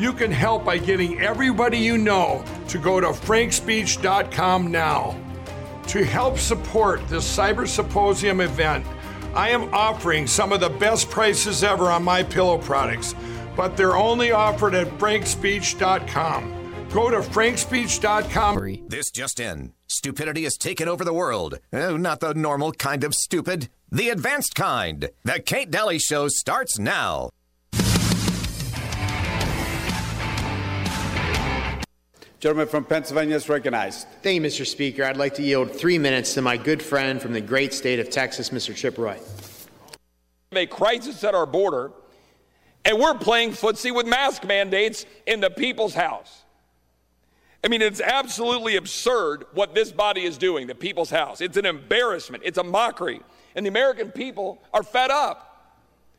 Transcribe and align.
You 0.00 0.14
can 0.14 0.32
help 0.32 0.64
by 0.64 0.78
getting 0.78 1.20
everybody 1.20 1.76
you 1.76 1.98
know 1.98 2.42
to 2.68 2.78
go 2.78 3.00
to 3.00 3.08
frankspeech.com 3.08 4.70
now. 4.70 5.14
To 5.88 6.02
help 6.02 6.38
support 6.38 7.06
this 7.08 7.36
Cyber 7.36 7.68
Symposium 7.68 8.40
event, 8.40 8.86
I 9.34 9.50
am 9.50 9.74
offering 9.74 10.26
some 10.26 10.54
of 10.54 10.60
the 10.60 10.70
best 10.70 11.10
prices 11.10 11.62
ever 11.62 11.90
on 11.90 12.02
my 12.02 12.22
pillow 12.22 12.56
products, 12.56 13.14
but 13.54 13.76
they're 13.76 13.94
only 13.94 14.32
offered 14.32 14.74
at 14.74 14.86
frankspeech.com. 14.98 16.88
Go 16.94 17.10
to 17.10 17.18
frankspeech.com. 17.18 18.86
This 18.88 19.10
just 19.10 19.38
in. 19.38 19.74
Stupidity 19.86 20.44
has 20.44 20.56
taken 20.56 20.88
over 20.88 21.04
the 21.04 21.12
world. 21.12 21.58
Oh, 21.74 21.98
not 21.98 22.20
the 22.20 22.32
normal 22.32 22.72
kind 22.72 23.04
of 23.04 23.12
stupid, 23.12 23.68
the 23.92 24.08
advanced 24.08 24.54
kind. 24.54 25.10
The 25.24 25.40
Kate 25.40 25.70
Dalley 25.70 25.98
Show 25.98 26.28
starts 26.28 26.78
now. 26.78 27.28
Gentleman 32.40 32.68
from 32.68 32.86
Pennsylvania 32.86 33.36
is 33.36 33.50
recognized. 33.50 34.08
Thank 34.22 34.36
you, 34.36 34.48
Mr. 34.48 34.66
Speaker. 34.66 35.04
I'd 35.04 35.18
like 35.18 35.34
to 35.34 35.42
yield 35.42 35.70
three 35.70 35.98
minutes 35.98 36.32
to 36.34 36.42
my 36.42 36.56
good 36.56 36.82
friend 36.82 37.20
from 37.20 37.34
the 37.34 37.40
great 37.42 37.74
state 37.74 38.00
of 38.00 38.08
Texas, 38.08 38.48
Mr. 38.48 38.74
Chip 38.74 38.96
Roy. 38.96 39.18
A 40.52 40.64
crisis 40.64 41.22
at 41.22 41.34
our 41.34 41.44
border, 41.44 41.92
and 42.86 42.98
we're 42.98 43.12
playing 43.12 43.50
footsie 43.50 43.94
with 43.94 44.06
mask 44.06 44.46
mandates 44.46 45.04
in 45.26 45.40
the 45.40 45.50
people's 45.50 45.92
house. 45.92 46.44
I 47.62 47.68
mean, 47.68 47.82
it's 47.82 48.00
absolutely 48.00 48.76
absurd 48.76 49.44
what 49.52 49.74
this 49.74 49.92
body 49.92 50.22
is 50.22 50.38
doing, 50.38 50.66
the 50.66 50.74
people's 50.74 51.10
house. 51.10 51.42
It's 51.42 51.58
an 51.58 51.66
embarrassment, 51.66 52.42
it's 52.46 52.56
a 52.56 52.64
mockery. 52.64 53.20
And 53.54 53.66
the 53.66 53.68
American 53.68 54.10
people 54.10 54.62
are 54.72 54.82
fed 54.82 55.10
up. 55.10 55.76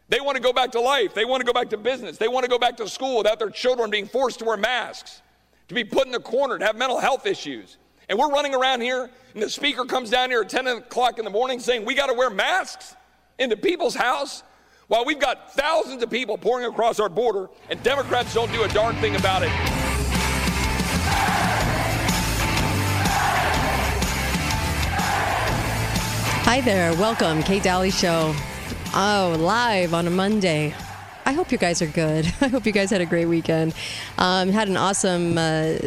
They 0.08 0.22
want 0.22 0.36
to 0.36 0.44
go 0.44 0.53
back 0.53 0.73
to 0.73 0.81
life, 0.81 1.16
they 1.16 1.25
want 1.25 1.42
to 1.42 1.47
go 1.47 1.53
back 1.53 1.72
to 1.72 1.77
business, 1.77 2.19
they 2.19 2.27
want 2.27 2.44
to 2.44 2.49
go 2.49 2.59
back 2.59 2.77
to 2.77 2.88
school 2.88 3.17
without 3.17 3.39
their 3.39 3.49
children 3.49 3.89
being 3.89 4.05
forced 4.05 4.38
to 4.38 4.45
wear 4.45 4.55
masks 4.55 5.23
to 5.72 5.75
be 5.75 5.83
put 5.86 6.05
in 6.05 6.11
the 6.11 6.19
corner, 6.19 6.59
to 6.59 6.66
have 6.66 6.75
mental 6.75 7.00
health 7.00 7.25
issues. 7.25 7.77
And 8.09 8.19
we're 8.19 8.30
running 8.30 8.53
around 8.53 8.81
here, 8.81 9.09
and 9.33 9.41
the 9.41 9.50
speaker 9.50 9.86
comes 9.86 10.09
down 10.09 10.30
here 10.30 10.41
at 10.41 10.50
10 10.50 10.67
o'clock 10.67 11.17
in 11.17 11.23
the 11.23 11.31
morning 11.31 11.59
saying 11.59 11.86
we 11.86 11.95
got 11.95 12.08
to 12.08 12.14
wear 12.14 12.30
masks 12.30 12.95
into 13.39 13.55
people's 13.55 13.95
house 13.95 14.44
while 14.89 15.05
we've 15.05 15.19
got 15.19 15.53
thousands 15.53 16.03
of 16.03 16.09
people 16.09 16.38
pouring 16.38 16.66
across 16.66 16.99
our 16.99 17.08
border, 17.08 17.49
and 17.69 17.81
Democrats 17.83 18.33
don't 18.33 18.52
do 18.52 18.64
a 18.64 18.67
darn 18.67 18.97
thing 18.97 19.16
about 19.16 19.44
it. 19.44 19.49
Hi 26.44 26.59
there. 26.59 26.94
Welcome, 26.95 27.44
Kate 27.44 27.64
Dalley 27.64 27.92
Show. 27.92 28.36
Oh, 28.94 29.38
live 29.39 29.94
on 29.94 30.05
a 30.05 30.09
Monday. 30.09 30.75
I 31.25 31.33
hope 31.33 31.52
you 31.52 31.58
guys 31.58 31.81
are 31.81 31.88
good. 31.88 32.25
I 32.41 32.47
hope 32.47 32.66
you 32.66 32.72
guys 32.72 32.89
had 32.89 33.02
a 33.02 33.05
great 33.05 33.25
weekend. 33.25 33.73
Um, 34.17 34.50
had 34.50 34.67
an 34.67 34.77
awesome 34.77 35.38
uh, 35.38 35.77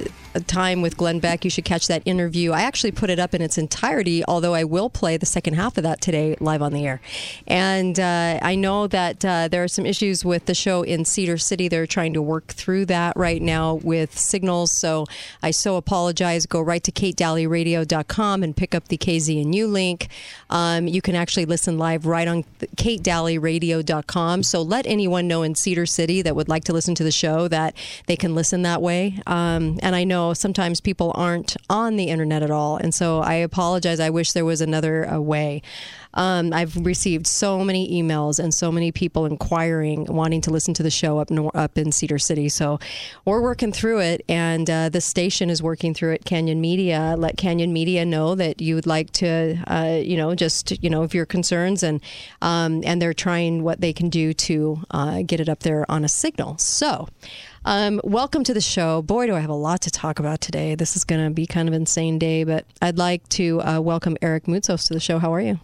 time 0.40 0.82
with 0.82 0.96
Glenn 0.96 1.20
Beck. 1.20 1.44
You 1.44 1.50
should 1.50 1.64
catch 1.64 1.86
that 1.88 2.02
interview. 2.04 2.52
I 2.52 2.62
actually 2.62 2.92
put 2.92 3.10
it 3.10 3.18
up 3.18 3.34
in 3.34 3.42
its 3.42 3.58
entirety, 3.58 4.24
although 4.27 4.54
I 4.54 4.64
will 4.64 4.90
play 4.90 5.16
the 5.16 5.27
second 5.27 5.54
half 5.54 5.77
of 5.77 5.84
that 5.84 6.00
today 6.00 6.36
live 6.40 6.62
on 6.62 6.72
the 6.72 6.86
air. 6.86 7.00
And 7.46 7.98
uh, 7.98 8.39
I 8.42 8.55
know 8.55 8.86
that 8.89 9.24
uh, 9.24 9.48
there 9.48 9.62
are 9.62 9.68
some 9.68 9.86
issues 9.86 10.24
with 10.24 10.46
the 10.46 10.55
show 10.55 10.83
in 10.83 11.05
Cedar 11.05 11.39
City. 11.39 11.68
They're 11.68 11.86
trying 11.86 12.14
to 12.14 12.22
work 12.22 12.48
through 12.48 12.86
that 12.86 13.17
right 13.17 13.40
now 13.40 13.74
with 13.74 14.18
signals. 14.18 14.72
So 14.72 15.06
I 15.42 15.50
so 15.50 15.77
apologize. 15.77 16.46
Go 16.46 16.61
right 16.61 16.83
to 16.83 16.92
katedalleyradio.com 16.92 18.42
and 18.42 18.56
pick 18.56 18.74
up 18.74 18.89
the 18.89 18.98
KZNU 18.98 19.70
link. 19.70 20.08
Um, 20.51 20.89
you 20.89 21.02
can 21.02 21.14
actually 21.14 21.45
listen 21.45 21.78
live 21.78 22.06
right 22.06 22.27
on 22.27 22.45
katedalleyradio.com. 22.77 24.42
So 24.42 24.62
let 24.62 24.86
anyone 24.86 25.28
know 25.28 25.42
in 25.42 25.55
Cedar 25.55 25.86
City 25.86 26.22
that 26.22 26.34
would 26.34 26.48
like 26.48 26.64
to 26.64 26.72
listen 26.72 26.95
to 26.96 27.05
the 27.05 27.12
show 27.12 27.48
that 27.48 27.74
they 28.06 28.16
can 28.16 28.34
listen 28.34 28.62
that 28.62 28.83
way. 28.83 29.20
Um, 29.27 29.78
and 29.83 29.95
I 29.95 30.05
know 30.05 30.23
sometimes 30.33 30.80
people 30.80 31.12
aren't 31.14 31.57
on 31.68 31.96
the 31.96 32.05
internet 32.05 32.42
at 32.42 32.51
all. 32.51 32.77
And 32.77 32.95
so 32.95 33.20
I 33.20 33.35
apologize. 33.35 34.01
I 34.01 34.11
wish 34.11 34.33
there 34.33 34.45
was 34.45 34.61
another 34.61 35.08
uh, 35.08 35.20
way. 35.20 35.62
Um, 36.14 36.52
I've 36.52 36.77
received 36.77 37.27
so 37.27 37.64
many 37.64 38.02
emails 38.02 38.39
and 38.39 38.52
so 38.55 38.73
many 38.73 38.92
people 38.92 39.27
inquiring, 39.27 40.07
wanting 40.07 40.41
to 40.42 40.51
listen 40.51 40.75
to 40.75 40.83
the 40.83 40.91
show 40.91 41.19
up 41.19 41.30
nor- 41.30 41.55
up 41.55 41.77
in 41.77 41.92
Cedar 41.92 42.19
City. 42.19 42.48
So 42.48 42.79
we're 43.25 43.42
working 43.42 43.73
through 43.73 44.01
it, 44.01 44.25
and 44.29 44.69
uh, 44.69 44.89
the 44.89 45.01
station 45.01 45.51
is 45.51 45.63
working 45.63 45.95
through 45.95 46.13
it. 46.13 46.25
Canyon 46.25 46.61
Media, 46.61 47.14
let 47.19 47.36
Canyon 47.36 47.73
Media 47.73 48.05
know 48.05 48.35
that 48.35 48.61
you 48.61 48.75
would 48.75 48.86
like 48.86 49.11
to, 49.13 49.58
uh, 49.67 50.01
you 50.02 50.17
know, 50.17 50.35
just 50.35 50.83
you 50.83 50.91
know, 50.91 51.02
if 51.02 51.14
your 51.14 51.27
concerns, 51.27 51.83
and 51.83 52.01
um, 52.42 52.83
and 52.85 53.01
they're 53.01 53.14
trying 53.14 53.63
what 53.63 53.81
they 53.81 53.92
can 53.92 54.08
do 54.08 54.33
to 54.33 54.83
uh, 54.91 55.23
get 55.23 55.41
it 55.41 55.48
up 55.48 55.61
there 55.61 55.91
on 55.91 56.05
a 56.05 56.08
signal. 56.08 56.58
So. 56.58 57.08
Um, 57.67 57.98
welcome 58.05 58.45
to 58.45 58.52
the 58.52 58.61
show. 58.61 59.01
Boy, 59.01 59.27
do 59.27 59.35
I 59.35 59.41
have 59.41 59.48
a 59.48 59.55
lot 59.55 59.81
to 59.83 59.91
talk 59.91 60.19
about 60.19 60.42
today. 60.42 60.75
This 60.75 60.96
is 60.96 61.05
going 61.05 61.25
to 61.25 61.31
be 61.31 61.46
kind 61.46 61.67
of 61.67 61.73
insane 61.73 62.19
day, 62.19 62.45
but 62.45 62.67
I'd 62.83 62.98
like 62.98 63.27
to 63.31 63.63
uh, 63.63 63.81
welcome 63.81 64.19
Eric 64.20 64.45
Moutsos 64.45 64.86
to 64.89 64.92
the 64.92 65.01
show. 65.01 65.19
How 65.19 65.33
are 65.33 65.41
you? 65.41 65.58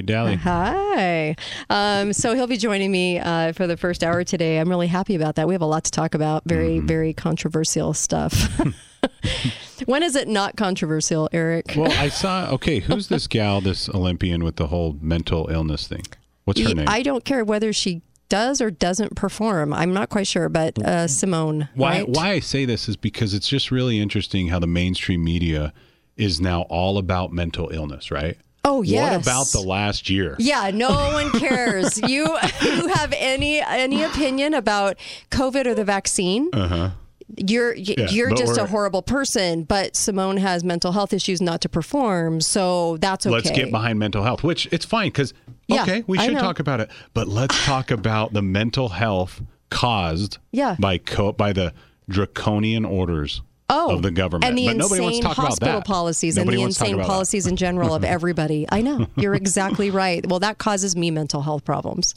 Dalley. 0.00 0.36
Hi. 0.36 1.36
Um, 1.68 2.12
so 2.12 2.34
he'll 2.34 2.46
be 2.46 2.56
joining 2.56 2.90
me 2.90 3.18
uh, 3.18 3.52
for 3.52 3.66
the 3.66 3.76
first 3.76 4.02
hour 4.04 4.22
today. 4.24 4.58
I'm 4.58 4.68
really 4.68 4.86
happy 4.86 5.14
about 5.14 5.34
that. 5.36 5.46
We 5.48 5.54
have 5.54 5.62
a 5.62 5.66
lot 5.66 5.84
to 5.84 5.90
talk 5.90 6.14
about. 6.14 6.42
Very, 6.46 6.76
Mm-hmm. 6.78 6.86
very 6.86 7.12
controversial 7.12 7.92
stuff. 7.94 8.60
when 9.86 10.02
is 10.02 10.14
it 10.16 10.28
not 10.28 10.56
controversial, 10.56 11.28
Eric? 11.32 11.72
Well, 11.76 11.92
I 11.92 12.08
saw. 12.08 12.50
Okay, 12.52 12.78
who's 12.80 13.08
this 13.08 13.26
gal, 13.26 13.60
this 13.60 13.88
Olympian 13.88 14.44
with 14.44 14.56
the 14.56 14.68
whole 14.68 14.96
mental 15.00 15.48
illness 15.50 15.86
thing? 15.88 16.02
What's 16.44 16.60
her 16.60 16.74
name? 16.74 16.86
I 16.88 17.02
don't 17.02 17.24
care 17.24 17.44
whether 17.44 17.72
she 17.72 18.02
does 18.28 18.60
or 18.60 18.70
doesn't 18.70 19.16
perform. 19.16 19.72
I'm 19.74 19.92
not 19.92 20.08
quite 20.08 20.26
sure, 20.26 20.48
but 20.48 20.78
uh, 20.82 21.08
Simone. 21.08 21.68
why? 21.74 21.90
right? 22.00 22.08
Why 22.08 22.30
I 22.32 22.40
say 22.40 22.64
this 22.64 22.88
is 22.88 22.96
because 22.96 23.34
it's 23.34 23.48
just 23.48 23.70
really 23.70 23.98
interesting 24.00 24.48
how 24.48 24.58
the 24.60 24.66
mainstream 24.68 25.24
media 25.24 25.72
is 26.16 26.40
now 26.40 26.62
all 26.62 26.98
about 26.98 27.32
mental 27.32 27.70
illness, 27.70 28.10
right? 28.10 28.36
Oh 28.64 28.82
yes. 28.82 29.12
What 29.14 29.22
about 29.26 29.46
the 29.52 29.60
last 29.66 30.10
year? 30.10 30.36
Yeah, 30.38 30.70
no 30.72 30.90
one 30.90 31.30
cares. 31.32 31.98
you 32.08 32.24
you 32.62 32.88
have 32.88 33.12
any 33.16 33.60
any 33.60 34.02
opinion 34.02 34.54
about 34.54 34.96
COVID 35.30 35.66
or 35.66 35.74
the 35.74 35.84
vaccine? 35.84 36.50
Uh 36.52 36.68
huh. 36.68 36.90
You're 37.36 37.74
y- 37.74 37.94
you're 38.10 38.34
just 38.34 38.58
a 38.58 38.66
horrible 38.66 39.02
person. 39.02 39.62
But 39.64 39.96
Simone 39.96 40.36
has 40.38 40.64
mental 40.64 40.92
health 40.92 41.12
issues 41.12 41.40
not 41.40 41.60
to 41.62 41.68
perform, 41.68 42.40
so 42.40 42.96
that's 42.98 43.24
okay. 43.24 43.32
Let's 43.34 43.50
get 43.50 43.70
behind 43.70 43.98
mental 43.98 44.24
health, 44.24 44.42
which 44.42 44.66
it's 44.72 44.84
fine 44.84 45.08
because 45.08 45.32
Yeah, 45.68 45.82
okay, 45.82 46.04
we 46.06 46.18
should 46.18 46.36
talk 46.38 46.58
about 46.58 46.80
it, 46.80 46.90
but 47.14 47.28
let's 47.28 47.64
talk 47.64 47.90
about 47.90 48.32
the 48.32 48.42
mental 48.42 48.88
health 48.90 49.40
caused 49.70 50.38
Yeah. 50.50 50.74
by 50.80 50.98
co- 50.98 51.32
by 51.32 51.52
the 51.52 51.72
draconian 52.08 52.84
orders 52.84 53.40
Oh, 53.70 53.94
of 53.94 54.02
the 54.02 54.10
government. 54.10 54.44
and 54.44 54.58
the 54.58 54.66
but 54.66 54.74
insane 54.84 55.02
wants 55.02 55.18
to 55.18 55.24
talk 55.24 55.36
hospital 55.36 55.74
about 55.76 55.86
policies 55.86 56.36
Nobody 56.36 56.56
and 56.56 56.58
the 56.58 56.62
wants 56.64 56.76
to 56.78 56.84
talk 56.84 56.90
insane 56.90 57.06
policies 57.06 57.46
in 57.46 57.56
general 57.56 57.94
of 57.94 58.04
everybody. 58.16 58.66
I 58.70 58.82
know 58.82 59.06
you're 59.16 59.34
exactly 59.34 59.90
right. 59.90 60.26
Well, 60.26 60.40
that 60.40 60.58
causes 60.58 60.96
me 60.96 61.10
mental 61.10 61.42
health 61.42 61.64
problems, 61.64 62.14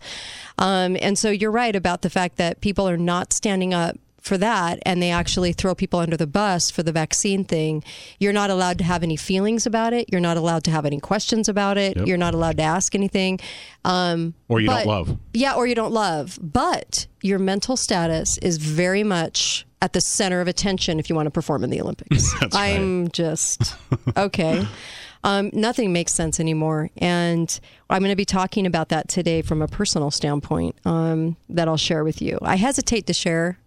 um, 0.58 0.98
and 1.02 1.18
so 1.18 1.30
you're 1.30 1.52
right 1.52 1.76
about 1.76 2.02
the 2.02 2.10
fact 2.10 2.38
that 2.38 2.60
people 2.62 2.90
are 2.90 2.98
not 2.98 3.32
standing 3.34 3.74
up 3.74 3.98
for 4.22 4.38
that 4.38 4.80
and 4.86 5.02
they 5.02 5.12
actually 5.12 5.52
throw 5.52 5.76
people 5.76 6.00
under 6.00 6.16
the 6.16 6.26
bus 6.26 6.72
for 6.72 6.82
the 6.82 6.94
vaccine 6.94 7.44
thing 7.44 7.84
you're 8.20 8.32
not 8.32 8.50
allowed 8.50 8.78
to 8.78 8.84
have 8.86 9.04
any 9.04 9.18
feelings 9.18 9.66
about 9.66 9.92
it 9.92 10.08
you're 10.14 10.22
not 10.22 10.38
allowed 10.38 10.64
to 10.64 10.72
have 10.72 10.86
any 10.86 10.98
questions 10.98 11.50
about 11.50 11.78
it 11.78 11.98
Yep. 11.98 12.08
you're 12.08 12.16
not 12.16 12.34
allowed 12.34 12.56
to 12.56 12.64
ask 12.64 12.96
anything 12.96 13.38
um, 13.84 14.34
Or 14.48 14.62
you 14.62 14.68
but- 14.68 14.86
don't 14.86 14.88
love. 14.88 15.18
yeah, 15.34 15.56
or 15.56 15.68
you 15.68 15.76
don't 15.76 15.92
love. 15.92 16.40
But 16.42 17.06
your 17.22 17.38
mental 17.38 17.76
status 17.76 18.38
is 18.38 18.56
very 18.60 19.04
much 19.04 19.66
at 19.84 19.92
the 19.92 20.00
center 20.00 20.40
of 20.40 20.48
attention 20.48 20.98
if 20.98 21.10
you 21.10 21.16
want 21.16 21.28
to 21.28 21.32
perform 21.32 21.62
in 21.62 21.70
the 21.70 21.82
Olympics. 21.82 22.34
I'm 22.54 23.12
just 23.12 23.76
okay. 24.18 24.66
Um, 25.26 25.52
nothing 25.54 25.94
makes 25.94 26.12
sense 26.12 26.42
anymore. 26.42 26.90
And 26.98 27.58
I'm 27.90 28.02
going 28.02 28.12
to 28.12 28.16
be 28.18 28.26
talking 28.26 28.66
about 28.66 28.90
that 28.90 29.08
today 29.08 29.42
from 29.42 29.62
a 29.62 29.70
personal 29.70 30.12
standpoint 30.12 30.76
um, 30.84 31.38
that 31.48 31.70
I'll 31.70 31.78
share 31.78 32.04
with 32.04 32.22
you. 32.22 32.38
I 32.42 32.58
hesitate 32.58 33.08
to 33.08 33.14
share 33.14 33.58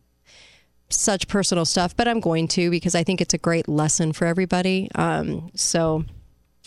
such 0.91 1.29
personal 1.29 1.65
stuff, 1.65 1.97
but 1.97 2.07
I'm 2.07 2.21
going 2.21 2.47
to 2.49 2.69
because 2.69 2.95
I 2.95 3.05
think 3.05 3.23
it's 3.23 3.33
a 3.33 3.39
great 3.39 3.69
lesson 3.69 4.12
for 4.12 4.27
everybody. 4.27 4.91
Um, 4.97 5.51
so 5.55 6.05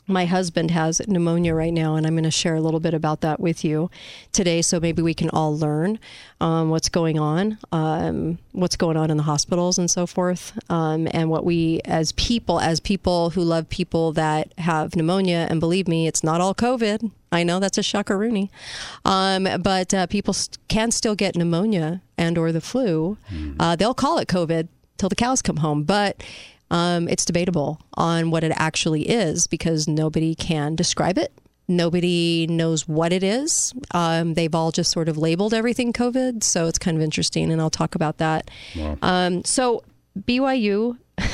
my 0.09 0.25
husband 0.25 0.71
has 0.71 1.01
pneumonia 1.07 1.53
right 1.53 1.71
now, 1.71 1.95
and 1.95 2.06
I'm 2.06 2.13
going 2.13 2.23
to 2.23 2.31
share 2.31 2.56
a 2.56 2.61
little 2.61 2.79
bit 2.79 2.94
about 2.94 3.21
that 3.21 3.39
with 3.39 3.63
you 3.63 3.89
today. 4.31 4.61
So 4.61 4.79
maybe 4.79 5.01
we 5.01 5.13
can 5.13 5.29
all 5.29 5.57
learn 5.57 6.00
um, 6.41 6.69
what's 6.69 6.89
going 6.89 7.19
on, 7.19 7.57
um, 7.71 8.39
what's 8.51 8.75
going 8.75 8.97
on 8.97 9.11
in 9.11 9.17
the 9.17 9.23
hospitals, 9.23 9.77
and 9.77 9.89
so 9.89 10.07
forth, 10.07 10.57
um, 10.69 11.07
and 11.11 11.29
what 11.29 11.45
we, 11.45 11.81
as 11.85 12.11
people, 12.13 12.59
as 12.59 12.79
people 12.79 13.29
who 13.31 13.41
love 13.41 13.69
people 13.69 14.11
that 14.13 14.51
have 14.57 14.95
pneumonia, 14.95 15.47
and 15.50 15.59
believe 15.59 15.88
me, 15.88 16.07
it's 16.07 16.23
not 16.23 16.41
all 16.41 16.56
COVID. 16.56 17.11
I 17.31 17.44
know 17.44 17.59
that's 17.59 17.77
a 17.77 17.81
shockeroonie, 17.81 18.50
um, 19.06 19.47
but 19.61 19.94
uh, 19.94 20.07
people 20.07 20.33
st- 20.33 20.57
can 20.67 20.89
still 20.89 21.13
get 21.13 21.35
pneumonia 21.35 22.01
and 22.17 22.38
or 22.39 22.51
the 22.51 22.61
flu. 22.61 23.17
Uh, 23.59 23.75
they'll 23.75 23.94
call 23.94 24.17
it 24.17 24.27
COVID 24.27 24.67
till 24.97 25.09
the 25.09 25.15
cows 25.15 25.41
come 25.44 25.57
home, 25.57 25.83
but 25.83 26.23
um, 26.71 27.07
it's 27.07 27.25
debatable 27.25 27.81
on 27.95 28.31
what 28.31 28.44
it 28.44 28.51
actually 28.56 29.10
is 29.10 29.48
because 29.48 29.88
nobody 29.88 30.36
can 30.36 30.75
describe 30.75 31.18
it. 31.18 31.31
Nobody 31.68 32.48
knows 32.48 32.88
what 32.88 33.13
it 33.13 33.24
is. 33.24 33.74
Um, 33.92 34.33
they've 34.33 34.54
all 34.56 34.71
just 34.71 34.92
sort 34.92 35.07
of 35.07 35.18
labeled 35.18 35.54
everything 35.54 35.94
COVID, 35.94 36.44
so 36.44 36.68
it's 36.68 36.80
kind 36.80 36.98
of 36.98 37.04
interesting, 37.04 37.51
and 37.51 37.62
I'll 37.62 37.69
talk 37.69 37.94
about 37.95 38.18
that. 38.18 38.50
Um, 39.01 39.44
so 39.44 39.83
BYU. 40.19 40.98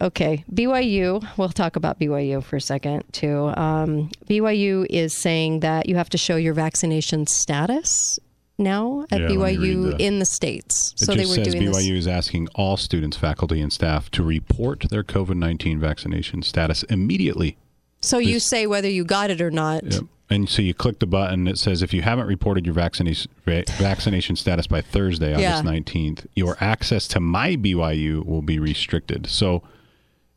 Okay, 0.00 0.44
BYU, 0.52 1.24
we'll 1.36 1.50
talk 1.50 1.76
about 1.76 2.00
BYU 2.00 2.42
for 2.42 2.56
a 2.56 2.60
second 2.60 3.04
too. 3.12 3.52
Um, 3.56 4.10
BYU 4.28 4.84
is 4.90 5.14
saying 5.14 5.60
that 5.60 5.88
you 5.88 5.94
have 5.94 6.08
to 6.10 6.18
show 6.18 6.34
your 6.34 6.54
vaccination 6.54 7.26
status 7.28 8.18
now 8.62 9.04
at 9.10 9.20
Yeah, 9.20 9.28
let 9.28 9.36
me 9.36 9.42
read 9.44 9.58
BYU 9.58 9.90
the- 9.98 10.02
in 10.04 10.18
the 10.18 10.24
States. 10.24 10.94
So 10.96 11.14
they 11.14 11.26
were 11.26 11.34
says 11.34 11.48
doing 11.54 11.64
BYU 11.72 11.72
this. 11.94 12.00
is 12.04 12.08
asking 12.08 12.48
all 12.54 12.76
students, 12.76 13.16
faculty, 13.16 13.60
and 13.60 13.72
staff 13.72 14.10
to 14.12 14.22
report 14.22 14.86
their 14.90 15.02
COVID 15.04 15.36
19 15.36 15.78
vaccination 15.80 16.42
status 16.42 16.82
immediately. 16.84 17.56
So 18.00 18.18
you 18.18 18.40
say 18.40 18.66
whether 18.66 18.88
you 18.90 19.04
got 19.04 19.30
it 19.30 19.40
or 19.40 19.50
not. 19.50 19.84
Yep. 19.84 20.02
And 20.30 20.48
so 20.48 20.62
you 20.62 20.72
click 20.72 20.98
the 20.98 21.06
button. 21.06 21.46
It 21.46 21.58
says 21.58 21.82
if 21.82 21.92
you 21.92 22.00
haven't 22.02 22.26
reported 22.26 22.64
your 22.64 22.74
vaccination 22.74 23.30
va- 23.44 23.64
vaccination 23.78 24.34
status 24.34 24.66
by 24.66 24.80
Thursday, 24.80 25.34
August 25.34 25.64
nineteenth, 25.64 26.26
your 26.34 26.56
access 26.60 27.06
to 27.08 27.20
my 27.20 27.54
BYU 27.56 28.24
will 28.24 28.40
be 28.42 28.58
restricted. 28.58 29.26
So 29.28 29.62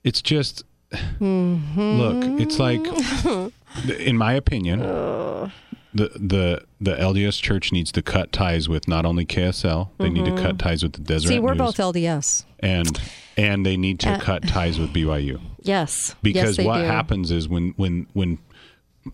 it's 0.04 0.22
just 0.22 0.64
Mm-hmm. 1.20 1.82
look. 2.00 2.40
It's 2.40 2.60
like, 2.60 2.80
in 4.00 4.18
my 4.18 4.34
opinion, 4.34 4.80
the 5.96 6.10
the 6.16 6.64
the 6.80 6.96
LDS 6.98 7.42
Church 7.42 7.72
needs 7.72 7.92
to 7.94 8.02
cut 8.02 8.32
ties 8.32 8.68
with 8.70 8.88
not 8.88 9.06
only 9.06 9.26
KSL. 9.26 9.90
They 9.98 10.10
need 10.10 10.26
to 10.26 10.36
cut 10.36 10.60
ties 10.60 10.84
with 10.84 10.94
the 10.94 11.00
Deseret 11.02 11.24
Mm-hmm. 11.24 11.30
See, 11.36 11.40
we're 11.40 11.54
News, 11.56 11.76
both 11.76 11.78
LDS. 11.96 12.46
and 12.60 13.00
and 13.38 13.66
they 13.66 13.78
need 13.78 14.00
to 14.02 14.12
Uh, 14.12 14.20
cut 14.20 14.48
ties 14.48 14.78
with 14.80 14.92
BYU 14.94 15.40
Yes. 15.62 15.62
yes, 15.64 16.16
because 16.22 16.58
they 16.58 16.66
what 16.66 16.80
do. 16.80 16.84
happens 16.86 17.32
is 17.32 17.48
when 17.50 17.74
when 17.78 18.08
when 18.14 18.38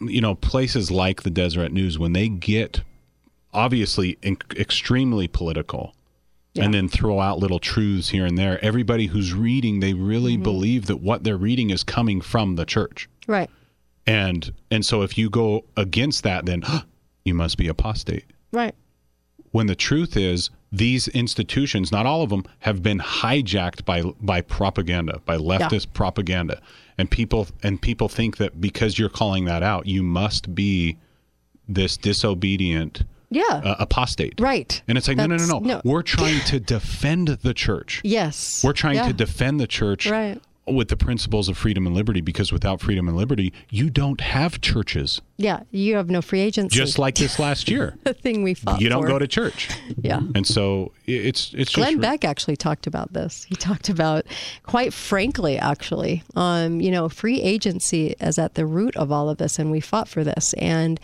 you 0.01 0.21
know 0.21 0.35
places 0.35 0.89
like 0.91 1.23
the 1.23 1.29
Deseret 1.29 1.71
News 1.71 1.97
when 1.99 2.13
they 2.13 2.27
get 2.29 2.81
obviously 3.53 4.17
in- 4.21 4.37
extremely 4.55 5.27
political 5.27 5.93
and 6.55 6.73
then 6.73 6.87
throw 6.89 7.19
out 7.21 7.39
little 7.39 7.59
truths 7.59 8.09
here 8.09 8.25
and 8.25 8.37
there 8.37 8.59
everybody 8.63 9.05
who's 9.07 9.33
reading 9.33 9.79
they 9.79 9.93
really 9.93 10.33
Mm-hmm. 10.33 10.43
believe 10.43 10.85
that 10.87 10.97
what 10.97 11.23
they're 11.23 11.37
reading 11.37 11.69
is 11.69 11.83
coming 11.83 12.19
from 12.21 12.55
the 12.55 12.65
church 12.65 13.07
Right. 13.27 13.49
And 14.07 14.51
and 14.69 14.85
so 14.85 15.01
if 15.01 15.17
you 15.17 15.29
go 15.29 15.63
against 15.77 16.23
that 16.23 16.45
then 16.45 16.63
you 17.25 17.33
must 17.33 17.57
be 17.57 17.67
apostate 17.67 18.25
Right. 18.51 18.75
when 19.51 19.67
the 19.67 19.75
truth 19.75 20.17
is 20.17 20.49
these 20.71 21.07
institutions 21.09 21.91
not 21.91 22.05
all 22.05 22.21
of 22.23 22.29
them 22.29 22.43
have 22.59 22.81
been 22.81 22.99
hijacked 22.99 23.85
by 23.85 24.01
by 24.21 24.41
propaganda 24.41 25.21
by 25.25 25.37
leftist 25.37 25.93
propaganda 25.93 26.61
and 26.97 27.09
people 27.11 27.47
and 27.63 27.81
people 27.81 28.09
think 28.09 28.37
that 28.37 28.59
because 28.61 28.97
you're 28.97 29.09
calling 29.09 29.45
that 29.45 29.63
out 29.63 29.85
you 29.85 30.01
must 30.03 30.53
be 30.55 30.97
this 31.69 31.95
disobedient 31.97 33.03
Yeah. 33.29 33.43
uh, 33.47 33.75
apostate 33.79 34.39
right. 34.39 34.81
and 34.87 34.97
it's 34.97 35.07
like 35.07 35.17
no 35.17 35.25
no 35.27 35.35
no 35.37 35.45
That's- 35.45 35.63
no 35.63 35.81
we're 35.83 36.01
trying 36.03 36.41
to 36.45 36.59
defend 36.59 37.27
the 37.27 37.53
church 37.53 38.01
Yes. 38.05 38.63
we're 38.63 38.73
trying 38.73 38.95
Yeah. 38.95 39.07
to 39.07 39.13
defend 39.13 39.59
the 39.59 39.67
church 39.67 40.07
Right. 40.09 40.41
With 40.67 40.89
the 40.89 40.95
principles 40.97 41.49
of 41.49 41.57
freedom 41.57 41.87
and 41.87 41.95
liberty 41.95 42.21
because 42.21 42.51
without 42.51 42.79
freedom 42.79 43.07
and 43.07 43.17
liberty 43.17 43.51
you 43.69 43.89
don't 43.89 44.21
have 44.21 44.61
churches 44.61 45.19
Yeah. 45.37 45.61
You 45.71 45.95
have 45.95 46.09
no 46.11 46.21
free 46.21 46.39
agency. 46.39 46.75
just 46.77 46.99
like 46.99 47.15
this 47.15 47.39
last 47.39 47.67
year 47.69 47.97
the 48.03 48.13
thing 48.13 48.43
we 48.43 48.53
fought 48.53 48.79
you 48.79 48.87
don't 48.87 49.01
for. 49.01 49.07
go 49.07 49.19
to 49.19 49.27
church 49.27 49.69
Yeah. 50.01 50.19
and 50.35 50.45
so 50.45 50.91
it's 51.07 51.51
it's 51.57 51.73
Glenn 51.73 51.93
just 51.93 52.01
Beck 52.01 52.23
actually 52.23 52.55
talked 52.57 52.85
about 52.87 53.11
this. 53.13 53.43
He 53.49 53.55
talked 53.55 53.89
about, 53.89 54.25
quite 54.63 54.93
frankly, 54.93 55.57
actually, 55.57 56.23
um, 56.35 56.79
you 56.79 56.91
know, 56.91 57.09
free 57.09 57.41
agency 57.41 58.15
is 58.21 58.37
at 58.37 58.53
the 58.53 58.65
root 58.65 58.95
of 58.95 59.11
all 59.11 59.29
of 59.29 59.39
this, 59.39 59.57
and 59.59 59.71
we 59.71 59.79
fought 59.81 60.07
for 60.07 60.23
this. 60.23 60.53
And 60.53 60.99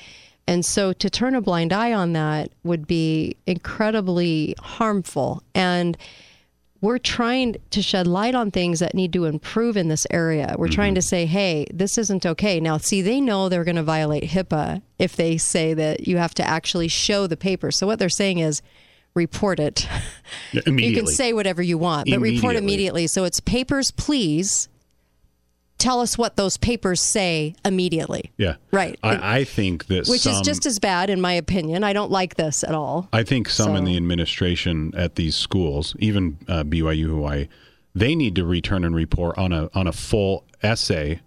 and 0.48 0.63
so 0.63 0.94
to 0.94 1.09
turn 1.09 1.36
a 1.36 1.42
blind 1.42 1.74
eye 1.74 1.92
on 1.92 2.13
that 2.13 2.51
would 2.63 2.88
be 2.88 3.36
incredibly 3.48 4.56
harmful. 4.59 5.44
And 5.54 5.98
we're 6.87 6.97
trying 6.97 7.57
to 7.69 7.81
shed 7.81 8.07
light 8.07 8.33
on 8.33 8.49
things 8.49 8.79
that 8.79 8.95
need 8.95 9.11
to 9.11 9.25
improve 9.25 9.75
in 9.75 9.89
this 9.89 10.07
area. 10.09 10.55
We're 10.57 10.67
mm-hmm. 10.67 10.73
trying 10.73 10.95
to 10.95 11.01
say, 11.01 11.25
hey, 11.25 11.67
this 11.73 11.97
isn't 11.97 12.25
okay. 12.25 12.61
Now, 12.61 12.77
see, 12.77 13.01
they 13.01 13.19
know 13.19 13.49
they're 13.49 13.65
going 13.65 13.75
to 13.75 13.83
violate 13.83 14.23
HIPAA 14.23 14.81
if 14.97 15.17
they 15.17 15.37
say 15.37 15.73
that 15.73 16.07
you 16.07 16.15
have 16.17 16.33
to 16.35 16.47
actually 16.47 16.87
show 16.87 17.27
the 17.27 17.35
paper. 17.35 17.71
So 17.71 17.85
what 17.85 17.99
they're 17.99 18.07
saying 18.07 18.39
is, 18.39 18.61
report 19.13 19.59
it. 19.59 19.87
You 20.53 20.95
can 20.95 21.07
say 21.07 21.33
whatever 21.33 21.61
you 21.61 21.77
want, 21.77 22.07
but 22.09 22.19
report 22.19 22.55
Immediately. 22.55 22.57
immediately. 22.57 23.07
So 23.07 23.25
it's 23.25 23.41
papers, 23.41 23.91
please. 23.91 24.69
Tell 25.77 26.00
us 26.01 26.18
what 26.18 26.35
those 26.38 26.57
papers 26.57 27.00
say 27.01 27.53
immediately. 27.63 28.31
Yeah. 28.38 28.56
Right. 28.71 28.97
I, 29.03 29.39
I 29.39 29.44
think 29.44 29.85
that 29.88 30.07
Which 30.07 30.21
some, 30.21 30.33
is 30.33 30.41
just 30.41 30.65
as 30.65 30.79
bad, 30.79 31.09
in 31.09 31.21
my 31.21 31.33
opinion. 31.33 31.83
I 31.83 31.94
don't 31.94 32.09
like 32.12 32.35
this 32.35 32.63
at 32.63 32.74
all. 32.74 33.07
I 33.13 33.21
think 33.24 33.47
some 33.47 33.75
in 33.75 33.83
the 33.85 33.95
administration 33.95 34.91
at 34.95 35.15
these 35.15 35.35
schools, 35.35 35.95
even 36.00 36.39
uh, 36.47 36.63
BYU 36.63 37.07
Hawaii, 37.07 37.47
they 37.94 38.15
need 38.15 38.35
to 38.35 38.45
return 38.45 38.83
and 38.83 38.95
report 38.95 39.38
on 39.38 39.51
a 39.53 39.69
on 39.74 39.85
a 39.88 39.91
full 39.91 40.45
essay 40.63 41.21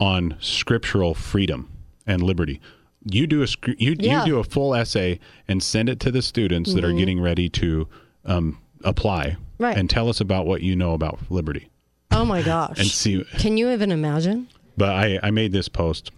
on 0.00 0.36
scriptural 0.40 1.14
freedom 1.14 1.70
and 2.06 2.22
liberty. 2.22 2.60
You 3.08 3.26
do 3.28 3.42
a 3.42 3.46
you 3.78 3.94
Yeah. 3.98 4.20
you 4.24 4.32
do 4.32 4.38
a 4.40 4.44
full 4.44 4.74
essay 4.74 5.20
and 5.46 5.62
send 5.62 5.88
it 5.88 6.00
to 6.00 6.10
the 6.10 6.22
students 6.22 6.74
that 6.74 6.84
are 6.84 6.92
getting 6.92 7.20
ready 7.20 7.48
to 7.50 7.88
um, 8.24 8.58
apply, 8.84 9.36
Mm-hmm. 9.58 9.62
Right. 9.64 9.76
and 9.78 9.88
tell 9.88 10.08
us 10.08 10.20
about 10.20 10.44
what 10.46 10.60
you 10.62 10.74
know 10.76 10.92
about 10.92 11.18
liberty. 11.30 11.70
Oh 12.16 12.24
my 12.24 12.42
gosh. 12.42 12.78
And 12.78 12.88
see, 12.88 13.24
Can 13.38 13.56
you 13.56 13.70
even 13.70 13.92
imagine? 13.92 14.48
But 14.76 14.90
I, 14.90 15.18
I 15.22 15.30
made 15.30 15.52
this 15.52 15.68
post. 15.68 16.10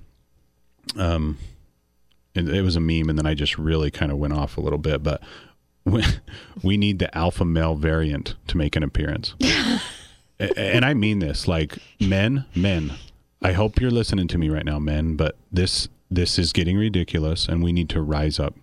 Um, 0.96 1.38
it, 2.34 2.48
it 2.48 2.62
was 2.62 2.76
a 2.76 2.80
meme, 2.80 3.08
and 3.08 3.18
then 3.18 3.26
I 3.26 3.34
just 3.34 3.58
really 3.58 3.90
kind 3.90 4.10
of 4.12 4.18
went 4.18 4.32
off 4.32 4.56
a 4.56 4.60
little 4.60 4.78
bit. 4.78 5.02
But 5.02 5.22
we, 5.84 6.04
we 6.62 6.76
need 6.76 6.98
the 6.98 7.16
alpha 7.16 7.44
male 7.44 7.74
variant 7.74 8.36
to 8.46 8.56
make 8.56 8.76
an 8.76 8.82
appearance, 8.82 9.34
and 10.38 10.84
I 10.84 10.94
mean 10.94 11.18
this. 11.18 11.48
Like 11.48 11.78
men, 12.00 12.44
men. 12.54 12.92
I 13.42 13.52
hope 13.52 13.80
you're 13.80 13.90
listening 13.90 14.28
to 14.28 14.38
me 14.38 14.48
right 14.50 14.64
now, 14.64 14.78
men. 14.78 15.14
But 15.16 15.36
this 15.52 15.88
this 16.10 16.38
is 16.38 16.52
getting 16.52 16.76
ridiculous, 16.76 17.48
and 17.48 17.62
we 17.62 17.72
need 17.72 17.88
to 17.90 18.00
rise 18.02 18.38
up. 18.38 18.54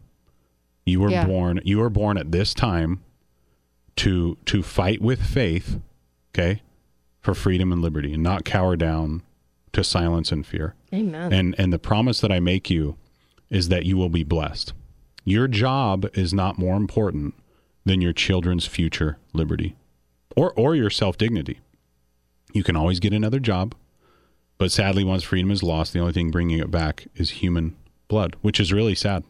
You 0.86 1.00
were 1.02 1.10
Yeah. 1.12 1.26
born. 1.26 1.60
You 1.64 1.80
were 1.80 1.90
born 1.90 2.18
at 2.18 2.32
this 2.32 2.54
time 2.54 3.02
to 3.98 4.38
to 4.46 4.64
fight 4.64 5.02
with 5.02 5.22
faith. 5.22 5.80
Okay, 6.34 6.62
for 7.26 7.34
freedom 7.34 7.72
and 7.72 7.82
liberty, 7.82 8.14
and 8.14 8.22
not 8.22 8.46
cower 8.46 8.76
down 8.76 9.24
to 9.74 9.84
silence 9.84 10.32
and 10.32 10.46
fear. 10.46 10.76
Amen. 10.94 11.34
And 11.34 11.56
and 11.58 11.74
the 11.74 11.80
promise 11.80 12.22
that 12.22 12.32
I 12.32 12.40
make 12.40 12.70
you 12.70 12.96
is 13.50 13.70
that 13.70 13.84
you 13.86 13.98
will 13.98 14.10
be 14.10 14.24
blessed. 14.24 14.74
Your 15.24 15.48
job 15.48 16.06
is 16.14 16.34
not 16.34 16.60
more 16.60 16.76
important 16.78 17.34
than 17.84 18.00
your 18.00 18.14
children's 18.14 18.68
future 18.68 19.18
liberty 19.34 19.76
or 20.36 20.54
or 20.54 20.76
your 20.76 20.92
self-dignity. 20.92 21.60
You 22.54 22.64
can 22.64 22.76
always 22.76 23.00
get 23.00 23.12
another 23.12 23.40
job, 23.40 23.74
but 24.60 24.72
sadly 24.72 25.04
once 25.04 25.24
freedom 25.24 25.50
is 25.52 25.64
lost, 25.64 25.94
the 25.94 26.00
only 26.00 26.14
thing 26.14 26.30
bringing 26.32 26.60
it 26.60 26.70
back 26.72 27.08
is 27.16 27.42
human 27.42 27.76
blood, 28.08 28.36
which 28.42 28.60
is 28.60 28.72
really 28.72 28.96
sad. 28.96 29.24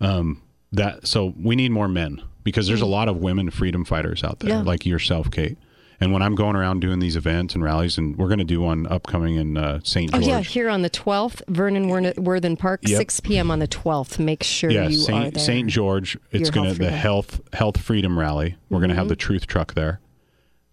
Um 0.00 0.40
that 0.72 1.06
so 1.06 1.34
we 1.40 1.56
need 1.56 1.70
more 1.72 1.88
men 1.88 2.22
because 2.44 2.66
there's 2.68 2.80
a 2.80 2.86
lot 2.86 3.08
of 3.08 3.16
women 3.18 3.50
freedom 3.50 3.84
fighters 3.84 4.22
out 4.22 4.38
there 4.40 4.50
Yeah. 4.50 4.62
like 4.62 4.86
yourself, 4.86 5.30
Kate. 5.32 5.58
And 6.00 6.12
when 6.12 6.20
I'm 6.22 6.34
going 6.34 6.56
around 6.56 6.80
doing 6.80 6.98
these 6.98 7.16
events 7.16 7.54
and 7.54 7.64
rallies, 7.64 7.96
and 7.96 8.16
we're 8.18 8.28
going 8.28 8.38
to 8.38 8.44
do 8.44 8.60
one 8.60 8.86
upcoming 8.86 9.36
in 9.36 9.56
uh, 9.56 9.80
St. 9.82 10.10
Oh 10.14 10.18
yeah, 10.18 10.40
here 10.40 10.68
on 10.68 10.82
the 10.82 10.90
12th, 10.90 11.40
Vernon 11.48 11.88
Worthen 11.88 12.56
Park, 12.56 12.80
Yep. 12.84 12.98
6 12.98 13.20
p.m. 13.20 13.50
on 13.50 13.60
the 13.60 13.68
12th. 13.68 14.18
Make 14.18 14.42
sure 14.42 14.70
yeah, 14.70 14.88
you 14.88 15.00
are 15.00 15.04
Saint 15.04 15.34
there. 15.34 15.42
Saint 15.42 15.68
George. 15.70 16.18
It's 16.32 16.50
gonna 16.50 16.68
health 16.68 16.78
the 16.78 16.90
health 16.90 17.40
health 17.54 17.78
freedom 17.80 18.18
rally. 18.18 18.56
We're 18.68 18.80
Mm-hmm. 18.80 18.90
have 18.98 19.08
the 19.08 19.16
truth 19.16 19.46
truck 19.46 19.72
there, 19.74 20.00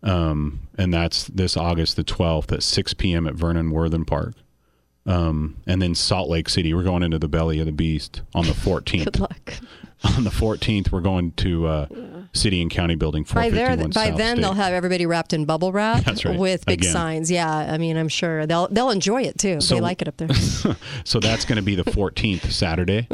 um, 0.04 0.60
and 0.78 0.94
that's 0.94 1.26
this 1.28 1.56
August 1.56 1.96
the 1.96 2.04
twelfth 2.04 2.52
at 2.52 2.62
six 2.64 2.94
p.m. 2.94 3.26
at 3.28 3.34
Vernon 3.36 3.72
Worthen 3.72 4.06
Park. 4.06 4.34
Um, 5.06 5.58
and 5.68 5.82
then 5.82 5.96
Salt 5.96 6.30
Lake 6.30 6.48
City. 6.50 6.74
We're 6.74 6.84
going 6.84 7.04
into 7.04 7.20
the 7.20 7.28
belly 7.28 7.60
of 7.60 7.66
the 7.66 7.72
beast 7.72 8.22
on 8.36 8.46
the 8.46 8.54
fourteenth. 8.54 9.06
Good 9.06 9.20
luck. 9.20 9.54
On 10.04 10.24
the 10.26 10.30
14th, 10.30 10.92
we're 10.92 11.00
going 11.02 11.32
to 11.34 11.66
uh, 11.68 11.88
City 12.34 12.62
and 12.62 12.70
County 12.70 12.96
Building, 12.96 13.26
By 13.34 13.50
there, 13.50 13.76
by 13.78 14.12
then 14.12 14.36
State. 14.36 14.42
they'll 14.42 14.54
have 14.54 14.74
everybody 14.74 15.06
wrapped 15.06 15.32
in 15.34 15.46
bubble 15.46 15.72
wrap 15.72 16.06
right. 16.26 16.38
with 16.38 16.66
big 16.66 16.82
Again. 16.82 16.92
signs. 16.92 17.32
Yeah, 17.32 17.50
I 17.50 17.78
mean, 17.78 17.96
I'm 17.98 18.10
sure 18.10 18.46
they'll 18.46 18.68
they'll 18.68 18.90
enjoy 18.90 19.22
it 19.24 19.38
too. 19.38 19.62
So- 19.62 19.76
they 19.76 19.82
like 19.82 20.02
it 20.02 20.08
up 20.08 20.18
there. 20.18 20.30
so 21.06 21.20
that's 21.20 21.46
going 21.46 21.56
to 21.56 21.62
be 21.62 21.76
the 21.76 21.84
14th 21.86 22.52
Saturday, 22.52 23.08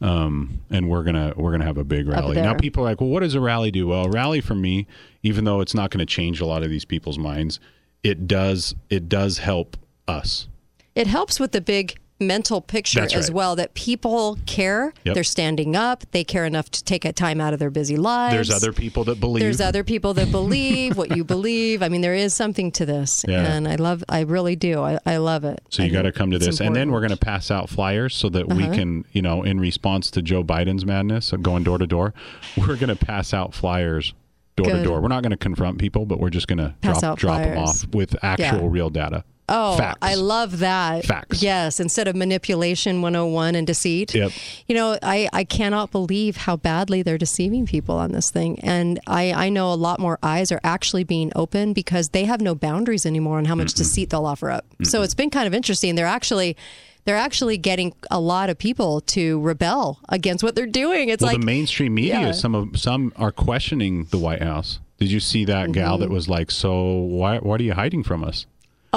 um, 0.00 0.60
and 0.70 0.88
we're 0.88 1.02
gonna 1.04 1.32
we're 1.36 1.52
gonna 1.52 1.64
have 1.64 1.78
a 1.78 1.84
big 1.84 2.06
rally. 2.08 2.36
Now 2.36 2.52
Mm-hmm. 2.52 2.60
people 2.60 2.82
are 2.84 2.86
like, 2.90 3.00
well, 3.00 3.10
what 3.10 3.20
does 3.20 3.34
a 3.34 3.40
rally 3.40 3.70
do? 3.70 3.88
Well, 3.88 4.06
a 4.06 4.10
rally 4.10 4.40
for 4.40 4.54
me, 4.54 4.86
even 5.22 5.44
though 5.44 5.60
it's 5.60 5.74
not 5.74 5.90
going 5.90 5.98
to 5.98 6.06
change 6.06 6.40
a 6.40 6.46
lot 6.46 6.62
of 6.62 6.70
these 6.70 6.84
people's 6.84 7.18
minds, 7.18 7.58
it 8.02 8.26
does 8.28 8.74
it 8.90 9.08
does 9.08 9.38
help 9.38 9.76
us. 10.06 10.48
it 10.94 11.06
helps 11.06 11.40
with 11.40 11.52
the 11.52 11.60
big 11.60 11.98
mental 12.18 12.60
picture 12.62 13.06
as 13.14 13.30
well 13.30 13.56
that 13.56 13.74
people 13.74 14.38
care. 14.46 14.94
Yep. 15.04 15.14
They're 15.14 15.24
standing 15.24 15.76
up. 15.76 16.04
They 16.12 16.24
care 16.24 16.44
enough 16.46 16.70
to 16.70 16.82
take 16.84 17.04
a 17.04 17.12
time 17.12 17.40
out 17.40 17.52
of 17.52 17.58
their 17.58 17.70
busy 17.70 17.96
lives. 17.96 18.34
There's 18.34 18.50
other 18.50 18.72
people 18.72 19.04
that 19.04 19.20
believe. 19.20 19.42
There's 19.42 19.60
other 19.60 19.84
people 19.84 20.14
that 20.14 20.30
believe 20.30 20.96
what 20.96 21.14
you 21.16 21.24
believe. 21.36 21.82
I 21.82 21.88
mean, 21.88 22.00
there 22.00 22.14
is 22.14 22.32
something 22.32 22.72
to 22.72 22.86
this, 22.86 23.24
Yeah. 23.28 23.44
and 23.44 23.68
I 23.68 23.74
love. 23.76 24.02
I 24.08 24.20
really 24.20 24.56
do. 24.56 24.80
I, 24.80 24.98
I 25.04 25.18
love 25.18 25.44
it. 25.44 25.60
So 25.68 25.82
you 25.82 25.90
got 25.90 26.02
to 26.02 26.12
come 26.12 26.30
to 26.30 26.38
this, 26.38 26.60
and 26.60 26.74
then 26.74 26.90
we're 26.90 27.00
going 27.00 27.10
to 27.10 27.16
pass 27.16 27.50
out 27.50 27.68
flyers 27.68 28.14
so 28.14 28.28
that 28.30 28.48
we 28.48 28.64
Uh-huh. 28.64 28.74
can, 28.74 29.04
you 29.12 29.20
know, 29.22 29.42
in 29.42 29.60
response 29.60 30.10
to 30.12 30.22
Joe 30.22 30.42
Biden's 30.42 30.86
madness 30.86 31.32
of 31.32 31.42
going 31.42 31.64
door 31.64 31.78
to 31.78 31.86
door, 31.86 32.14
we're 32.56 32.76
going 32.76 32.88
to 32.88 32.96
pass 32.96 33.34
out 33.34 33.52
flyers 33.54 34.14
door 34.56 34.70
to 34.72 34.82
door. 34.82 35.02
We're 35.02 35.08
not 35.08 35.22
going 35.22 35.32
to 35.32 35.36
confront 35.36 35.76
people, 35.78 36.06
but 36.06 36.18
we're 36.18 36.30
just 36.30 36.48
going 36.48 36.58
to 36.58 36.74
drop 36.80 37.18
drop 37.18 37.42
them 37.42 37.58
off 37.58 37.86
with 37.92 38.16
actual 38.24 38.62
Yeah. 38.62 38.68
real 38.70 38.88
data. 38.88 39.22
Oh, 39.48 39.76
Facts. 39.76 39.98
I 40.02 40.14
love 40.16 40.58
that. 40.58 41.04
Facts. 41.04 41.42
Yes, 41.42 41.78
instead 41.78 42.08
of 42.08 42.16
manipulation 42.16 43.00
101 43.02 43.54
and 43.54 43.66
deceit. 43.66 44.14
Yep. 44.14 44.32
You 44.66 44.74
know, 44.74 44.98
I, 45.02 45.28
I 45.32 45.44
cannot 45.44 45.92
believe 45.92 46.36
how 46.36 46.56
badly 46.56 47.02
they're 47.02 47.16
deceiving 47.18 47.64
people 47.66 47.96
on 47.96 48.10
this 48.12 48.30
thing. 48.30 48.58
And 48.60 48.98
I, 49.06 49.32
I 49.32 49.48
know 49.48 49.72
a 49.72 49.74
lot 49.74 50.00
more 50.00 50.18
eyes 50.22 50.50
are 50.50 50.60
actually 50.64 51.04
being 51.04 51.30
open 51.36 51.72
because 51.72 52.08
they 52.08 52.24
have 52.24 52.40
no 52.40 52.54
boundaries 52.56 53.06
anymore 53.06 53.38
on 53.38 53.44
how 53.44 53.54
much 53.54 53.74
deceit 53.74 54.10
they'll 54.10 54.26
offer 54.26 54.50
up. 54.50 54.66
So 54.82 55.02
it's 55.02 55.14
been 55.14 55.30
kind 55.30 55.46
of 55.46 55.54
interesting. 55.54 55.94
They're 55.94 56.06
actually 56.06 56.56
they're 57.04 57.14
actually 57.16 57.56
getting 57.56 57.92
a 58.10 58.18
lot 58.18 58.50
of 58.50 58.58
people 58.58 59.00
to 59.02 59.40
rebel 59.40 60.00
against 60.08 60.42
what 60.42 60.56
they're 60.56 60.66
doing. 60.66 61.08
It's 61.08 61.22
well, 61.22 61.30
like 61.34 61.40
the 61.40 61.46
mainstream 61.46 61.94
media, 61.94 62.18
Yeah. 62.20 62.32
some 62.32 62.56
of 62.56 62.76
some 62.80 63.12
are 63.14 63.30
questioning 63.30 64.06
the 64.10 64.18
White 64.18 64.42
House. 64.42 64.80
Did 64.98 65.12
you 65.12 65.20
see 65.20 65.44
that 65.44 65.70
gal 65.70 65.92
Mm-hmm. 65.94 66.00
that 66.00 66.10
was 66.10 66.28
like, 66.28 66.50
"So 66.50 66.94
why 66.94 67.38
what 67.38 67.60
are 67.60 67.64
you 67.64 67.74
hiding 67.74 68.02
from 68.02 68.24
us?" 68.24 68.46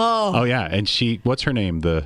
Oh. 0.02 0.32
Oh 0.36 0.44
yeah, 0.46 0.68
and 0.72 0.88
she, 0.88 1.20
what's 1.24 1.44
her 1.44 1.54
name? 1.54 1.82
The 1.82 2.06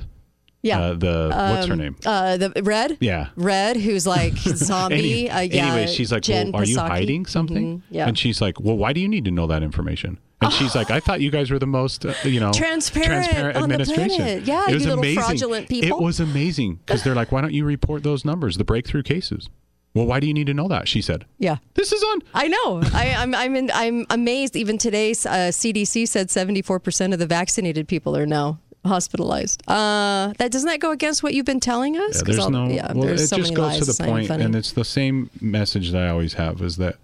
yeah. 0.62 0.80
uh, 0.80 0.94
the 0.94 1.28
what's 1.54 1.66
her 1.66 1.76
name? 1.76 1.96
Uh, 2.06 2.36
the 2.38 2.50
red, 2.62 2.96
Yeah. 3.00 3.28
red, 3.36 3.76
who's 3.76 4.06
like 4.06 4.32
zombie. 4.38 5.28
Any- 5.28 5.30
uh, 5.30 5.40
yeah, 5.40 5.66
anyway, 5.74 5.86
she's 5.86 6.10
like, 6.10 6.22
Jen 6.22 6.50
well, 6.52 6.62
are 6.62 6.64
you 6.64 6.78
hiding 6.78 7.26
something? 7.26 7.78
Mhm, 7.78 7.82
Yeah, 7.90 8.08
And 8.08 8.18
she's 8.18 8.40
like, 8.40 8.58
well, 8.60 8.76
why 8.76 8.92
do 8.92 9.00
you 9.00 9.08
need 9.08 9.24
to 9.26 9.30
know 9.30 9.46
that 9.46 9.62
information? 9.62 10.18
And 10.40 10.52
she's 10.52 10.74
like, 10.74 10.90
I 10.90 11.00
thought 11.00 11.20
you 11.22 11.30
guys 11.30 11.50
were 11.50 11.58
the 11.58 11.66
most, 11.66 12.04
uh, 12.04 12.12
you 12.24 12.38
know, 12.40 12.52
Transparent 12.52 13.30
the 13.32 13.58
administration. 13.58 14.42
Yeah, 14.44 14.68
it 14.68 14.74
was 14.74 14.84
little 14.84 14.98
amazing. 14.98 15.22
fraudulent 15.22 15.68
people. 15.70 15.98
It 15.98 16.02
was 16.02 16.20
amazing 16.20 16.80
because 16.84 17.02
they're 17.02 17.14
like, 17.14 17.30
why 17.32 17.40
don't 17.40 17.54
you 17.54 17.64
report 17.64 18.02
those 18.02 18.24
numbers, 18.26 18.56
the 18.58 18.64
breakthrough 18.64 19.02
cases? 19.04 19.48
Well, 19.94 20.06
why 20.06 20.18
do 20.20 20.26
you 20.26 20.34
need 20.34 20.46
to 20.48 20.54
know 20.54 20.66
that? 20.68 20.88
She 20.88 21.00
said. 21.00 21.24
yeah. 21.38 21.56
This 21.74 21.92
is 21.92 22.02
on. 22.02 22.20
I 22.34 22.48
know. 22.48 22.82
I, 22.92 23.14
I'm 23.16 23.34
I'm 23.34 23.54
in, 23.56 23.70
I'm 23.72 24.06
amazed. 24.10 24.56
Even 24.56 24.76
today's 24.78 25.24
uh, 25.24 25.50
CDC 25.52 26.08
said 26.08 26.30
74 26.30 26.80
percent 26.80 27.12
of 27.12 27.18
the 27.20 27.26
vaccinated 27.26 27.86
people 27.88 28.16
are 28.16 28.26
now 28.26 28.58
hospitalized. 28.84 29.62
Uh, 29.68 30.32
that 30.38 30.50
doesn't 30.50 30.68
that 30.68 30.80
go 30.80 30.90
against 30.90 31.22
what 31.22 31.32
you've 31.32 31.46
been 31.46 31.60
telling 31.60 31.96
us? 31.96 32.16
Yeah, 32.16 32.22
there's 32.26 32.38
all- 32.38 32.50
no. 32.50 32.68
Yeah, 32.68 32.92
well, 32.92 33.06
there's 33.06 33.22
it 33.22 33.28
so 33.28 33.36
just 33.36 33.52
many 33.52 33.56
goes 33.56 33.66
lies. 33.72 33.78
to 33.78 33.84
the 33.84 33.90
It's 33.90 34.00
not 34.00 34.08
even 34.08 34.26
point, 34.28 34.42
and 34.42 34.54
it's 34.56 34.72
the 34.72 34.84
same 34.84 35.30
message 35.40 35.92
that 35.92 36.02
I 36.02 36.08
always 36.08 36.34
have: 36.34 36.60
is 36.60 36.76
that 36.78 36.96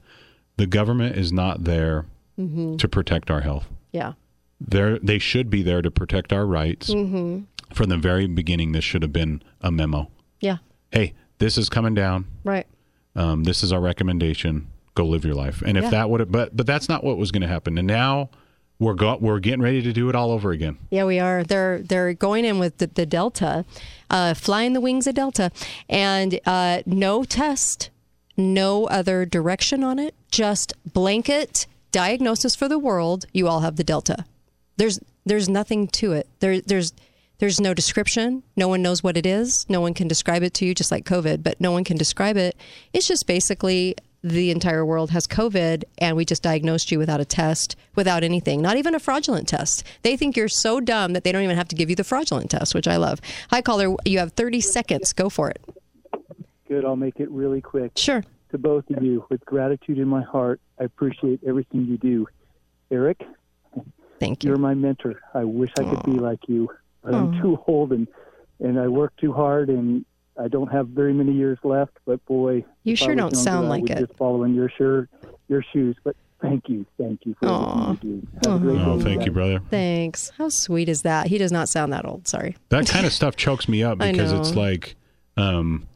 the 0.57 0.67
government 0.67 1.17
is 1.17 1.33
not 1.33 1.65
there 1.65 2.07
Mm-hmm. 2.39 2.77
to 2.79 2.89
protect 2.89 3.31
our 3.31 3.43
health. 3.43 3.67
yeah. 3.93 4.15
They're, 4.63 4.99
they 4.99 5.19
should 5.19 5.51
be 5.51 5.63
there 5.63 5.83
to 5.83 5.91
protect 5.91 6.33
our 6.33 6.47
rights. 6.47 6.89
Mm-hmm. 6.89 7.41
From 7.75 7.89
the 7.91 7.97
very 7.99 8.27
beginning, 8.27 8.73
this 8.73 8.83
should 8.85 9.03
have 9.03 9.13
been 9.13 9.43
a 9.61 9.71
memo. 9.71 10.11
Yeah. 10.41 10.59
Hey, 10.91 11.13
this 11.39 11.57
is 11.59 11.69
coming 11.69 11.95
down. 11.95 12.25
Right. 12.45 12.67
Um, 13.17 13.45
this 13.45 13.63
is 13.63 13.73
our 13.73 13.81
recommendation. 13.81 14.69
Go 14.95 15.05
live 15.05 15.25
your 15.25 15.35
life. 15.35 15.63
And 15.65 15.77
if 15.79 15.85
Yeah. 15.85 15.91
that 15.91 16.11
would 16.11 16.21
have, 16.21 16.31
but 16.33 16.57
but 16.57 16.67
that's 16.67 16.89
not 16.89 17.05
what 17.05 17.17
was 17.17 17.31
going 17.31 17.43
to 17.43 17.49
happen. 17.49 17.79
And 17.79 17.87
now 17.87 18.31
we're 18.79 18.95
go, 18.95 19.19
we're 19.21 19.41
getting 19.41 19.61
ready 19.63 19.83
to 19.83 19.93
do 19.93 20.09
it 20.09 20.15
all 20.15 20.31
over 20.31 20.51
again. 20.53 20.79
Yeah, 20.91 21.05
we 21.05 21.19
are. 21.19 21.45
They're 21.45 21.81
they're 21.83 22.13
going 22.15 22.45
in 22.45 22.59
with 22.59 22.79
the, 22.79 22.87
the 22.89 23.07
Delta, 23.07 23.65
uh, 24.09 24.35
flying 24.35 24.73
the 24.73 24.81
wings 24.81 25.07
of 25.07 25.15
Delta, 25.15 25.51
and 25.89 26.41
uh, 26.47 26.83
no 26.87 27.25
test, 27.25 27.91
no 28.37 28.87
other 28.87 29.25
direction 29.27 29.85
on 29.85 29.99
it. 29.99 30.15
Just 30.31 30.73
blanket 30.93 31.67
diagnosis 31.93 32.55
for 32.55 32.69
the 32.69 32.79
world. 32.79 33.27
You 33.33 33.49
all 33.49 33.61
have 33.61 33.77
the 33.77 33.85
Delta. 33.85 34.25
There's 34.77 34.99
there's 35.27 35.49
nothing 35.49 35.87
to 35.89 36.13
it. 36.13 36.27
There 36.41 36.61
there's 36.61 36.93
there's 37.41 37.61
no 37.61 37.75
description. 37.75 38.43
No 38.55 38.69
one 38.69 38.83
knows 38.83 39.03
what 39.03 39.17
it 39.17 39.27
is. 39.27 39.67
No 39.69 39.81
one 39.81 39.95
can 39.95 40.07
describe 40.09 40.43
it 40.43 40.55
to 40.55 40.67
you, 40.67 40.75
just 40.75 40.93
like 40.93 41.05
COVID. 41.05 41.43
But 41.43 41.61
no 41.61 41.73
one 41.73 41.85
can 41.85 41.97
describe 41.97 42.37
it. 42.37 42.57
It's 42.93 43.09
just 43.09 43.27
basically 43.27 43.97
the 44.23 44.51
entire 44.51 44.85
world 44.85 45.11
has 45.11 45.27
COVID, 45.27 45.85
and 45.99 46.15
we 46.15 46.27
just 46.27 46.43
diagnosed 46.43 46.93
you 46.93 46.99
without 46.99 47.21
a 47.21 47.25
test, 47.25 47.75
without 47.95 48.23
anything, 48.23 48.61
not 48.61 48.77
even 48.77 48.95
a 48.95 49.01
fraudulent 49.01 49.49
test. 49.49 49.83
They 50.03 50.15
think 50.15 50.37
you're 50.37 50.49
so 50.49 50.79
dumb 50.79 51.15
that 51.15 51.25
they 51.25 51.33
don't 51.33 51.43
even 51.43 51.57
have 51.57 51.69
to 51.69 51.75
give 51.75 51.89
you 51.89 51.97
the 51.97 52.05
fraudulent 52.05 52.51
test, 52.51 52.75
which 52.75 52.87
I 52.87 52.97
love. 52.97 53.21
Hi, 53.51 53.63
caller. 53.63 53.97
You 54.05 54.19
have 54.19 54.33
30 54.33 54.61
seconds. 54.61 55.15
Go 55.15 55.31
for 55.31 55.49
it. 55.49 55.65
Good. 56.69 56.85
I'll 56.85 56.97
make 56.97 57.19
it 57.19 57.31
really 57.31 57.63
quick. 57.63 57.93
Sure. 57.97 58.23
To 58.51 58.59
both 58.59 58.85
of 58.91 59.03
you, 59.03 59.25
with 59.31 59.43
gratitude 59.47 59.99
in 59.99 60.09
my 60.09 60.23
heart, 60.23 60.61
I 60.79 60.85
appreciate 60.85 61.41
everything 61.47 61.87
you 61.87 61.97
do. 61.97 62.27
Eric, 62.91 63.25
Thank 64.19 64.45
you. 64.45 64.49
you're 64.49 64.59
my 64.59 64.75
mentor. 64.75 65.21
I 65.33 65.45
wish 65.45 65.71
I 65.79 65.85
could 65.85 66.03
be 66.03 66.19
like 66.19 66.41
you, 66.49 66.69
but 67.03 67.15
I'm 67.15 67.41
too 67.41 67.59
old 67.67 67.93
and 67.93 68.07
and 68.61 68.79
I 68.79 68.89
work 68.89 69.13
too 69.19 69.33
hard 69.33 69.69
and 69.71 70.05
I 70.39 70.49
don't 70.49 70.69
have 70.71 70.89
very 70.89 71.13
many 71.13 71.33
years 71.33 71.59
left. 71.65 71.93
But 72.07 72.25
boy, 72.27 72.65
You 72.85 72.97
sure 72.97 73.09
don't 73.15 73.19
younger, 73.33 73.37
sound 73.37 73.69
like 73.69 73.89
it. 73.91 73.99
Just 73.99 74.17
following 74.19 74.55
your 74.55 74.71
sure 74.77 75.09
your 75.49 75.65
shoes. 75.73 75.97
But 76.05 76.17
thank 76.43 76.69
you, 76.69 76.87
thank 76.99 77.21
you 77.25 77.35
for 77.41 77.49
Aw. 77.49 77.83
everything 77.91 78.11
you 78.11 78.29
do. 78.43 78.51
Have 78.51 78.63
a 78.63 78.65
great 78.65 78.81
Oh, 78.81 78.97
day, 78.99 79.05
thank 79.05 79.25
you, 79.27 79.33
brother. 79.33 79.61
Thanks. 79.71 80.31
How 80.39 80.49
sweet 80.49 80.89
is 80.89 81.03
that? 81.03 81.27
He 81.27 81.39
does 81.39 81.53
not 81.53 81.69
sound 81.69 81.93
that 81.93 82.05
old. 82.07 82.27
Sorry. 82.29 82.57
That 82.71 82.87
kind 82.89 83.07
of 83.07 83.13
stuff 83.21 83.37
chokes 83.37 83.69
me 83.69 83.83
up 83.83 83.99
because 83.99 84.33
it's 84.33 84.55
like, 84.55 84.97
um, 85.37 85.87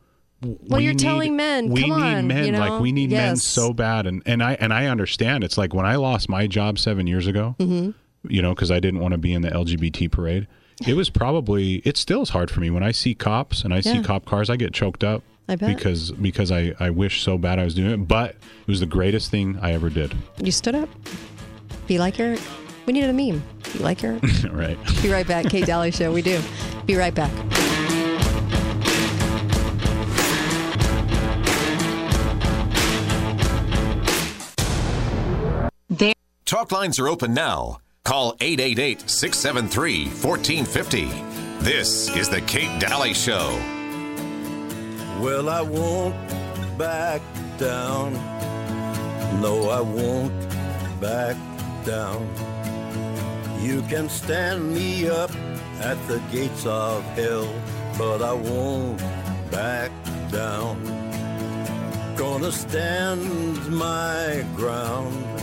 Well, 0.43 0.57
we 0.79 0.85
you're 0.85 0.93
need- 0.95 0.99
telling 0.99 1.37
men, 1.37 1.71
We 1.71 1.83
come 1.83 1.91
need 1.91 2.03
on, 2.17 2.27
men. 2.27 2.45
you 2.47 2.53
know? 2.53 2.59
Like 2.61 2.81
we 2.83 2.93
need 2.93 3.11
men 3.11 3.37
so 3.37 3.73
bad, 3.73 4.07
and 4.07 4.23
and 4.27 4.43
I 4.43 4.55
and 4.55 4.73
I 4.73 4.87
understand. 4.87 5.45
It's 5.45 5.57
like 5.59 5.73
when 5.75 5.87
I 5.87 5.97
lost 5.97 6.29
my 6.29 6.47
job 6.47 6.79
seven 6.79 7.07
years 7.07 7.27
ago. 7.27 7.57
Mm-hmm. 7.59 7.91
You 8.27 8.41
know, 8.41 8.55
because 8.55 8.71
I 8.71 8.81
didn't 8.81 9.01
want 9.01 9.13
to 9.13 9.19
be 9.19 9.35
in 9.35 9.43
the 9.43 9.51
LGBT 9.51 10.11
parade. 10.11 10.47
It 10.87 10.95
was 10.95 11.11
probably. 11.11 11.77
It 11.85 11.97
still 11.97 12.23
is 12.23 12.31
hard 12.31 12.51
for 12.51 12.61
me 12.61 12.71
when 12.71 12.83
I 12.83 12.91
see 12.91 13.15
cops 13.15 13.63
and 13.63 13.73
I 13.73 13.81
see 13.81 14.03
cop 14.03 14.25
cars. 14.25 14.51
I 14.51 14.57
get 14.57 14.73
choked 14.73 15.05
up. 15.05 15.23
I 15.47 15.57
bet. 15.57 15.77
because 15.77 16.11
because 16.11 16.51
I 16.51 16.75
I 16.81 16.91
wish 16.91 17.23
so 17.23 17.37
bad 17.37 17.59
I 17.59 17.65
was 17.65 17.75
doing 17.75 17.91
it, 17.91 18.09
but 18.09 18.31
it 18.31 18.67
was 18.67 18.81
the 18.81 18.87
greatest 18.87 19.31
thing 19.31 19.59
I 19.61 19.73
ever 19.73 19.91
did. 19.91 20.15
You 20.43 20.51
stood 20.51 20.75
up. 20.75 20.89
Be 21.87 21.99
like 21.99 22.19
Eric. 22.19 22.41
We 22.87 22.93
needed 22.93 23.11
a 23.11 23.13
meme. 23.13 23.43
Be 23.73 23.79
like 23.81 24.03
Eric. 24.03 24.23
right. 24.51 24.79
Be 25.03 25.11
right 25.11 25.27
back. 25.27 25.47
Kate 25.47 25.67
Dalley 25.67 25.91
Show. 25.91 26.13
We 26.13 26.23
do. 26.23 26.41
Be 26.87 26.97
right 26.97 27.15
back. 27.15 27.31
Talk 36.45 36.71
lines 36.71 36.99
are 36.99 37.09
open 37.09 37.35
now. 37.35 37.81
Call 38.05 38.37
888 38.39 39.09
673 39.09 40.05
1450. 40.09 41.07
This 41.65 42.15
is 42.15 42.29
The 42.29 42.43
Kate 42.43 42.79
Dalley 42.79 43.15
Show. 43.15 43.59
Well, 45.23 45.49
I 45.49 45.63
won't 45.63 46.15
back 46.77 47.23
down. 47.57 48.13
No, 49.41 49.71
I 49.71 49.81
won't 49.81 50.39
back 51.01 51.35
down. 51.87 52.29
You 53.63 53.81
can 53.89 54.11
stand 54.11 54.75
me 54.75 55.09
up 55.09 55.35
at 55.81 55.97
the 56.07 56.21
gates 56.31 56.67
of 56.67 57.03
hell, 57.17 57.49
but 57.97 58.21
I 58.21 58.35
won't 58.35 58.99
back 59.51 59.91
down. 60.31 60.77
Gonna 62.17 62.53
stand 62.53 63.67
my 63.71 64.45
ground. 64.55 65.34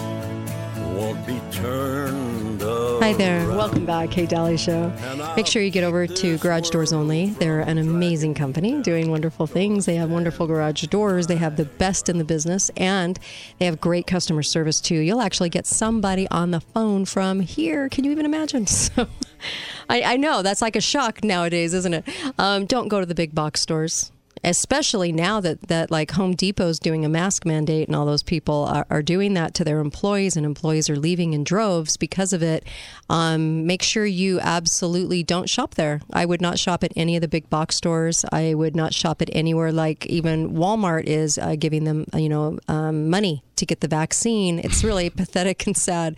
Won't 0.96 1.26
be 1.26 1.40
turned 1.52 2.42
Hi 3.02 3.14
there. 3.14 3.48
Welcome 3.48 3.86
back, 3.86 4.12
Kate 4.12 4.30
Dalley 4.30 4.58
Show. 4.58 4.94
Make 5.36 5.48
sure 5.48 5.64
you 5.64 5.72
get 5.72 5.84
over 5.84 6.06
to 6.06 6.38
Garage 6.38 6.70
Doors 6.70 6.94
Only. 6.94 7.32
They're 7.32 7.62
an 7.62 7.80
amazing 7.80 8.36
company 8.36 8.80
doing 8.84 9.10
wonderful 9.10 9.48
things. 9.48 9.88
They 9.88 9.96
have 9.96 10.12
wonderful 10.12 10.46
garage 10.46 10.84
doors. 10.84 11.26
They 11.26 11.38
have 11.38 11.58
the 11.58 11.66
best 11.66 12.10
in 12.10 12.20
the 12.20 12.24
business, 12.24 12.70
and 12.78 13.18
they 13.58 13.66
have 13.66 13.82
great 13.82 14.06
customer 14.06 14.44
service 14.44 14.80
too. 14.80 15.00
You'll 15.00 15.22
actually 15.22 15.50
get 15.50 15.66
somebody 15.66 16.28
on 16.30 16.52
the 16.52 16.60
phone 16.62 17.06
from 17.06 17.40
here. 17.40 17.90
Can 17.90 18.04
you 18.04 18.12
even 18.12 18.26
imagine? 18.26 18.68
So, 18.82 19.08
I, 19.90 20.02
I 20.04 20.18
know 20.18 20.42
that's 20.44 20.62
like 20.62 20.76
a 20.76 20.82
shock 20.82 21.24
nowadays, 21.24 21.74
isn't 21.74 21.94
it? 21.94 22.04
Um, 22.38 22.66
don't 22.66 22.88
go 22.88 23.00
to 23.00 23.06
the 23.06 23.16
big 23.16 23.34
box 23.34 23.62
stores. 23.62 24.12
Especially 24.44 25.12
now 25.12 25.40
that, 25.42 25.68
that 25.68 25.92
like 25.92 26.12
Home 26.12 26.34
Depot's 26.36 26.80
doing 26.80 27.06
a 27.06 27.10
mask 27.10 27.46
mandate 27.46 27.88
and 27.88 27.96
all 27.96 28.06
those 28.06 28.24
people 28.24 28.66
are, 28.66 28.86
are 28.90 29.02
doing 29.02 29.34
that 29.36 29.54
to 29.56 29.64
their 29.64 29.80
employees 29.80 30.36
and 30.36 30.46
employees 30.46 30.90
are 30.90 30.98
leaving 30.98 31.34
in 31.34 31.44
droves 31.44 31.98
because 31.98 32.34
of 32.34 32.42
it. 32.42 32.66
Um, 33.10 33.66
make 33.66 33.84
sure 33.84 34.06
you 34.06 34.40
absolutely 34.40 35.24
don't 35.24 35.50
shop 35.50 35.76
there. 35.76 36.02
I 36.12 36.26
would 36.26 36.42
not 36.42 36.60
shop 36.60 36.84
at 36.84 36.92
any 36.96 37.16
of 37.16 37.22
the 37.22 37.28
big 37.28 37.50
box 37.50 37.76
stores. 37.76 38.26
I 38.32 38.54
would 38.54 38.76
not 38.76 38.94
shop 38.94 39.22
at 39.22 39.30
anywhere 39.34 39.72
like 39.72 40.06
even 40.08 40.52
Walmart 40.52 41.04
is 41.06 41.38
uh, 41.38 41.56
giving 41.56 41.84
them, 41.84 42.06
you 42.14 42.30
know, 42.30 42.60
um, 42.68 43.10
money 43.10 43.44
to 43.62 43.66
get 43.66 43.80
the 43.80 43.88
vaccine. 43.88 44.60
It's 44.60 44.84
really 44.84 45.10
pathetic 45.22 45.66
and 45.66 45.78
sad. 45.78 46.18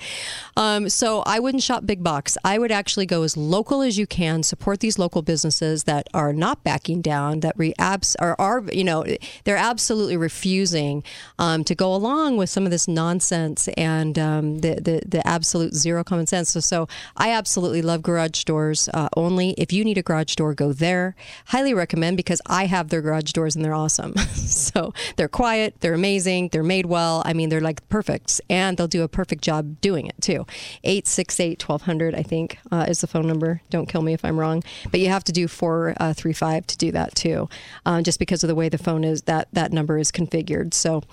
Um, 0.58 0.90
so 0.90 1.22
I 1.26 1.40
wouldn't 1.40 1.62
shop 1.62 1.86
big 1.86 2.04
box. 2.04 2.38
I 2.44 2.58
would 2.58 2.72
actually 2.72 3.06
go 3.06 3.22
as 3.24 3.38
local 3.38 3.82
as 3.82 3.98
you 3.98 4.08
can, 4.08 4.42
support 4.42 4.80
these 4.80 4.98
local 4.98 5.22
businesses 5.22 5.84
that 5.84 6.08
are 6.14 6.34
not 6.34 6.64
backing 6.64 7.02
down, 7.02 7.42
that 7.42 7.54
re- 7.58 7.74
abs- 7.78 8.16
are, 8.16 8.36
are, 8.40 8.64
you 8.72 8.84
know, 8.84 9.06
they're 9.44 9.58
absolutely 9.58 10.18
refusing 10.18 11.04
um, 11.38 11.64
to 11.66 11.76
go 11.76 11.94
along 11.94 12.38
with 12.38 12.50
some 12.50 12.66
of 12.66 12.72
this 12.72 12.88
nonsense 12.88 13.68
and 13.78 14.18
um, 14.18 14.60
the, 14.60 14.76
the, 14.76 15.02
the 15.06 15.28
absolute 15.28 15.74
zero 15.76 16.04
common 16.04 16.26
sense. 16.26 16.50
So, 16.50 16.60
so 16.60 16.88
I 17.18 17.32
absolutely 17.32 17.82
love 17.82 18.02
garage 18.02 18.46
doors 18.46 18.90
uh, 18.94 19.10
only. 19.18 19.52
If 19.58 19.74
you 19.74 19.84
need 19.84 19.98
a 19.98 20.02
garage 20.02 20.36
door, 20.36 20.54
go 20.54 20.72
there. 20.72 21.16
Highly 21.48 21.74
recommend 21.74 22.18
because 22.18 22.42
I 22.46 22.66
have 22.68 22.90
their 22.90 23.02
garage 23.02 23.34
doors 23.34 23.56
and 23.56 23.66
they're 23.66 23.74
awesome. 23.74 24.16
so 24.34 24.94
they're 25.18 25.28
quiet, 25.28 25.76
they're 25.82 25.94
amazing, 25.94 26.50
they're 26.50 26.64
made 26.64 26.86
well. 26.86 27.22
I 27.26 27.33
mean, 27.34 27.50
they're 27.50 27.62
like 27.62 27.88
perfect, 27.90 28.42
and 28.50 28.78
they'll 28.78 28.88
do 28.88 29.04
a 29.04 29.08
perfect 29.08 29.44
job 29.44 29.82
doing 29.82 30.08
it 30.08 30.16
too. 30.22 30.46
868 30.84 31.68
1200, 31.68 32.16
I 32.16 32.24
think, 32.24 32.58
uh, 32.72 32.86
is 32.88 33.02
the 33.02 33.08
phone 33.08 33.28
number. 33.28 33.62
Don't 33.70 33.88
kill 33.88 34.02
me 34.02 34.13
if 34.13 34.24
I'm 34.24 34.40
wrong. 34.40 34.63
But 34.92 35.00
you 35.00 35.10
have 35.10 35.24
to 35.25 35.32
do 35.32 35.48
435 35.48 36.68
to 36.68 36.78
do 36.78 36.92
that 36.92 37.16
too, 37.16 37.50
uh, 37.86 38.02
just 38.02 38.20
because 38.20 38.44
of 38.44 38.48
the 38.48 38.56
way 38.56 38.70
the 38.70 38.78
phone 38.78 39.04
is, 39.04 39.24
that, 39.24 39.48
that 39.54 39.72
number 39.72 39.98
is 39.98 40.12
configured. 40.12 40.74
So 40.74 41.04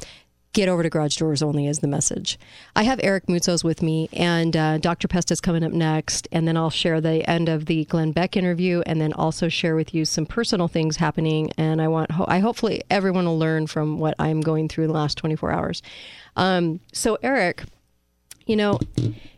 get 0.53 0.69
over 0.69 0.83
to 0.83 0.91
garage 0.91 1.17
doors 1.17 1.43
only 1.43 1.67
is 1.67 1.79
the 1.79 1.87
message. 1.87 2.39
I 2.75 2.83
have 2.83 3.01
Eric 3.03 3.27
Moutsos 3.27 3.63
with 3.63 3.83
me, 3.83 4.09
and 4.13 4.57
uh, 4.57 4.79
Dr. 4.79 5.07
Pest 5.07 5.31
is 5.31 5.41
coming 5.41 5.63
up 5.63 5.73
next, 5.73 6.27
and 6.33 6.47
then 6.47 6.57
I'll 6.57 6.71
share 6.71 7.01
the 7.01 7.29
end 7.29 7.49
of 7.49 7.67
the 7.67 7.85
Glenn 7.85 8.13
Beck 8.13 8.37
interview, 8.37 8.83
and 8.87 9.01
then 9.01 9.13
also 9.13 9.49
share 9.49 9.77
with 9.77 9.95
you 9.95 10.05
some 10.05 10.27
personal 10.27 10.69
things 10.69 10.97
happening. 10.97 11.53
And 11.57 11.81
I 11.81 11.89
want, 11.89 12.11
I 12.27 12.41
hopefully 12.41 12.83
everyone 12.91 13.27
will 13.27 13.39
learn 13.39 13.67
from 13.67 13.99
what 13.99 14.15
I'm 14.19 14.41
going 14.41 14.69
through 14.69 14.85
in 14.85 14.89
the 14.89 14.95
last 14.95 15.17
24 15.19 15.53
hours. 15.53 15.83
Um, 16.37 16.81
so 16.93 17.19
Eric, 17.23 17.65
you 18.51 18.57
know, 18.57 18.79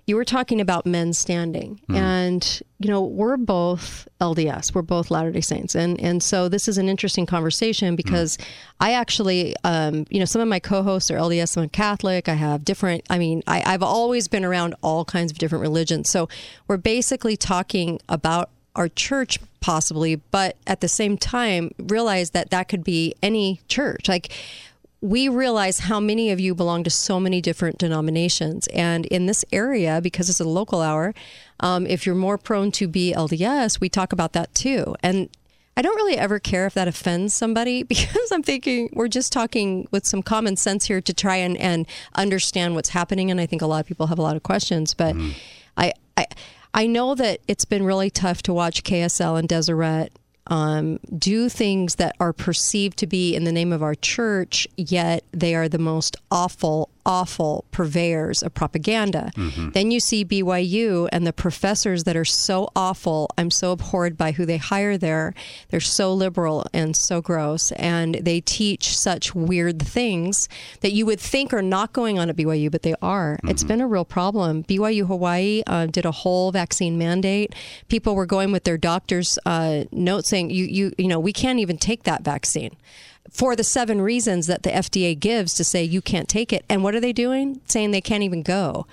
you 0.07 0.17
were 0.17 0.25
talking 0.25 0.61
about 0.61 0.85
men 0.87 1.13
standing, 1.13 1.79
Mm. 1.89 1.97
and 1.97 2.63
you 2.81 2.89
know 2.89 3.03
we're 3.03 3.37
both 3.37 4.09
LDS, 4.21 4.75
we're 4.75 4.83
both 4.83 5.11
Latter 5.11 5.31
Day 5.31 5.41
Saints, 5.43 5.75
and 5.75 6.01
and 6.01 6.23
so 6.23 6.49
this 6.49 6.67
is 6.67 6.79
an 6.79 6.89
interesting 6.89 7.27
conversation 7.27 7.95
because 7.95 8.39
I 8.81 8.95
actually, 8.95 9.55
um, 9.65 10.07
you 10.11 10.19
know, 10.19 10.25
some 10.25 10.43
of 10.43 10.49
my 10.49 10.59
co-hosts 10.59 11.11
are 11.11 11.19
LDS, 11.19 11.57
I'm 11.57 11.69
Catholic. 11.69 12.29
I 12.29 12.35
have 12.35 12.65
different. 12.65 13.03
I 13.11 13.19
mean, 13.19 13.43
I, 13.47 13.63
I've 13.67 13.83
always 13.83 14.27
been 14.29 14.45
around 14.45 14.75
all 14.83 15.05
kinds 15.05 15.31
of 15.31 15.39
different 15.39 15.63
religions, 15.63 16.11
so 16.11 16.29
we're 16.67 16.79
basically 16.79 17.37
talking 17.37 18.01
about 18.09 18.49
our 18.75 18.89
church 18.89 19.39
possibly, 19.61 20.17
but 20.17 20.57
at 20.67 20.81
the 20.81 20.89
same 20.89 21.17
time 21.19 21.71
realize 21.79 22.31
that 22.31 22.51
that 22.51 22.69
could 22.69 22.83
be 22.83 23.15
any 23.23 23.61
church, 23.69 24.09
like 24.09 24.33
we 25.03 25.29
realize 25.29 25.81
how 25.81 25.99
many 25.99 26.31
of 26.31 26.39
you 26.39 26.55
belong 26.55 26.85
to 26.85 26.91
so 26.91 27.19
many 27.19 27.41
different 27.41 27.77
denominations. 27.77 28.69
And 28.69 29.05
in 29.07 29.27
this 29.27 29.45
area, 29.53 30.01
because 30.01 30.31
it's 30.31 30.39
a 30.39 30.45
local 30.45 30.81
hour, 30.81 31.13
um, 31.59 31.87
if 31.89 32.07
you're 32.07 32.15
more 32.15 32.39
prone 32.39 32.71
to 32.73 32.87
be 32.87 33.13
LDS, 33.13 33.81
we 33.81 33.89
talk 33.89 34.13
about 34.13 34.33
that 34.33 34.55
too. 34.55 34.95
And 35.03 35.29
I 35.77 35.83
don't 35.83 35.97
really 35.97 36.17
ever 36.17 36.39
care 36.39 36.67
if 36.67 36.75
that 36.75 36.87
offends 36.87 37.35
somebody 37.35 37.83
because 37.95 38.31
I'm 38.31 38.45
thinking 38.45 38.91
we're 38.93 39.09
just 39.09 39.33
talking 39.33 39.89
with 39.91 40.07
some 40.07 40.23
common 40.23 40.57
sense 40.57 40.87
here 40.87 41.01
to 41.01 41.13
try 41.13 41.37
and, 41.37 41.57
and 41.57 41.85
understand 42.15 42.77
what's 42.77 42.91
happening. 42.91 43.29
And 43.29 43.41
I 43.41 43.47
think 43.47 43.61
a 43.61 43.67
lot 43.67 43.81
of 43.81 43.87
people 43.87 44.07
have 44.07 44.21
a 44.21 44.23
lot 44.23 44.37
of 44.37 44.45
questions, 44.45 44.95
but 44.95 45.17
I, 45.77 45.93
I, 46.17 46.27
I 46.75 46.87
know 46.87 47.17
that 47.17 47.41
it's 47.49 47.65
been 47.65 47.83
really 47.83 48.09
tough 48.09 48.41
to 48.45 48.53
watch 48.53 48.85
KSL 48.85 49.37
and 49.37 49.49
Deseret 49.49 50.13
um, 50.49 50.99
do 51.17 51.49
things 51.49 51.97
that 51.97 52.17
are 52.19 52.33
perceived 52.33 52.99
to 52.99 53.07
be 53.07 53.35
in 53.35 53.45
the 53.45 53.53
name 53.53 53.73
of 53.73 53.83
our 53.83 53.95
church, 53.95 54.67
yet 54.77 55.25
they 55.33 55.55
are 55.55 55.69
the 55.69 55.79
most 55.79 56.17
awful, 56.31 56.91
awful 57.05 57.65
purveyors 57.71 58.43
of 58.43 58.55
propaganda. 58.55 59.31
Then 59.73 59.91
you 59.91 60.01
see 60.01 60.25
BYU 60.25 61.09
and 61.13 61.27
the 61.27 61.33
professors 61.33 62.05
that 62.05 62.17
are 62.17 62.25
so 62.25 62.69
awful. 62.77 63.29
I'm 63.37 63.51
so 63.51 63.73
abhorred 63.73 64.17
by 64.17 64.33
who 64.33 64.47
they 64.47 64.57
hire 64.59 64.97
there. 64.97 65.35
They're 65.71 65.81
so 65.81 66.13
liberal 66.15 66.67
and 66.73 66.97
so 66.97 67.21
gross, 67.21 67.73
and 67.73 68.15
they 68.17 68.41
teach 68.41 68.97
such 68.97 69.35
weird 69.35 69.81
things 69.83 70.49
that 70.81 70.93
you 70.93 71.07
would 71.07 71.21
think 71.21 71.53
are 71.53 71.63
not 71.63 71.93
going 71.93 72.19
on 72.19 72.29
at 72.31 72.37
BYU, 72.37 72.71
but 72.71 72.83
they 72.83 72.95
are. 73.03 73.39
It's 73.45 73.65
been 73.65 73.81
a 73.81 73.87
real 73.87 74.05
problem. 74.05 74.65
BYU 74.65 75.07
Hawaii 75.07 75.63
uh, 75.67 75.87
did 75.87 76.05
a 76.05 76.13
whole 76.13 76.53
vaccine 76.53 76.99
mandate. 76.99 77.55
People 77.89 78.15
were 78.15 78.27
going 78.27 78.53
with 78.53 78.65
their 78.65 78.79
doctor's 78.79 79.39
uh, 79.47 79.85
note 79.93 80.27
saying, 80.27 80.51
"You, 80.51 80.65
you, 80.65 80.93
you 80.99 81.09
know, 81.09 81.21
we 81.21 81.33
can't 81.33 81.59
even 81.59 81.79
take 81.79 82.05
that 82.05 82.23
vaccine." 82.23 82.77
For 83.31 83.57
the 83.57 83.65
seven 83.65 84.01
reasons 84.03 84.47
that 84.47 84.63
the 84.63 84.71
FDA 84.71 85.19
gives 85.19 85.55
to 85.55 85.65
say 85.65 85.83
you 85.85 86.03
can't 86.03 86.29
take 86.29 86.53
it. 86.53 86.65
And 86.69 86.83
what 86.83 86.95
are 86.95 87.01
they 87.01 87.13
doing? 87.13 87.61
Saying 87.67 87.91
they 87.93 88.01
can't 88.01 88.23
even 88.23 88.43
go. 88.43 88.87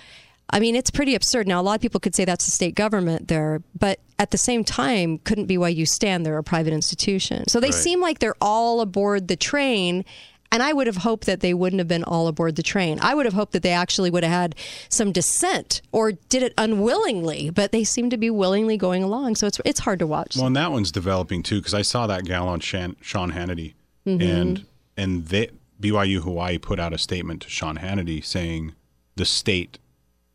I 0.51 0.59
mean, 0.59 0.75
it's 0.75 0.89
pretty 0.89 1.13
absurd. 1.13 1.47
Now, 1.47 1.61
a 1.61 1.63
lot 1.63 1.75
of 1.75 1.81
people 1.81 1.99
could 1.99 2.15
say 2.15 2.25
that's 2.25 2.45
the 2.45 2.51
state 2.51 2.73
government 2.73 3.27
there, 3.27 3.61
but 3.77 3.99
at 4.17 4.31
the 4.31 4.37
same 4.37 4.63
time, 4.63 5.19
couldn't 5.19 5.45
be 5.45 5.57
why 5.57 5.69
you 5.69 5.85
stand? 5.85 6.25
They're 6.25 6.37
a 6.37 6.43
private 6.43 6.73
institution. 6.73 7.47
So 7.47 7.59
they 7.59 7.67
Right. 7.67 7.73
seem 7.75 8.01
like 8.01 8.19
they're 8.19 8.35
all 8.41 8.81
aboard 8.81 9.27
the 9.27 9.35
train. 9.35 10.05
And 10.51 10.63
I 10.63 10.73
would 10.73 10.87
have 10.87 10.97
hoped 10.97 11.27
that 11.27 11.41
they 11.41 11.53
wouldn't 11.53 11.79
have 11.79 11.87
been 11.87 12.03
all 12.03 12.27
aboard 12.27 12.55
the 12.55 12.63
train. 12.63 12.97
I 13.03 13.13
would 13.13 13.25
have 13.27 13.35
hoped 13.35 13.51
that 13.53 13.61
they 13.61 13.69
actually 13.71 14.09
would 14.09 14.23
have 14.23 14.31
had 14.31 14.55
some 14.89 15.11
dissent 15.11 15.83
or 15.91 16.13
did 16.13 16.41
it 16.41 16.55
unwillingly, 16.57 17.51
but 17.51 17.71
they 17.71 17.83
seem 17.83 18.09
to 18.09 18.17
be 18.17 18.31
willingly 18.31 18.75
going 18.75 19.03
along. 19.03 19.35
So 19.35 19.45
it's 19.45 19.61
it's 19.63 19.81
hard 19.81 19.99
to 19.99 20.07
watch. 20.07 20.35
Well, 20.35 20.47
and 20.47 20.55
that 20.55 20.71
one's 20.71 20.91
developing 20.91 21.43
too 21.43 21.57
because 21.59 21.75
I 21.75 21.83
saw 21.83 22.07
that 22.07 22.25
gal 22.25 22.47
on 22.47 22.61
Shan, 22.61 22.95
Sean 22.99 23.33
Hannity, 23.33 23.73
Mhm. 24.17 24.21
and 24.41 24.65
and 24.97 25.25
they, 25.27 25.49
BYU 25.79 26.21
Hawaii 26.21 26.57
put 26.57 26.79
out 26.79 26.93
a 26.93 26.97
statement 26.97 27.41
to 27.43 27.49
Sean 27.49 27.77
Hannity 27.77 28.23
saying 28.23 28.73
the 29.15 29.25
state 29.25 29.77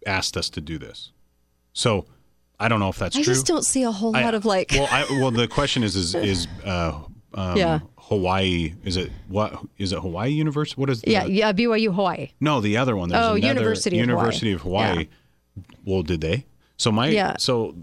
asked 0.06 0.36
us 0.36 0.48
to 0.50 0.60
do 0.60 0.78
this. 0.78 1.10
So 1.72 2.06
I 2.60 2.68
don't 2.68 2.80
know 2.80 2.88
if 2.88 2.98
that's 2.98 3.16
I 3.16 3.22
true. 3.22 3.32
I 3.32 3.34
just 3.34 3.46
don't 3.46 3.64
see 3.64 3.82
a 3.82 3.90
whole 3.90 4.14
I- 4.16 4.22
lot 4.22 4.34
of 4.34 4.44
like. 4.44 4.70
well, 4.72 4.88
I, 4.90 5.04
well, 5.20 5.30
the 5.30 5.48
question 5.48 5.82
is 5.82 5.96
is 5.96 6.14
is 6.14 6.46
uh, 6.64 6.98
um, 7.34 7.56
Yeah. 7.56 7.80
Hawaii? 7.96 8.74
Is 8.84 8.96
it 8.96 9.10
what 9.28 9.58
is 9.78 9.92
it 9.92 9.98
Hawaii 9.98 10.30
University? 10.30 10.80
What 10.80 10.90
is 10.90 11.00
the, 11.02 11.10
yeah, 11.10 11.24
yeah, 11.24 11.52
BYU 11.52 11.94
Hawaii. 11.94 12.30
No, 12.40 12.60
the 12.60 12.76
other 12.76 12.96
one. 12.96 13.08
There's 13.08 13.22
Oh, 13.24 13.34
another 13.34 13.46
University 13.48 13.96
of 13.98 14.06
University 14.06 14.52
Hawaii. 14.52 14.90
of 14.90 14.92
Hawaii. 14.96 15.08
Well, 15.84 16.02
did 16.02 16.20
they? 16.20 16.44
So 16.76 16.92
my 16.92 17.08
Yeah. 17.08 17.36
so 17.38 17.74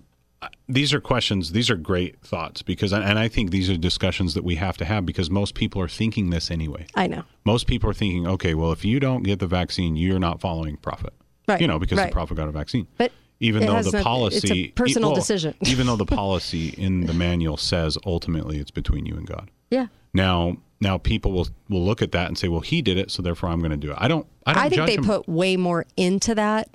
these 0.67 0.93
are 0.93 1.01
questions. 1.01 1.51
These 1.51 1.69
are 1.69 1.75
great 1.75 2.21
thoughts 2.21 2.61
because, 2.61 2.93
and 2.93 3.19
I 3.19 3.27
think 3.27 3.51
these 3.51 3.69
are 3.69 3.77
discussions 3.77 4.33
that 4.33 4.43
we 4.43 4.55
have 4.55 4.77
to 4.77 4.85
have 4.85 5.05
because 5.05 5.29
most 5.29 5.53
people 5.55 5.81
are 5.81 5.87
thinking 5.87 6.29
this 6.29 6.49
anyway. 6.49 6.87
I 6.95 7.07
know. 7.07 7.23
Most 7.45 7.67
people 7.67 7.89
are 7.89 7.93
thinking, 7.93 8.27
okay, 8.27 8.53
well, 8.53 8.71
if 8.71 8.83
you 8.83 8.99
don't 8.99 9.23
get 9.23 9.39
the 9.39 9.47
vaccine, 9.47 9.95
you're 9.95 10.19
not 10.19 10.41
following 10.41 10.77
prophet. 10.77 11.13
Right, 11.47 11.59
You 11.59 11.67
know, 11.67 11.79
because 11.79 11.97
right. 11.97 12.09
the 12.09 12.13
prophet 12.13 12.35
got 12.35 12.47
a 12.47 12.51
vaccine. 12.51 12.87
But 12.97 13.11
even 13.39 13.65
though 13.65 13.81
the 13.81 13.91
not- 13.91 14.03
policy, 14.03 14.37
it's 14.37 14.51
a 14.51 14.67
personal 14.73 15.09
well, 15.09 15.15
decision. 15.15 15.55
even 15.65 15.87
though 15.87 15.95
the 15.95 16.05
policy 16.21 16.69
in 16.69 17.07
the 17.07 17.13
manual 17.13 17.57
says 17.57 17.97
ultimately 18.05 18.59
it's 18.59 18.71
between 18.71 19.05
you 19.05 19.15
and 19.15 19.27
God. 19.27 19.49
Yeah. 19.69 19.87
Now, 20.13 20.57
now 20.79 20.97
people 20.97 21.31
will 21.31 21.47
will 21.69 21.83
look 21.85 22.01
at 22.01 22.11
that 22.11 22.27
and 22.27 22.37
say, 22.37 22.47
well, 22.47 22.61
he 22.61 22.81
did 22.81 22.97
it, 22.97 23.11
so 23.11 23.21
therefore 23.21 23.49
I'm 23.49 23.59
going 23.59 23.71
to 23.71 23.77
do 23.77 23.91
it. 23.91 23.97
I 23.99 24.07
don't. 24.07 24.27
I 24.45 24.53
don't 24.53 24.63
I 24.63 24.69
think 24.69 24.85
they 24.87 24.95
him. 24.95 25.03
put 25.03 25.27
way 25.27 25.57
more 25.57 25.85
into 25.95 26.35
that. 26.35 26.69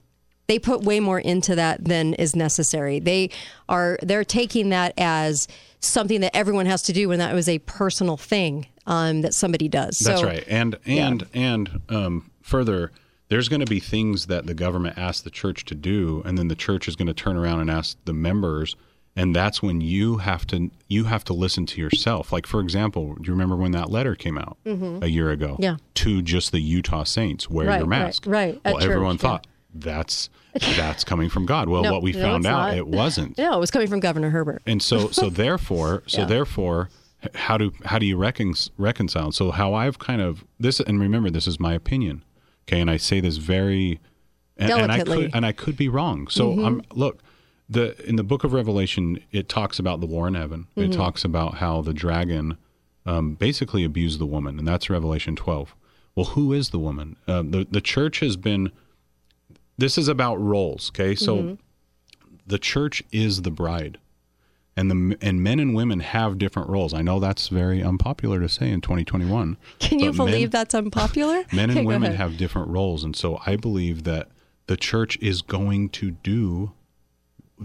They 0.48 0.59
put 0.59 0.82
way 0.82 1.00
more 1.00 1.18
into 1.18 1.54
that 1.56 1.85
than 1.85 2.14
is 2.14 2.37
necessary. 2.37 3.00
They 3.00 3.30
are 3.68 3.98
they're 4.02 4.24
taking 4.24 4.68
that 4.70 4.94
as 4.96 5.48
something 5.80 6.20
that 6.20 6.37
everyone 6.37 6.66
has 6.66 6.82
to 6.85 6.92
do 6.92 7.09
when 7.09 7.18
that 7.18 7.35
was 7.35 7.48
a 7.48 7.59
personal 7.61 8.16
thing 8.16 8.66
um, 8.87 9.22
that 9.22 9.35
somebody 9.35 9.68
does. 9.68 9.98
That's 9.98 10.20
so, 10.20 10.26
right. 10.26 10.44
And 10.48 10.76
and 10.87 11.26
and 11.35 11.80
um, 11.88 12.30
further, 12.42 12.92
there's 13.28 13.48
going 13.48 13.61
to 13.61 13.66
be 13.66 13.80
things 13.80 14.26
that 14.26 14.46
the 14.46 14.54
government 14.54 14.96
asks 14.98 15.22
the 15.22 15.30
church 15.30 15.64
to 15.66 15.74
do, 15.74 16.22
and 16.24 16.38
then 16.38 16.46
the 16.48 16.54
church 16.54 16.87
is 16.87 16.94
going 16.96 17.09
to 17.09 17.14
turn 17.14 17.37
around 17.37 17.61
and 17.61 17.68
ask 17.70 17.96
the 18.04 18.12
members, 18.12 18.76
and 19.16 19.35
that's 19.35 19.61
when 19.62 19.80
you 19.80 20.18
have 20.18 20.46
to 20.48 20.70
you 20.87 21.04
have 21.04 21.24
to 21.24 21.32
listen 21.32 21.66
to 21.66 21.80
yourself. 21.80 22.30
Like 22.32 22.46
for 22.46 22.61
example, 22.61 23.14
do 23.16 23.22
you 23.24 23.32
remember 23.32 23.56
when 23.56 23.72
that 23.72 23.90
letter 23.90 24.14
came 24.14 24.38
out 24.38 24.56
Mhm. 24.64 25.02
a 25.02 25.11
year 25.11 25.30
ago? 25.30 25.56
Yeah. 25.59 25.78
To 25.94 26.22
just 26.22 26.52
the 26.52 26.61
Utah 26.61 27.02
Saints, 27.02 27.50
wear 27.50 27.66
Right, 27.66 27.78
your 27.78 27.88
mask. 27.88 28.24
right, 28.28 28.61
at 28.64 28.74
Well, 28.74 28.85
everyone 28.85 29.18
church, 29.18 29.24
yeah. 29.44 29.50
That's 29.80 30.28
that's 30.76 31.04
coming 31.04 31.28
from 31.28 31.46
God. 31.46 31.68
Well, 31.68 31.82
No, 31.82 31.92
what 31.92 32.02
we 32.02 32.12
no, 32.12 32.20
found 32.20 32.46
out, 32.46 32.68
not. 32.68 32.76
it 32.76 32.86
wasn't. 32.86 33.36
No, 33.38 33.56
it 33.56 33.60
was 33.60 33.70
coming 33.70 33.88
from 33.88 34.00
Governor 34.00 34.30
Herbert. 34.30 34.62
And 34.66 34.82
so, 34.82 35.08
so 35.10 35.28
therefore, 35.44 36.02
so 36.06 36.20
Yeah. 36.22 36.26
therefore, 36.26 36.88
how 37.34 37.58
do 37.58 37.72
how 37.84 37.98
do 37.98 38.06
you 38.06 38.16
recon, 38.16 38.54
reconcile? 38.78 39.32
So 39.32 39.50
how 39.50 39.74
I've 39.74 39.98
kind 39.98 40.20
of 40.22 40.44
this, 40.58 40.80
and 40.80 41.00
remember, 41.00 41.30
this 41.30 41.46
is 41.46 41.58
my 41.60 41.74
opinion, 41.74 42.24
okay, 42.66 42.80
and 42.80 42.90
I 42.90 42.96
say 42.96 43.20
this 43.20 43.36
very, 43.36 44.00
and, 44.56 44.70
and 44.70 44.92
I 44.92 44.96
Delicately. 44.98 45.24
could 45.26 45.34
and 45.34 45.44
I 45.46 45.52
could 45.52 45.76
be 45.76 45.88
wrong. 45.88 46.28
So 46.28 46.54
Mhm. 46.54 46.66
I'm 46.66 46.82
look, 46.94 47.20
the 47.68 47.94
in 48.08 48.16
the 48.16 48.24
book 48.24 48.44
of 48.44 48.52
Revelation, 48.52 49.18
it 49.32 49.48
talks 49.48 49.78
about 49.78 50.00
the 50.00 50.06
war 50.06 50.26
in 50.28 50.34
heaven. 50.34 50.68
It 50.76 50.90
Mhm. 50.90 50.94
talks 50.96 51.24
about 51.24 51.54
how 51.56 51.82
the 51.82 51.92
dragon 51.94 52.56
um, 53.04 53.34
basically 53.34 53.84
abused 53.84 54.18
the 54.18 54.26
woman, 54.26 54.58
and 54.58 54.66
that's 54.66 54.90
Revelation 54.90 55.36
12. 55.36 55.76
Well, 56.16 56.26
who 56.26 56.52
is 56.52 56.70
the 56.70 56.78
woman? 56.78 57.16
Uh, 57.28 57.42
the 57.42 57.66
the 57.70 57.80
church 57.80 58.20
has 58.20 58.36
been. 58.36 58.70
This 59.78 59.98
is 59.98 60.08
about 60.08 60.36
roles, 60.40 60.90
okay? 60.90 61.14
So, 61.14 61.36
Mm-hmm. 61.36 61.54
the 62.46 62.58
church 62.58 63.02
is 63.12 63.42
the 63.42 63.50
bride, 63.50 63.98
and 64.76 64.90
the 64.90 65.18
and 65.20 65.42
men 65.42 65.58
and 65.60 65.74
women 65.74 66.00
have 66.00 66.38
different 66.38 66.68
roles. 66.68 66.94
I 66.94 67.02
know 67.02 67.18
that's 67.20 67.48
very 67.48 67.82
unpopular 67.82 68.40
to 68.40 68.48
say 68.48 68.70
in 68.70 68.80
2021. 68.80 69.56
Can 69.80 69.98
you 69.98 70.12
but 70.12 70.24
men- 70.24 70.26
believe 70.32 70.50
that's 70.50 70.74
unpopular? 70.74 71.44
men 71.52 71.70
and 71.70 71.86
women 71.86 72.14
have 72.14 72.36
different 72.36 72.68
roles 72.68 73.04
and 73.04 73.14
so 73.16 73.40
i 73.46 73.56
believe 73.56 74.04
that 74.04 74.28
the 74.66 74.76
church 74.76 75.18
is 75.20 75.42
going 75.42 75.88
to 75.90 76.10
do 76.10 76.72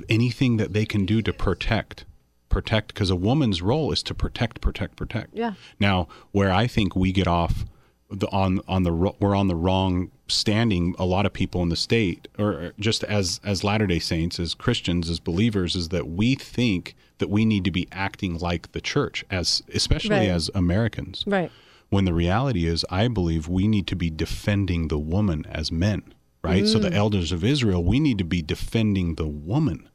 anything 0.10 0.58
that 0.58 0.74
they 0.74 0.86
can 0.86 1.06
do 1.06 1.22
to 1.22 1.34
protect 1.34 2.06
protect 2.50 2.94
because 2.94 3.10
a 3.10 3.16
woman's 3.16 3.62
role 3.62 3.92
is 3.92 4.04
to 4.04 4.14
protect 4.14 4.60
protect 4.62 4.96
protect 4.96 5.30
Yeah. 5.34 5.54
now 5.80 6.08
where 6.32 6.52
i 6.52 6.68
think 6.68 6.96
we 6.96 7.12
get 7.12 7.28
off 7.28 7.66
the 8.10 8.28
on 8.30 8.60
on 8.68 8.84
the 8.84 8.92
we're 8.94 9.36
on 9.36 9.48
the 9.48 9.56
wrong 9.56 10.12
standing 10.32 10.96
a 10.98 11.06
lot 11.06 11.26
of 11.26 11.34
people 11.34 11.62
in 11.62 11.70
the 11.70 11.76
state 11.76 12.28
or 12.40 12.74
just 12.80 13.04
as 13.06 13.40
as 13.44 13.64
latter-day 13.64 14.00
saints 14.00 14.40
as 14.40 14.54
christians 14.54 15.10
as 15.10 15.20
believers 15.20 15.76
is 15.76 15.90
that 15.90 16.08
we 16.08 16.36
think 16.36 16.96
that 17.20 17.30
we 17.30 17.46
need 17.46 17.64
to 17.64 17.72
be 17.72 17.88
acting 17.92 18.38
like 18.38 18.72
the 18.72 18.82
church 18.82 19.24
as 19.30 19.62
especially 19.74 20.16
Right. 20.16 20.30
as 20.30 20.50
americans 20.56 21.24
Right. 21.28 21.52
when 21.90 22.06
the 22.06 22.14
reality 22.14 22.66
is 22.66 22.86
i 22.90 23.08
believe 23.08 23.48
we 23.48 23.68
need 23.68 23.88
to 23.88 23.96
be 23.96 24.10
defending 24.10 24.88
the 24.88 25.00
woman 25.00 25.46
as 25.50 25.72
men 25.72 26.02
right 26.44 26.68
so 26.68 26.80
Mm. 26.80 26.84
the 26.84 26.94
elders 26.94 27.32
of 27.32 27.44
israel 27.44 27.84
we 27.84 28.00
need 28.00 28.18
to 28.18 28.24
be 28.24 28.42
defending 28.42 29.16
the 29.16 29.28
woman 29.28 29.88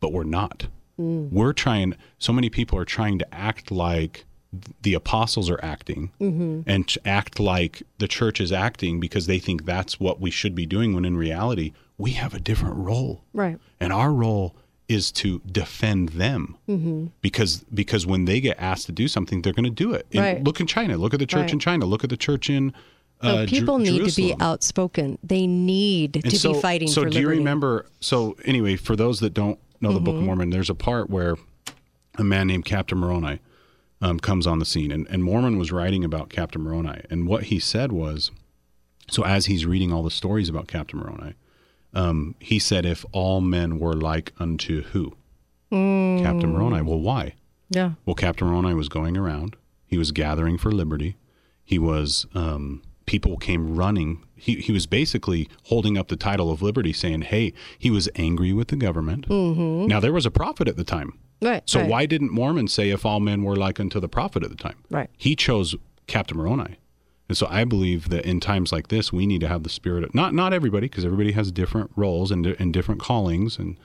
but 0.00 0.12
we're 0.12 0.24
not 0.24 0.66
Mm. 0.98 1.30
we're 1.32 1.52
trying 1.52 1.94
so 2.18 2.32
many 2.32 2.48
people 2.48 2.78
are 2.78 2.84
trying 2.84 3.18
to 3.18 3.34
act 3.34 3.72
like 3.72 4.26
the 4.82 4.94
apostles 4.94 5.48
are 5.50 5.60
acting 5.62 6.10
Mm-hmm. 6.20 6.62
and 6.66 6.94
act 7.04 7.38
like 7.40 7.82
the 7.98 8.08
church 8.08 8.40
is 8.40 8.52
acting 8.52 9.00
because 9.00 9.26
they 9.26 9.38
think 9.38 9.64
that's 9.64 9.98
what 10.00 10.20
we 10.20 10.30
should 10.30 10.54
be 10.54 10.66
doing 10.66 10.94
when 10.94 11.04
in 11.04 11.16
reality 11.16 11.72
we 11.98 12.12
have 12.12 12.34
a 12.34 12.40
different 12.40 12.76
role 12.76 13.22
Right. 13.32 13.58
and 13.80 13.92
our 13.92 14.12
role 14.12 14.54
is 14.88 15.10
to 15.12 15.40
defend 15.50 16.10
them 16.10 16.56
Mm-hmm. 16.68 17.06
because 17.22 17.64
because 17.72 18.06
when 18.06 18.24
they 18.26 18.40
get 18.40 18.56
asked 18.58 18.86
to 18.86 18.92
do 18.92 19.08
something 19.08 19.42
they're 19.42 19.52
going 19.54 19.64
to 19.64 19.70
do 19.70 19.92
it 19.94 20.06
And 20.12 20.20
Right. 20.22 20.44
look 20.44 20.60
in 20.60 20.66
china 20.66 20.96
look 20.96 21.14
at 21.14 21.20
the 21.20 21.26
church 21.26 21.42
Right. 21.42 21.52
in 21.52 21.58
china 21.58 21.86
look 21.86 22.04
at 22.04 22.10
the 22.10 22.16
church 22.16 22.50
in 22.50 22.72
uh, 23.22 23.46
people 23.48 23.78
Jer- 23.78 23.84
need 23.92 24.10
to 24.10 24.14
be 24.16 24.34
outspoken. 24.40 25.18
They 25.22 25.46
need 25.46 26.16
And 26.16 26.30
to 26.30 26.38
so, 26.38 26.52
be 26.52 26.60
fighting 26.60 26.88
so 26.88 27.04
do 27.06 27.18
you 27.20 27.28
remember 27.28 27.86
so 28.00 28.36
anyway 28.44 28.76
for 28.76 28.96
those 28.96 29.20
that 29.20 29.32
don't 29.32 29.58
know 29.80 29.92
the 29.94 30.00
book 30.00 30.16
of 30.16 30.22
Mhm. 30.22 30.26
mormon 30.26 30.50
there's 30.50 30.68
a 30.68 30.74
part 30.74 31.08
where 31.08 31.36
a 32.18 32.24
man 32.24 32.46
named 32.48 32.64
captain 32.66 32.98
moroni 32.98 33.38
um, 34.04 34.18
comes 34.20 34.46
on 34.46 34.58
the 34.58 34.64
scene 34.72 34.90
and, 34.92 35.06
and 35.08 35.24
mormon 35.24 35.56
was 35.58 35.70
writing 35.72 36.04
about 36.04 36.28
captain 36.28 36.62
moroni 36.62 37.00
and 37.10 37.26
what 37.26 37.44
he 37.44 37.58
said 37.58 37.90
was 37.92 38.30
so 39.08 39.24
as 39.24 39.46
he's 39.46 39.64
reading 39.66 39.92
all 39.92 40.02
the 40.02 40.10
stories 40.22 40.48
about 40.48 40.66
captain 40.68 40.98
moroni 41.00 41.32
um, 41.94 42.34
he 42.40 42.58
said 42.58 42.84
if 42.84 43.04
all 43.12 43.40
men 43.40 43.78
were 43.78 43.94
like 43.94 44.32
unto 44.38 44.82
who 44.92 45.12
Mm. 45.72 46.22
captain 46.22 46.52
moroni 46.52 46.82
well 46.82 47.00
why 47.00 47.34
Yeah. 47.70 47.92
well, 48.04 48.14
Captain 48.14 48.46
Moroni 48.46 48.74
was 48.74 48.88
going 48.88 49.16
around. 49.16 49.56
He 49.86 49.96
was 49.98 50.12
gathering 50.12 50.58
for 50.58 50.70
liberty. 50.70 51.16
He 51.64 51.78
was 51.78 52.26
um, 52.34 52.82
people 53.06 53.36
came 53.38 53.74
running. 53.74 54.22
He 54.36 54.56
he 54.66 54.70
was 54.72 54.86
basically 54.86 55.48
holding 55.64 55.96
up 55.98 56.08
the 56.08 56.16
title 56.28 56.50
of 56.50 56.60
liberty, 56.62 56.92
saying, 56.92 57.22
"Hey, 57.22 57.52
he 57.78 57.90
was 57.90 58.08
angry 58.16 58.52
with 58.52 58.68
the 58.68 58.76
government." 58.76 59.26
Mm-hmm. 59.28 59.86
Now 59.88 59.98
there 60.00 60.12
was 60.12 60.26
a 60.26 60.30
prophet 60.30 60.68
at 60.68 60.76
the 60.76 60.84
time, 60.84 61.18
Right. 61.42 61.62
so 61.68 61.80
right. 61.80 61.88
why 61.88 62.06
didn't 62.06 62.30
Mormon 62.32 62.68
say, 62.68 62.90
"If 62.90 63.04
all 63.04 63.20
men 63.20 63.42
were 63.42 63.56
like 63.56 63.78
unto 63.80 64.00
the 64.00 64.08
prophet" 64.08 64.42
at 64.42 64.50
the 64.50 64.56
time? 64.56 64.76
Right. 64.90 65.10
He 65.16 65.36
chose 65.36 65.74
Captain 66.06 66.36
Moroni, 66.36 66.76
and 67.28 67.36
so 67.36 67.46
I 67.50 67.64
believe 67.64 68.08
that 68.10 68.24
in 68.24 68.40
times 68.40 68.72
like 68.72 68.88
this, 68.88 69.12
we 69.12 69.26
need 69.26 69.40
to 69.42 69.48
have 69.48 69.62
the 69.62 69.68
spirit. 69.68 70.04
Of, 70.04 70.14
not 70.14 70.34
not 70.34 70.52
everybody, 70.52 70.86
because 70.88 71.04
everybody 71.04 71.32
has 71.32 71.50
different 71.52 71.90
roles 71.96 72.30
and 72.30 72.46
and 72.46 72.72
different 72.72 73.00
callings, 73.00 73.58
and 73.58 73.78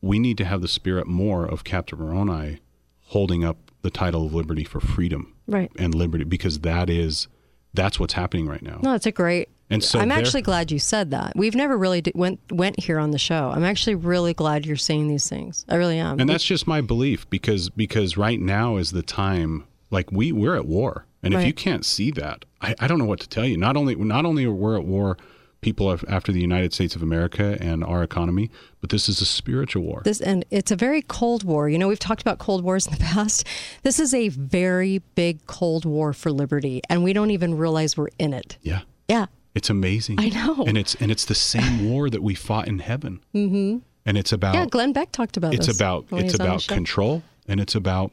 we 0.00 0.18
need 0.18 0.38
to 0.38 0.44
have 0.44 0.62
the 0.62 0.68
spirit 0.68 1.06
more 1.06 1.44
of 1.44 1.64
Captain 1.64 1.98
Moroni 1.98 2.60
holding 3.08 3.44
up 3.44 3.70
the 3.82 3.90
title 3.90 4.24
of 4.26 4.32
liberty 4.32 4.64
for 4.64 4.78
freedom 4.80 5.34
Right. 5.46 5.70
and 5.78 5.94
liberty 5.94 6.24
because 6.24 6.60
that 6.60 6.88
is 6.88 7.28
that's 7.74 7.98
what's 8.00 8.14
happening 8.14 8.46
right 8.46 8.62
now. 8.62 8.78
No, 8.82 8.94
it's 8.94 9.06
a 9.06 9.12
great. 9.12 9.48
And 9.70 9.82
so 9.84 10.00
I'm 10.00 10.10
actually 10.10 10.42
glad 10.42 10.70
you 10.72 10.78
said 10.78 11.12
that. 11.12 11.32
We've 11.36 11.54
never 11.54 11.78
really 11.78 12.00
d- 12.00 12.12
went 12.14 12.40
went 12.50 12.80
here 12.80 12.98
on 12.98 13.12
the 13.12 13.18
show. 13.18 13.50
I'm 13.54 13.64
actually 13.64 13.94
really 13.94 14.34
glad 14.34 14.66
you're 14.66 14.76
saying 14.76 15.08
these 15.08 15.28
things. 15.28 15.64
I 15.68 15.76
really 15.76 15.98
am. 15.98 16.18
And 16.18 16.28
that's 16.28 16.44
just 16.44 16.66
my 16.66 16.80
belief 16.80 17.28
because 17.30 17.70
because 17.70 18.16
right 18.16 18.40
now 18.40 18.76
is 18.76 18.90
the 18.90 19.02
time 19.02 19.64
like 19.90 20.10
we 20.10 20.32
we're 20.32 20.56
at 20.56 20.66
war. 20.66 21.06
And 21.22 21.34
if 21.34 21.44
you 21.46 21.52
can't 21.52 21.84
see 21.84 22.10
that, 22.12 22.46
I, 22.62 22.74
I 22.80 22.86
don't 22.86 22.98
know 22.98 23.04
what 23.04 23.20
to 23.20 23.28
tell 23.28 23.44
you. 23.44 23.56
Not 23.56 23.76
only 23.76 23.94
not 23.94 24.24
only 24.26 24.44
are 24.44 24.52
we 24.52 24.74
at 24.74 24.84
war 24.84 25.16
people 25.60 25.90
af- 25.90 26.04
after 26.08 26.32
the 26.32 26.40
United 26.40 26.72
States 26.72 26.96
of 26.96 27.02
America 27.02 27.58
and 27.60 27.84
our 27.84 28.02
economy, 28.02 28.50
but 28.80 28.88
this 28.88 29.06
is 29.10 29.20
a 29.20 29.26
spiritual 29.26 29.82
war. 29.82 30.00
this 30.02 30.18
and 30.22 30.42
it's 30.50 30.70
a 30.70 30.76
very 30.76 31.02
cold 31.02 31.44
war. 31.44 31.68
You 31.68 31.78
know, 31.78 31.86
we've 31.88 31.98
talked 31.98 32.22
about 32.22 32.38
cold 32.38 32.64
wars 32.64 32.86
in 32.86 32.94
the 32.94 32.98
past. 33.04 33.46
This 33.82 34.00
is 34.00 34.14
a 34.14 34.28
very 34.30 34.98
big 35.14 35.46
cold 35.46 35.84
war 35.84 36.12
for 36.14 36.32
liberty, 36.32 36.80
and 36.88 37.04
we 37.04 37.12
don't 37.12 37.30
even 37.30 37.56
realize 37.56 37.96
we're 37.96 38.08
in 38.18 38.32
it. 38.32 38.56
yeah. 38.62 38.80
Yeah. 39.08 39.26
It's 39.54 39.70
amazing. 39.70 40.20
I 40.20 40.28
know. 40.28 40.64
And 40.64 40.78
it's 40.78 40.94
and 40.96 41.10
it's 41.10 41.24
the 41.24 41.34
same 41.34 41.88
war 41.90 42.08
that 42.10 42.22
we 42.22 42.34
fought 42.34 42.68
in 42.68 42.78
heaven. 42.78 43.20
Mm-hmm. 43.34 43.78
And 44.06 44.16
it's 44.16 44.32
about 44.32 44.54
Yeah, 44.54 44.66
Glenn 44.66 44.92
Beck 44.92 45.12
talked 45.12 45.36
about 45.36 45.54
it's 45.54 45.66
this 45.66 45.76
about 45.76 46.06
it's 46.12 46.32
was 46.32 46.40
on 46.40 46.46
the 46.46 46.52
about 46.52 46.66
control 46.66 47.22
and 47.48 47.60
it's 47.60 47.74
about 47.74 48.12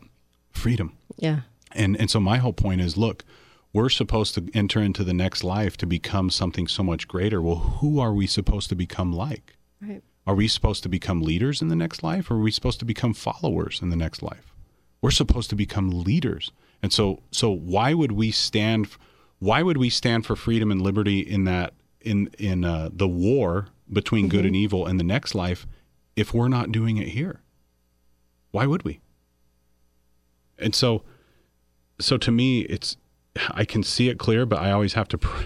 freedom. 0.52 0.97
Yeah. 1.17 1.41
And 1.73 1.95
and 2.00 2.10
so 2.10 2.19
my 2.19 2.38
whole 2.38 2.54
point 2.54 2.82
is 2.82 2.97
look, 2.97 3.23
we're 3.71 3.89
supposed 3.89 4.34
to 4.36 4.50
enter 4.54 4.82
into 4.82 5.04
the 5.04 5.13
next 5.13 5.43
life 5.43 5.78
to 5.78 5.86
become 5.86 6.30
something 6.30 6.67
so 6.67 6.84
much 6.84 7.08
greater. 7.08 7.41
Well, 7.41 7.56
who 7.80 8.00
are 8.00 8.13
we 8.13 8.26
supposed 8.26 8.69
to 8.69 8.76
become 8.76 9.13
like? 9.13 9.56
Right. 9.82 10.02
Are 10.26 10.36
we 10.36 10.47
supposed 10.47 10.84
to 10.84 10.89
become 10.89 11.21
leaders 11.21 11.62
in 11.62 11.67
the 11.69 11.76
next 11.76 12.04
life 12.04 12.30
or 12.32 12.36
are 12.36 12.41
we 12.41 12.52
supposed 12.52 12.80
to 12.80 12.86
become 12.86 13.13
followers 13.13 13.80
in 13.82 13.89
the 13.89 13.95
next 13.95 14.21
life? 14.21 14.54
We're 15.02 15.12
supposed 15.12 15.50
to 15.52 15.56
become 15.56 16.04
leaders. 16.04 16.52
And 16.82 16.91
so 16.91 17.21
so 17.32 17.52
why 17.52 17.93
would 17.93 18.13
we 18.13 18.32
stand 18.32 18.89
why 19.39 19.62
would 19.62 19.78
we 19.78 19.89
stand 19.89 20.26
for 20.26 20.36
freedom 20.36 20.71
and 20.71 20.82
liberty 20.82 21.19
in 21.19 21.43
that 21.45 21.73
in 22.02 22.30
in 22.38 22.65
uh, 22.65 22.89
the 22.91 23.08
war 23.08 23.67
between 23.91 24.28
good 24.28 24.45
and 24.45 24.56
evil 24.56 24.88
in 24.88 24.97
the 24.97 25.04
next 25.04 25.36
life 25.36 25.65
if 26.15 26.34
we're 26.34 26.47
not 26.47 26.71
doing 26.71 26.97
it 26.97 27.10
here? 27.10 27.41
Why 28.52 28.65
would 28.65 28.84
we? 28.84 29.02
And 30.58 30.73
so 30.73 31.04
so 32.00 32.17
to 32.17 32.32
me 32.32 32.62
it's 32.62 32.97
I 33.52 33.65
can 33.65 33.84
see 33.84 34.10
it 34.10 34.17
clear, 34.17 34.45
but 34.45 34.60
I 34.60 34.71
always 34.71 34.93
have 34.93 35.08
to 35.10 35.17
pr- 35.17 35.45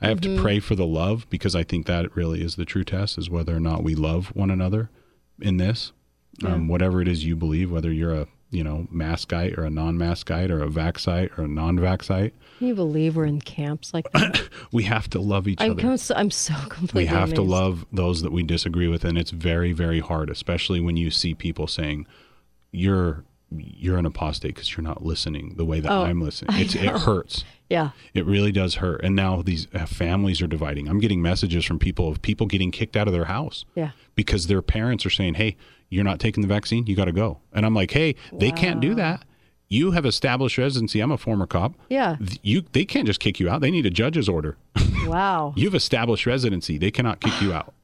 I 0.00 0.08
have 0.08 0.20
to 0.20 0.40
pray 0.40 0.60
for 0.60 0.76
the 0.76 0.86
love 0.86 1.26
because 1.28 1.56
I 1.56 1.64
think 1.64 1.86
that 1.86 2.14
really 2.14 2.42
is 2.42 2.54
the 2.54 2.64
true 2.64 2.84
test 2.84 3.18
is 3.18 3.28
whether 3.28 3.56
or 3.56 3.60
not 3.60 3.82
we 3.82 3.96
love 3.96 4.28
one 4.28 4.50
another 4.50 4.90
in 5.40 5.56
this. 5.56 5.92
Um, 6.44 6.68
whatever 6.68 7.02
it 7.02 7.08
is 7.08 7.24
you 7.24 7.36
believe, 7.36 7.70
whether 7.70 7.92
you're 7.92 8.14
a 8.14 8.26
you 8.52 8.62
know 8.62 8.86
maskite 8.94 9.56
or 9.58 9.64
a 9.64 9.70
non-maskite 9.70 10.50
or 10.50 10.62
a 10.62 10.68
vaxite 10.68 11.36
or 11.38 11.44
a 11.44 11.48
non-vaxite, 11.48 12.32
Can 12.58 12.68
you 12.68 12.74
believe 12.74 13.16
we're 13.16 13.24
in 13.24 13.40
camps 13.40 13.92
like 13.92 14.10
that? 14.12 14.40
we 14.72 14.84
have 14.84 15.08
to 15.10 15.20
love 15.20 15.48
each 15.48 15.60
I'm, 15.60 15.72
other. 15.72 15.96
so, 15.96 16.14
I'm 16.14 16.30
so 16.30 16.54
completely 16.68 17.02
we 17.02 17.06
have 17.06 17.32
to 17.34 17.42
love 17.42 17.84
those 17.92 18.22
that 18.22 18.30
we 18.30 18.42
disagree 18.44 18.88
with 18.88 19.04
and 19.04 19.18
it's 19.18 19.30
very 19.32 19.72
very 19.72 20.00
hard 20.00 20.30
especially 20.30 20.80
when 20.80 20.96
you 20.96 21.10
see 21.10 21.34
people 21.34 21.66
saying 21.66 22.06
you're 22.70 23.24
you're 23.54 23.98
an 23.98 24.06
apostate 24.06 24.54
because 24.54 24.74
you're 24.76 24.84
not 24.84 25.02
listening 25.04 25.54
the 25.56 25.64
way 25.64 25.78
that 25.80 25.90
Oh, 25.92 26.02
i'm 26.04 26.20
listening 26.22 26.58
it's, 26.60 26.74
it 26.74 26.88
hurts 26.88 27.44
Yeah. 27.68 27.90
it 28.12 28.26
really 28.26 28.52
does 28.52 28.76
hurt 28.76 29.02
and 29.02 29.16
now 29.16 29.40
these 29.42 29.66
uh, 29.74 29.86
families 29.86 30.40
are 30.42 30.46
dividing 30.46 30.88
i'm 30.88 31.00
getting 31.00 31.20
messages 31.22 31.64
from 31.64 31.78
people 31.78 32.08
of 32.08 32.20
people 32.22 32.46
getting 32.46 32.70
kicked 32.70 32.96
out 32.96 33.06
of 33.08 33.12
their 33.14 33.26
house 33.26 33.64
Yeah. 33.74 33.90
because 34.14 34.46
their 34.46 34.62
parents 34.62 35.04
are 35.06 35.10
saying 35.10 35.34
hey 35.34 35.56
you're 35.92 36.04
not 36.04 36.18
taking 36.18 36.42
the 36.42 36.48
vaccine 36.48 36.86
you 36.86 36.96
got 36.96 37.04
to 37.06 37.12
go 37.12 37.38
and 37.52 37.64
i'm 37.66 37.74
like 37.74 37.90
hey 37.92 38.14
they 38.32 38.50
can't 38.50 38.80
do 38.80 38.94
that 38.94 39.22
you 39.68 39.92
have 39.92 40.04
established 40.06 40.58
residency 40.58 41.00
i'm 41.00 41.12
a 41.12 41.16
former 41.18 41.46
cop 41.46 41.74
Yeah. 41.88 42.16
You 42.42 42.64
they 42.72 42.84
can't 42.84 43.06
just 43.06 43.20
kick 43.20 43.38
you 43.40 43.48
out 43.48 43.60
they 43.60 43.70
need 43.70 43.86
a 43.86 43.90
judge's 43.90 44.28
order 44.28 44.56
Wow. 45.06 45.52
You've 45.56 45.74
established 45.74 46.26
residency. 46.26 46.78
They 46.78 46.92
cannot 46.92 47.20
kick 47.20 47.40
you 47.42 47.52
out. 47.52 47.74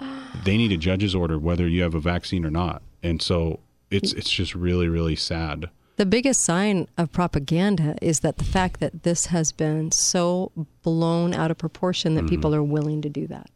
They 0.44 0.56
need 0.56 0.70
a 0.72 0.76
judge's 0.76 1.14
order 1.14 1.38
whether 1.38 1.66
you 1.66 1.82
have 1.82 1.94
a 1.94 2.00
vaccine 2.00 2.44
or 2.44 2.50
not. 2.50 2.82
And 3.02 3.20
so 3.20 3.60
it's 3.90 4.12
it's 4.12 4.30
just 4.30 4.54
really 4.54 4.88
really 4.88 5.16
sad. 5.16 5.70
The 5.96 6.06
biggest 6.06 6.40
sign 6.44 6.86
of 6.96 7.10
propaganda 7.10 7.96
is 8.00 8.20
that 8.20 8.36
the 8.38 8.44
fact 8.44 8.78
that 8.78 9.02
this 9.02 9.26
has 9.26 9.50
been 9.50 9.90
so 9.90 10.52
blown 10.82 11.34
out 11.34 11.50
of 11.50 11.58
proportion 11.58 12.14
that 12.14 12.20
Mm-hmm. 12.22 12.28
people 12.28 12.54
are 12.54 12.62
willing 12.62 13.02
to 13.02 13.08
do 13.08 13.26
that. 13.26 13.50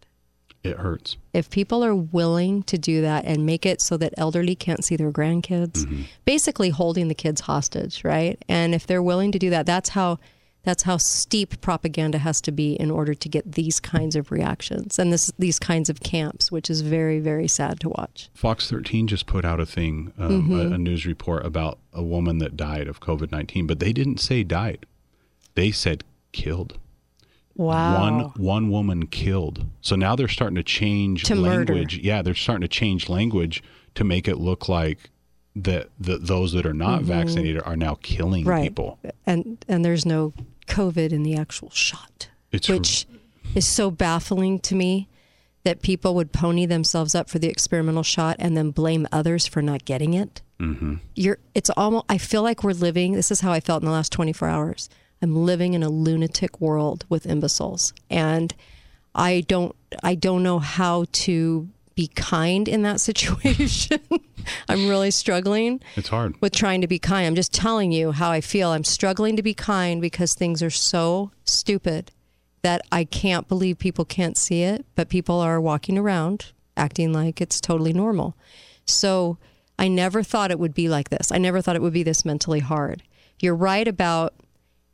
It 0.64 0.76
hurts. 0.78 1.16
If 1.32 1.50
people 1.50 1.84
are 1.84 1.94
willing 1.94 2.62
to 2.64 2.78
do 2.78 3.00
that 3.02 3.24
and 3.24 3.44
make 3.44 3.66
it 3.66 3.80
so 3.82 3.96
that 3.96 4.14
elderly 4.16 4.54
can't 4.54 4.84
see 4.84 4.96
their 4.96 5.10
grandkids, 5.12 5.84
Mm-hmm. 5.84 6.02
basically 6.24 6.70
holding 6.70 7.08
the 7.08 7.14
kids 7.16 7.40
hostage, 7.42 8.04
right? 8.04 8.40
And 8.48 8.74
if 8.74 8.86
they're 8.86 9.02
willing 9.02 9.32
to 9.32 9.38
do 9.38 9.50
that, 9.50 9.66
that's 9.66 9.90
how 9.90 10.18
That's 10.64 10.84
how 10.84 10.96
steep 10.98 11.60
propaganda 11.60 12.18
has 12.18 12.40
to 12.42 12.52
be 12.52 12.74
in 12.74 12.88
order 12.92 13.14
to 13.14 13.28
get 13.28 13.50
these 13.54 13.80
kinds 13.80 14.14
of 14.14 14.30
reactions 14.30 14.96
and 14.96 15.12
this 15.12 15.32
these 15.36 15.58
kinds 15.58 15.90
of 15.90 15.98
camps, 15.98 16.52
which 16.52 16.70
is 16.70 16.82
very 16.82 17.18
very 17.18 17.48
sad 17.48 17.80
to 17.80 17.88
watch. 17.88 18.30
Fox 18.32 18.70
13 18.70 19.08
just 19.08 19.26
put 19.26 19.44
out 19.44 19.58
a 19.58 19.66
thing, 19.66 20.12
um, 20.18 20.48
Mhm. 20.48 20.70
a, 20.70 20.74
a 20.74 20.78
news 20.78 21.04
report 21.04 21.44
about 21.44 21.80
a 21.92 22.04
woman 22.04 22.38
that 22.38 22.56
died 22.56 22.86
of 22.86 23.00
COVID 23.00 23.32
19, 23.32 23.66
but 23.66 23.80
they 23.80 23.92
didn't 23.92 24.20
say 24.20 24.44
died. 24.44 24.86
They 25.56 25.72
said 25.72 26.04
killed. 26.30 26.78
Wow. 27.56 28.00
One 28.00 28.20
one 28.36 28.70
woman 28.70 29.06
killed. 29.06 29.64
So 29.80 29.96
now 29.96 30.16
they're 30.16 30.28
starting 30.28 30.56
to 30.56 30.62
change 30.62 31.24
To 31.24 31.34
murder. 31.34 31.74
language. 31.74 31.98
Yeah, 31.98 32.22
they're 32.22 32.34
starting 32.34 32.62
to 32.62 32.68
change 32.68 33.08
language 33.08 33.62
to 33.94 34.04
make 34.04 34.26
it 34.28 34.36
look 34.38 34.68
like 34.68 35.10
that 35.54 35.90
the, 36.00 36.16
those 36.16 36.52
that 36.52 36.64
are 36.64 36.72
not 36.72 37.02
Mhm. 37.02 37.06
vaccinated 37.06 37.62
are 37.64 37.76
now 37.76 37.98
killing 38.02 38.44
right. 38.46 38.62
people. 38.62 38.98
And 39.26 39.62
and 39.68 39.84
there's 39.84 40.06
no 40.06 40.32
COVID 40.66 41.12
in 41.12 41.22
the 41.24 41.34
actual 41.36 41.68
shot, 41.70 42.28
It's 42.52 42.68
which 42.70 43.06
is 43.54 43.66
so 43.66 43.90
baffling 43.90 44.58
to 44.60 44.74
me 44.74 45.08
that 45.64 45.82
people 45.82 46.14
would 46.14 46.32
pony 46.32 46.64
themselves 46.66 47.14
up 47.14 47.28
for 47.28 47.38
the 47.38 47.48
experimental 47.48 48.02
shot 48.02 48.36
and 48.38 48.56
then 48.56 48.70
blame 48.70 49.06
others 49.12 49.46
for 49.46 49.60
not 49.60 49.84
getting 49.84 50.14
it. 50.14 50.40
Mm-hmm. 50.58 50.94
You're 51.14 51.38
it's 51.54 51.68
almost 51.76 52.06
I 52.08 52.16
feel 52.18 52.42
like 52.42 52.64
we're 52.64 52.72
living 52.72 53.12
this 53.12 53.30
is 53.30 53.40
how 53.40 53.52
I 53.52 53.60
felt 53.60 53.82
in 53.82 53.86
the 53.86 53.92
last 53.92 54.10
24 54.10 54.48
hours. 54.48 54.88
I'm 55.22 55.36
living 55.46 55.74
in 55.74 55.82
a 55.82 55.88
lunatic 55.88 56.60
world 56.60 57.04
with 57.08 57.26
imbeciles 57.26 57.92
and 58.10 58.52
I 59.14 59.42
don't 59.46 59.74
I 60.02 60.14
don't 60.14 60.42
know 60.42 60.58
how 60.58 61.04
to 61.12 61.68
be 61.94 62.08
kind 62.08 62.66
in 62.68 62.82
that 62.82 63.00
situation. 63.08 64.00
I'm 64.68 64.88
really 64.88 65.10
struggling 65.10 65.80
It's 65.96 66.08
hard. 66.08 66.34
with 66.40 66.52
trying 66.52 66.80
to 66.80 66.86
be 66.88 66.98
kind. 66.98 67.26
I'm 67.26 67.34
just 67.34 67.52
telling 67.52 67.92
you 67.92 68.12
how 68.12 68.30
I 68.30 68.40
feel. 68.40 68.70
I'm 68.70 68.84
struggling 68.84 69.36
to 69.36 69.42
be 69.42 69.54
kind 69.54 70.00
because 70.00 70.34
things 70.34 70.62
are 70.62 70.70
so 70.70 71.30
stupid 71.44 72.10
that 72.62 72.80
I 72.90 73.04
can't 73.04 73.46
believe 73.48 73.78
people 73.78 74.04
can't 74.04 74.36
see 74.36 74.62
it, 74.62 74.86
but 74.94 75.08
people 75.08 75.38
are 75.40 75.60
walking 75.60 75.98
around 75.98 76.46
acting 76.76 77.12
like 77.12 77.40
it's 77.40 77.60
totally 77.60 77.92
normal. 77.92 78.34
So 78.86 79.36
I 79.78 79.88
never 79.88 80.22
thought 80.22 80.50
it 80.50 80.58
would 80.58 80.74
be 80.74 80.88
like 80.88 81.10
this. 81.10 81.30
I 81.30 81.38
never 81.38 81.60
thought 81.60 81.76
it 81.76 81.82
would 81.82 81.92
be 81.92 82.02
this 82.02 82.24
mentally 82.24 82.60
hard. 82.60 83.02
You're 83.40 83.54
right 83.54 83.86
about 83.86 84.32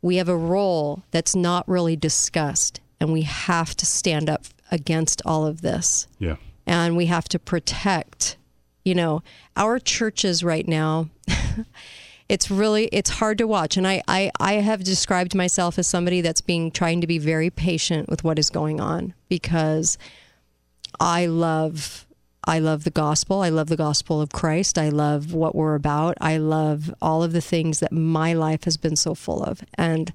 we 0.01 0.15
have 0.17 0.29
a 0.29 0.37
role 0.37 1.03
that's 1.11 1.35
not 1.35 1.67
really 1.67 1.95
discussed, 1.95 2.79
and 2.99 3.11
we 3.11 3.23
have 3.23 3.75
to 3.77 3.85
stand 3.85 4.29
up 4.29 4.45
against 4.71 5.21
all 5.25 5.45
of 5.45 5.61
this 5.61 6.07
Yeah. 6.19 6.35
and 6.67 6.95
we 6.95 7.07
have 7.07 7.27
to 7.29 7.39
protect 7.39 8.37
you 8.85 8.93
know 8.95 9.23
our 9.57 9.79
churches 9.79 10.43
right 10.43 10.67
now 10.67 11.09
it's 12.29 12.51
really 12.51 12.85
it's 12.87 13.09
hard 13.09 13.37
to 13.39 13.47
watch 13.47 13.77
and 13.77 13.87
I, 13.87 14.01
I 14.07 14.31
i 14.39 14.53
have 14.53 14.83
described 14.83 15.33
myself 15.35 15.77
as 15.79 15.87
somebody 15.87 16.21
that's 16.21 16.41
being 16.41 16.69
trying 16.71 17.01
to 17.01 17.07
be 17.07 17.17
very 17.17 17.49
patient 17.49 18.09
with 18.09 18.23
what 18.23 18.37
is 18.39 18.49
going 18.51 18.79
on 18.79 19.13
because 19.27 19.97
i 20.99 21.25
love 21.25 22.05
i 22.45 22.59
love 22.59 22.83
the 22.83 22.91
gospel 22.91 23.41
i 23.41 23.49
love 23.49 23.67
the 23.67 23.77
gospel 23.77 24.21
of 24.21 24.31
christ 24.31 24.77
i 24.77 24.89
love 24.89 25.33
what 25.33 25.55
we're 25.55 25.75
about 25.75 26.17
i 26.21 26.37
love 26.37 26.93
all 27.01 27.23
of 27.23 27.33
the 27.33 27.41
things 27.41 27.79
that 27.79 27.91
my 27.91 28.33
life 28.33 28.63
has 28.63 28.77
been 28.77 28.95
so 28.95 29.13
full 29.13 29.43
of 29.43 29.63
and 29.75 30.13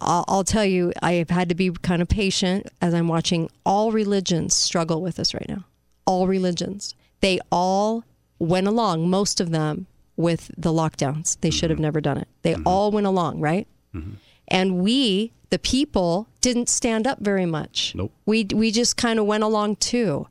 I'll, 0.00 0.24
I'll 0.28 0.44
tell 0.44 0.64
you, 0.64 0.92
I 1.02 1.14
have 1.14 1.30
had 1.30 1.48
to 1.50 1.54
be 1.54 1.70
kind 1.70 2.00
of 2.00 2.08
patient 2.08 2.68
as 2.80 2.94
I'm 2.94 3.08
watching 3.08 3.50
all 3.64 3.92
religions 3.92 4.54
struggle 4.54 5.02
with 5.02 5.16
this 5.16 5.34
right 5.34 5.48
now. 5.48 5.64
All 6.06 6.26
religions. 6.26 6.94
They 7.20 7.38
all 7.52 8.04
went 8.38 8.66
along, 8.66 9.10
most 9.10 9.40
of 9.40 9.50
them, 9.50 9.86
with 10.16 10.50
the 10.56 10.72
lockdowns. 10.72 11.38
They 11.40 11.50
should 11.50 11.70
have 11.70 11.76
mm-hmm. 11.76 11.84
never 11.84 12.00
done 12.00 12.18
it. 12.18 12.28
They 12.42 12.54
mm-hmm. 12.54 12.66
all 12.66 12.90
went 12.90 13.06
along, 13.06 13.40
right? 13.40 13.66
Mm-hmm. 13.94 14.12
And 14.48 14.78
we, 14.78 15.32
the 15.50 15.58
people, 15.58 16.28
didn't 16.40 16.68
stand 16.68 17.06
up 17.06 17.20
very 17.20 17.46
much. 17.46 17.94
Nope. 17.94 18.12
We, 18.24 18.46
we 18.54 18.70
just 18.70 18.96
kind 18.96 19.18
of 19.18 19.26
went 19.26 19.44
along 19.44 19.76
too 19.76 20.26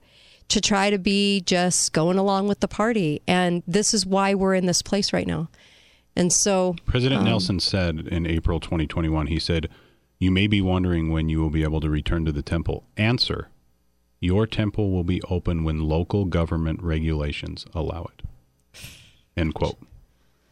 to 0.50 0.60
try 0.62 0.90
to 0.90 0.98
be 0.98 1.42
just 1.42 1.94
going 1.94 2.18
along 2.18 2.48
with 2.48 2.60
the 2.60 2.68
party. 2.68 3.22
And 3.28 3.64
this 3.68 3.94
is 3.94 4.06
why 4.06 4.34
we're 4.34 4.56
in 4.56 4.66
this 4.66 4.82
place 4.82 5.14
right 5.14 5.28
now. 5.28 5.50
And 6.16 6.34
so 6.34 6.76
President 6.86 7.20
um, 7.22 7.26
Nelson 7.26 7.60
said 7.60 8.08
in 8.12 8.26
April 8.26 8.60
2021, 8.60 9.28
he 9.28 9.40
said, 9.40 9.70
You 10.18 10.32
may 10.32 10.48
be 10.48 10.62
wondering 10.62 11.10
when 11.12 11.30
you 11.30 11.40
will 11.40 11.50
be 11.52 11.64
able 11.64 11.80
to 11.82 11.90
return 11.90 12.26
to 12.26 12.32
the 12.32 12.42
temple. 12.42 12.84
Answer 12.98 13.50
Your 14.20 14.46
temple 14.48 14.92
will 14.92 15.04
be 15.06 15.22
open 15.30 15.64
when 15.64 15.88
local 15.88 16.26
government 16.26 16.82
regulations 16.84 17.66
allow 17.74 18.10
it. 18.18 18.26
End 19.38 19.54
quote. 19.54 19.78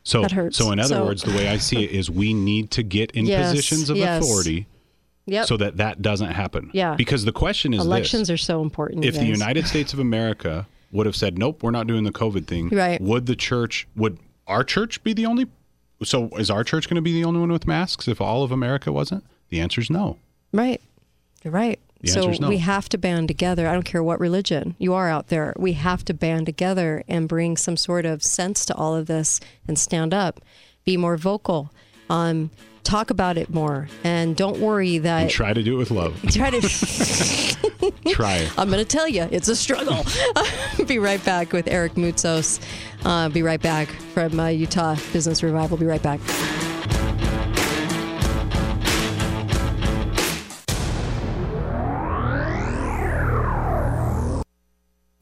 So, 0.04 0.22
That 0.22 0.32
hurts. 0.32 0.58
so 0.58 0.72
in 0.72 0.80
other 0.80 0.96
So- 0.96 1.06
words, 1.06 1.24
the 1.24 1.32
way 1.32 1.50
I 1.50 1.58
see 1.58 1.84
it 1.84 1.92
is 1.92 2.10
we 2.10 2.34
need 2.34 2.72
to 2.72 2.84
get 2.84 3.12
in 3.12 3.26
Yes, 3.28 3.50
positions 3.52 3.90
of 3.90 3.98
yes. 3.98 4.24
authority 4.24 4.68
Yep. 5.28 5.46
so 5.46 5.58
that 5.58 5.78
that 5.78 6.02
doesn't 6.02 6.32
happen. 6.32 6.70
Yeah. 6.74 6.96
Because 6.96 7.26
the 7.26 7.32
question 7.32 7.74
is 7.74 7.82
Elections 7.86 8.30
this. 8.30 8.36
are 8.36 8.38
so 8.44 8.62
important. 8.62 9.06
if 9.06 9.13
the 9.13 9.20
guys. 9.20 9.30
United 9.30 9.68
States 9.68 9.94
of 9.94 10.00
America 10.00 10.66
would 10.92 11.06
have 11.06 11.16
said, 11.16 11.38
"Nope, 11.38 11.62
we're 11.63 11.72
not 11.72 11.86
doing 11.86 12.04
the 12.06 12.12
COVID 12.12 12.48
thing," 12.48 12.70
Right. 12.70 13.00
would 13.02 13.26
the 13.26 13.36
church 13.36 13.88
would 13.96 14.18
our 14.48 14.63
church 14.63 15.04
be 15.04 15.13
the 15.13 15.26
only? 15.26 15.46
So 16.04 16.30
is 16.38 16.50
our 16.50 16.63
church 16.63 16.88
going 16.88 16.96
to 16.96 17.02
be 17.02 17.12
the 17.13 17.26
only 17.26 17.40
one 17.40 17.52
with 17.52 17.68
masks 17.68 18.08
if 18.08 18.22
all 18.22 18.44
of 18.44 18.52
America 18.52 18.92
wasn't? 18.92 19.24
The 19.50 19.60
answer 19.60 19.82
is 19.82 19.90
no. 19.90 20.18
Right. 20.54 20.82
You're 21.44 21.52
right. 21.54 21.80
The 22.02 22.10
so 22.10 22.30
no. 22.40 22.48
we 22.48 22.60
have 22.60 22.88
to 22.90 22.98
band 22.98 23.28
together. 23.28 23.68
I 23.68 23.74
don't 23.74 23.84
care 23.84 24.04
what 24.04 24.20
religion 24.20 24.76
you 24.78 24.94
are 24.94 25.10
out 25.10 25.28
there. 25.30 25.54
We 25.58 25.74
have 25.74 26.06
to 26.06 26.13
band 26.13 26.46
together 26.46 27.04
and 27.08 27.28
bring 27.28 27.58
some 27.58 27.76
sort 27.76 28.06
of 28.06 28.22
sense 28.24 28.66
to 28.68 28.76
all 28.76 28.96
of 28.96 29.08
this 29.08 29.40
and 29.68 29.78
stand 29.80 30.13
up, 30.13 30.40
be 30.86 30.96
more 30.96 31.18
vocal, 31.18 31.72
um, 32.10 32.52
talk 32.88 33.10
about 33.10 33.38
it 33.38 33.50
more, 33.54 33.89
and 34.04 34.36
don't 34.36 34.60
worry 34.60 34.97
that 35.00 35.23
And 35.23 35.30
try 35.30 35.54
to 35.54 35.62
do 35.62 35.76
it 35.76 35.78
with 35.78 35.91
love. 35.91 36.19
try 36.32 36.50
to. 36.50 36.62
try 38.08 38.38
it. 38.38 38.58
I'm 38.58 38.69
going 38.69 38.84
to 38.84 38.86
tell 38.86 39.08
you, 39.08 39.28
it's 39.30 39.50
a 39.50 39.56
struggle. 39.56 40.06
be 40.88 40.97
right 40.97 41.23
back 41.23 41.52
with 41.52 41.67
Eric 41.67 41.93
Moutsos. 41.93 42.60
Uh, 43.04 43.30
be 43.30 43.43
right 43.43 43.62
back 43.62 43.89
from 43.89 44.39
uh, 44.39 44.47
Utah 44.47 44.95
Business 45.12 45.43
Revival. 45.43 45.78
Be 45.78 45.86
right 45.86 46.02
back. 46.02 46.19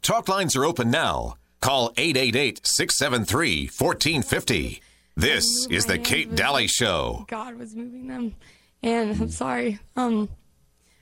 Talk 0.04 0.30
lines 0.30 0.56
are 0.56 0.66
open 0.66 0.92
now. 0.92 1.34
Call 1.62 1.92
888 1.98 2.62
673 2.64 3.70
1450. 3.76 4.82
This 5.18 5.66
is 5.68 5.86
the 5.86 5.98
Kate 5.98 6.36
Dalley 6.36 6.68
Show. 6.68 7.24
God 7.30 7.56
was 7.56 7.74
moving 7.74 8.08
them. 8.08 8.36
And 8.84 9.22
I'm 9.22 9.30
sorry. 9.30 9.80
Um, 9.96 10.28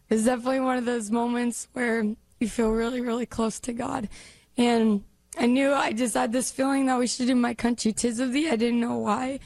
it's 0.07 0.25
definitely 0.25 0.59
one 0.59 0.77
of 0.77 0.85
those 0.85 1.09
moments 1.09 1.67
where 1.73 2.03
you 2.39 2.47
feel 2.47 2.69
really, 2.69 3.01
really 3.01 3.25
close 3.25 3.59
to 3.61 3.73
God. 3.73 4.07
And 4.55 5.03
I 5.39 5.47
knew 5.47 5.73
I 5.73 5.93
just 5.93 6.13
had 6.13 6.31
this 6.31 6.51
feeling 6.51 6.85
that 6.85 6.99
we 6.99 7.07
should 7.07 7.25
do 7.25 7.33
my 7.33 7.55
country 7.55 7.91
tis 7.91 8.19
of 8.19 8.33
thee. 8.33 8.51
I 8.51 8.55
didn't 8.55 8.79
know 8.79 8.97
why, 8.99 9.39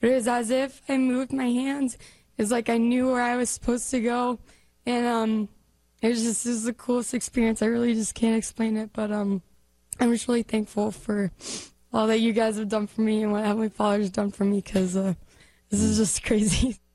but 0.00 0.10
it 0.10 0.14
was 0.14 0.26
as 0.26 0.50
if 0.50 0.82
I 0.88 0.96
moved 0.96 1.32
my 1.32 1.50
hands. 1.50 1.96
It's 2.36 2.50
like 2.50 2.68
I 2.68 2.76
knew 2.76 3.12
where 3.12 3.22
I 3.22 3.36
was 3.36 3.50
supposed 3.50 3.88
to 3.92 4.00
go. 4.00 4.40
And 4.84 5.06
um, 5.06 5.48
it 6.02 6.08
was 6.08 6.24
just 6.24 6.44
it 6.44 6.50
was 6.50 6.64
the 6.64 6.72
coolest 6.72 7.14
experience. 7.14 7.62
I 7.62 7.66
really 7.66 7.94
just 7.94 8.16
can't 8.16 8.36
explain 8.36 8.76
it, 8.78 8.90
but 8.92 9.12
um, 9.12 9.42
I'm 10.00 10.10
just 10.10 10.26
really 10.26 10.42
thankful 10.42 10.90
for 10.90 11.30
all 11.92 12.06
that 12.06 12.20
you 12.20 12.32
guys 12.32 12.58
have 12.58 12.68
done 12.68 12.86
for 12.86 13.00
me 13.00 13.22
and 13.22 13.32
what 13.32 13.44
Heavenly 13.44 13.68
Father 13.68 13.98
has 13.98 14.10
done 14.10 14.30
for 14.30 14.44
me 14.44 14.60
because 14.60 14.96
uh, 14.96 15.14
this 15.70 15.80
is 15.80 15.98
just 15.98 16.22
crazy. 16.22 16.78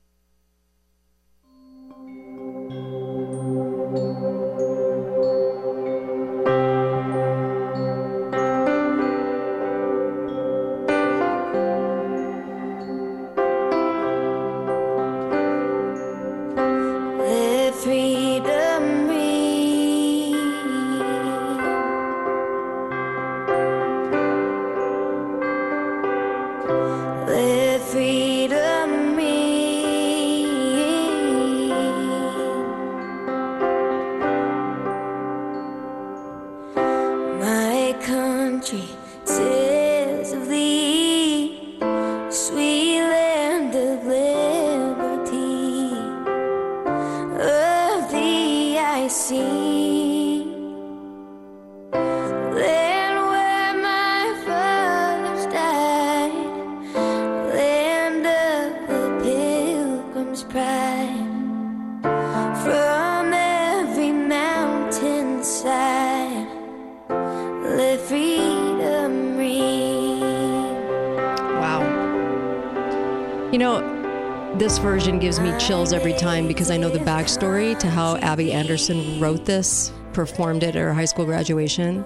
this 74.74 74.82
version 74.82 75.20
gives 75.20 75.38
me 75.38 75.56
chills 75.56 75.92
every 75.92 76.14
time 76.14 76.48
because 76.48 76.68
I 76.68 76.76
know 76.76 76.90
the 76.90 76.98
backstory 76.98 77.78
to 77.78 77.88
how 77.88 78.16
Abby 78.16 78.50
Anderson 78.50 79.20
wrote 79.20 79.44
this, 79.44 79.92
performed 80.12 80.64
it 80.64 80.70
at 80.70 80.74
her 80.74 80.92
high 80.92 81.04
school 81.04 81.24
graduation. 81.24 82.04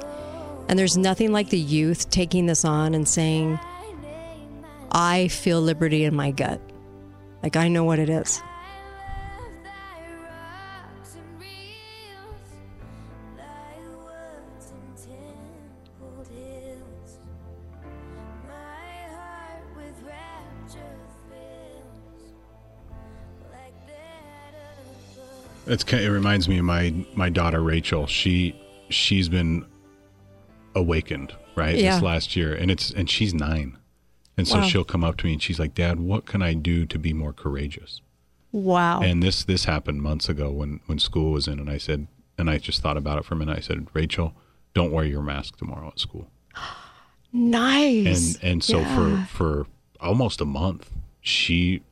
And 0.69 0.79
there's 0.79 0.99
nothing 0.99 1.33
like 1.33 1.49
the 1.49 1.59
youth 1.59 2.11
taking 2.11 2.45
this 2.45 2.67
on 2.67 2.95
and 2.95 3.09
saying, 3.09 3.59
I 4.93 5.29
feel 5.29 5.63
liberty 5.63 6.05
in 6.05 6.15
my 6.15 6.31
gut. 6.31 6.61
Like, 7.43 7.57
I 7.57 7.69
know 7.69 7.85
what 7.85 7.99
it 7.99 8.11
is. 8.11 8.43
It's 25.69 25.85
ki- 25.85 26.05
it 26.05 26.09
reminds 26.09 26.49
me 26.49 26.59
of 26.59 26.65
my 26.65 26.95
my 27.15 27.29
daughter 27.29 27.63
Rachel. 27.63 28.07
She 28.07 28.59
she's 28.89 29.29
been 29.29 29.65
awakened 30.75 31.35
right 31.55 31.77
Yeah. 31.77 31.95
this 31.95 32.03
last 32.03 32.37
year, 32.37 32.55
and 32.55 32.71
it's 32.71 32.91
and 32.91 33.09
she's 33.11 33.35
nine, 33.35 33.77
and 34.37 34.47
so 34.49 34.59
Wow. 34.59 34.65
she'll 34.65 34.85
come 34.85 35.05
up 35.05 35.17
to 35.19 35.27
me 35.27 35.33
and 35.35 35.43
she's 35.43 35.59
like, 35.59 35.75
"Dad, 35.75 36.01
what 36.01 36.27
can 36.27 36.43
I 36.43 36.55
do 36.55 36.87
to 36.87 36.99
be 36.99 37.13
more 37.13 37.33
courageous?" 37.33 38.01
Wow. 38.53 39.01
And 39.01 39.23
this 39.23 39.45
this 39.45 39.65
happened 39.67 40.03
months 40.03 40.29
ago 40.29 40.51
when 40.51 40.81
when 40.87 40.99
school 40.99 41.33
was 41.33 41.47
in, 41.49 41.59
and 41.59 41.69
I 41.71 41.79
said, 41.79 42.07
and 42.39 42.49
I 42.49 42.59
just 42.59 42.81
thought 42.83 42.97
about 42.97 43.19
it 43.19 43.25
for 43.25 43.35
a 43.35 43.37
minute. 43.37 43.59
I 43.59 43.61
said, 43.61 43.89
Rachel, 43.93 44.33
don't 44.73 44.93
wear 44.93 45.05
your 45.05 45.23
mask 45.23 45.57
tomorrow 45.59 45.89
at 45.89 45.99
school. 45.99 46.31
nice. 47.33 48.37
And 48.37 48.45
and 48.53 48.65
so 48.65 48.81
Yeah. 48.81 49.25
for 49.27 49.37
for 49.37 49.67
almost 50.01 50.41
a 50.41 50.45
month, 50.45 50.91
she, 51.21 51.83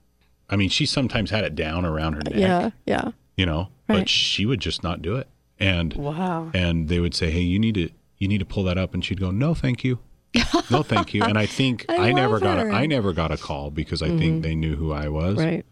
I 0.48 0.54
mean, 0.56 0.68
she 0.68 0.86
sometimes 0.86 1.30
had 1.30 1.44
it 1.44 1.54
down 1.56 1.84
around 1.84 2.12
her 2.14 2.20
neck. 2.22 2.34
Yeah, 2.36 2.70
yeah. 2.86 3.10
You 3.36 3.46
know 3.46 3.68
Right. 3.88 4.00
but 4.00 4.08
she 4.08 4.44
would 4.46 4.60
just 4.60 4.82
not 4.82 5.00
do 5.02 5.16
it 5.16 5.28
and 5.60 5.94
Wow. 5.94 6.50
and 6.54 6.88
they 6.88 6.98
would 7.00 7.14
say 7.14 7.30
hey 7.30 7.40
you 7.40 7.58
need 7.58 7.74
to 7.76 7.88
you 8.18 8.28
need 8.28 8.38
to 8.38 8.44
pull 8.44 8.64
that 8.64 8.78
up 8.78 8.94
and 8.94 9.04
she'd 9.04 9.20
go 9.20 9.30
no 9.30 9.54
thank 9.54 9.84
you 9.84 9.98
no 10.70 10.82
thank 10.82 11.14
you 11.14 11.22
and 11.22 11.38
i 11.38 11.46
think 11.46 11.86
I 11.88 12.08
i, 12.08 12.12
never 12.12 12.34
love 12.34 12.42
got 12.42 12.58
her. 12.58 12.68
a, 12.68 12.74
i 12.74 12.86
never 12.86 13.12
got 13.12 13.30
a 13.30 13.36
call 13.36 13.70
because 13.70 14.02
i 14.02 14.08
Mhm. 14.08 14.18
think 14.18 14.42
they 14.42 14.54
knew 14.54 14.74
who 14.76 14.92
i 14.92 15.08
was 15.08 15.36
Right, 15.38 15.64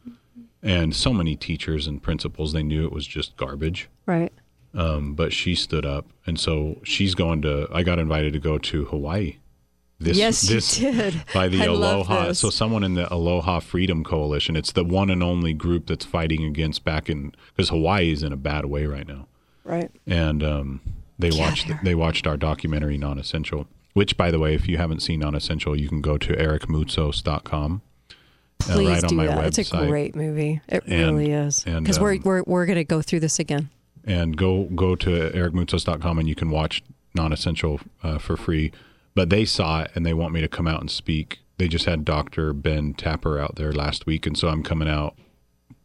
and 0.62 0.94
so 0.94 1.12
many 1.12 1.36
teachers 1.36 1.86
and 1.86 2.02
principals 2.02 2.52
they 2.52 2.62
knew 2.62 2.84
it 2.84 2.92
was 2.92 3.06
just 3.06 3.36
garbage 3.36 3.88
right. 4.06 4.32
um, 4.74 5.14
but 5.14 5.32
she 5.32 5.54
stood 5.54 5.84
up 5.84 6.06
and 6.26 6.38
so 6.38 6.80
she's 6.84 7.14
going 7.14 7.42
to 7.42 7.68
i 7.72 7.82
got 7.82 7.98
invited 7.98 8.32
to 8.32 8.38
go 8.38 8.56
to 8.58 8.84
hawaii 8.86 9.36
this 10.04 10.16
Yes, 10.16 10.44
you 10.48 10.54
this 10.54 10.78
did. 10.78 11.22
by 11.34 11.48
the 11.48 11.62
I 11.62 11.66
aloha 11.66 12.32
so 12.32 12.50
someone 12.50 12.84
in 12.84 12.94
the 12.94 13.12
aloha 13.12 13.60
freedom 13.60 14.04
coalition 14.04 14.54
it's 14.56 14.72
the 14.72 14.84
one 14.84 15.10
and 15.10 15.22
only 15.22 15.52
group 15.52 15.86
that's 15.86 16.04
fighting 16.04 16.44
against 16.44 16.84
back 16.84 17.08
in 17.10 17.32
because 17.56 17.70
hawaii 17.70 18.12
is 18.12 18.22
in 18.22 18.32
a 18.32 18.36
bad 18.36 18.66
way 18.66 18.86
right 18.86 19.06
now 19.08 19.26
Right. 19.64 19.90
and 20.06 20.42
um, 20.42 20.80
they 21.18 21.30
watched 21.32 21.70
they 21.82 21.94
watched 21.94 22.26
our 22.26 22.36
documentary 22.36 22.98
non-essential 22.98 23.66
which 23.94 24.16
by 24.16 24.30
the 24.30 24.38
way 24.38 24.54
if 24.54 24.68
you 24.68 24.76
haven't 24.76 25.00
seen 25.00 25.20
non-essential 25.20 25.78
you 25.78 25.88
can 25.88 26.00
go 26.00 26.18
to 26.18 26.32
ericmoutsos.com 26.34 27.82
uh, 28.10 28.14
Please 28.74 28.88
right 28.88 29.04
on 29.04 29.10
do 29.10 29.14
my 29.16 29.26
that. 29.26 29.38
website 29.38 29.58
It's 29.58 29.72
a 29.72 29.86
great 29.86 30.14
movie. 30.16 30.60
It 30.68 30.84
And- 30.86 31.16
really 31.18 31.32
is. 31.32 31.64
and, 31.66 31.84
Because 31.84 31.98
we're, 32.00 32.14
um, 32.14 32.22
we're, 32.24 32.42
we're 32.46 32.66
going 32.66 32.76
to 32.76 32.84
go 32.84 33.02
through 33.02 33.20
this 33.20 33.38
again. 33.38 33.68
and 34.04 34.36
go 34.36 34.64
go 34.74 34.94
to 34.96 35.10
ericmoutsos.com 35.30 36.18
and 36.18 36.28
you 36.28 36.34
can 36.34 36.50
watch 36.50 36.82
non-essential 37.14 37.80
uh, 38.02 38.18
for 38.18 38.36
free 38.36 38.70
but 39.14 39.30
they 39.30 39.44
saw 39.44 39.82
it 39.82 39.90
and 39.94 40.04
they 40.04 40.14
want 40.14 40.32
me 40.34 40.40
to 40.40 40.48
come 40.48 40.66
out 40.66 40.80
and 40.80 40.90
speak 40.90 41.40
they 41.58 41.68
just 41.68 41.84
had 41.84 42.04
dr 42.04 42.52
ben 42.54 42.92
tapper 42.94 43.38
out 43.38 43.56
there 43.56 43.72
last 43.72 44.06
week 44.06 44.26
and 44.26 44.36
so 44.36 44.48
i'm 44.48 44.62
coming 44.62 44.88
out 44.88 45.16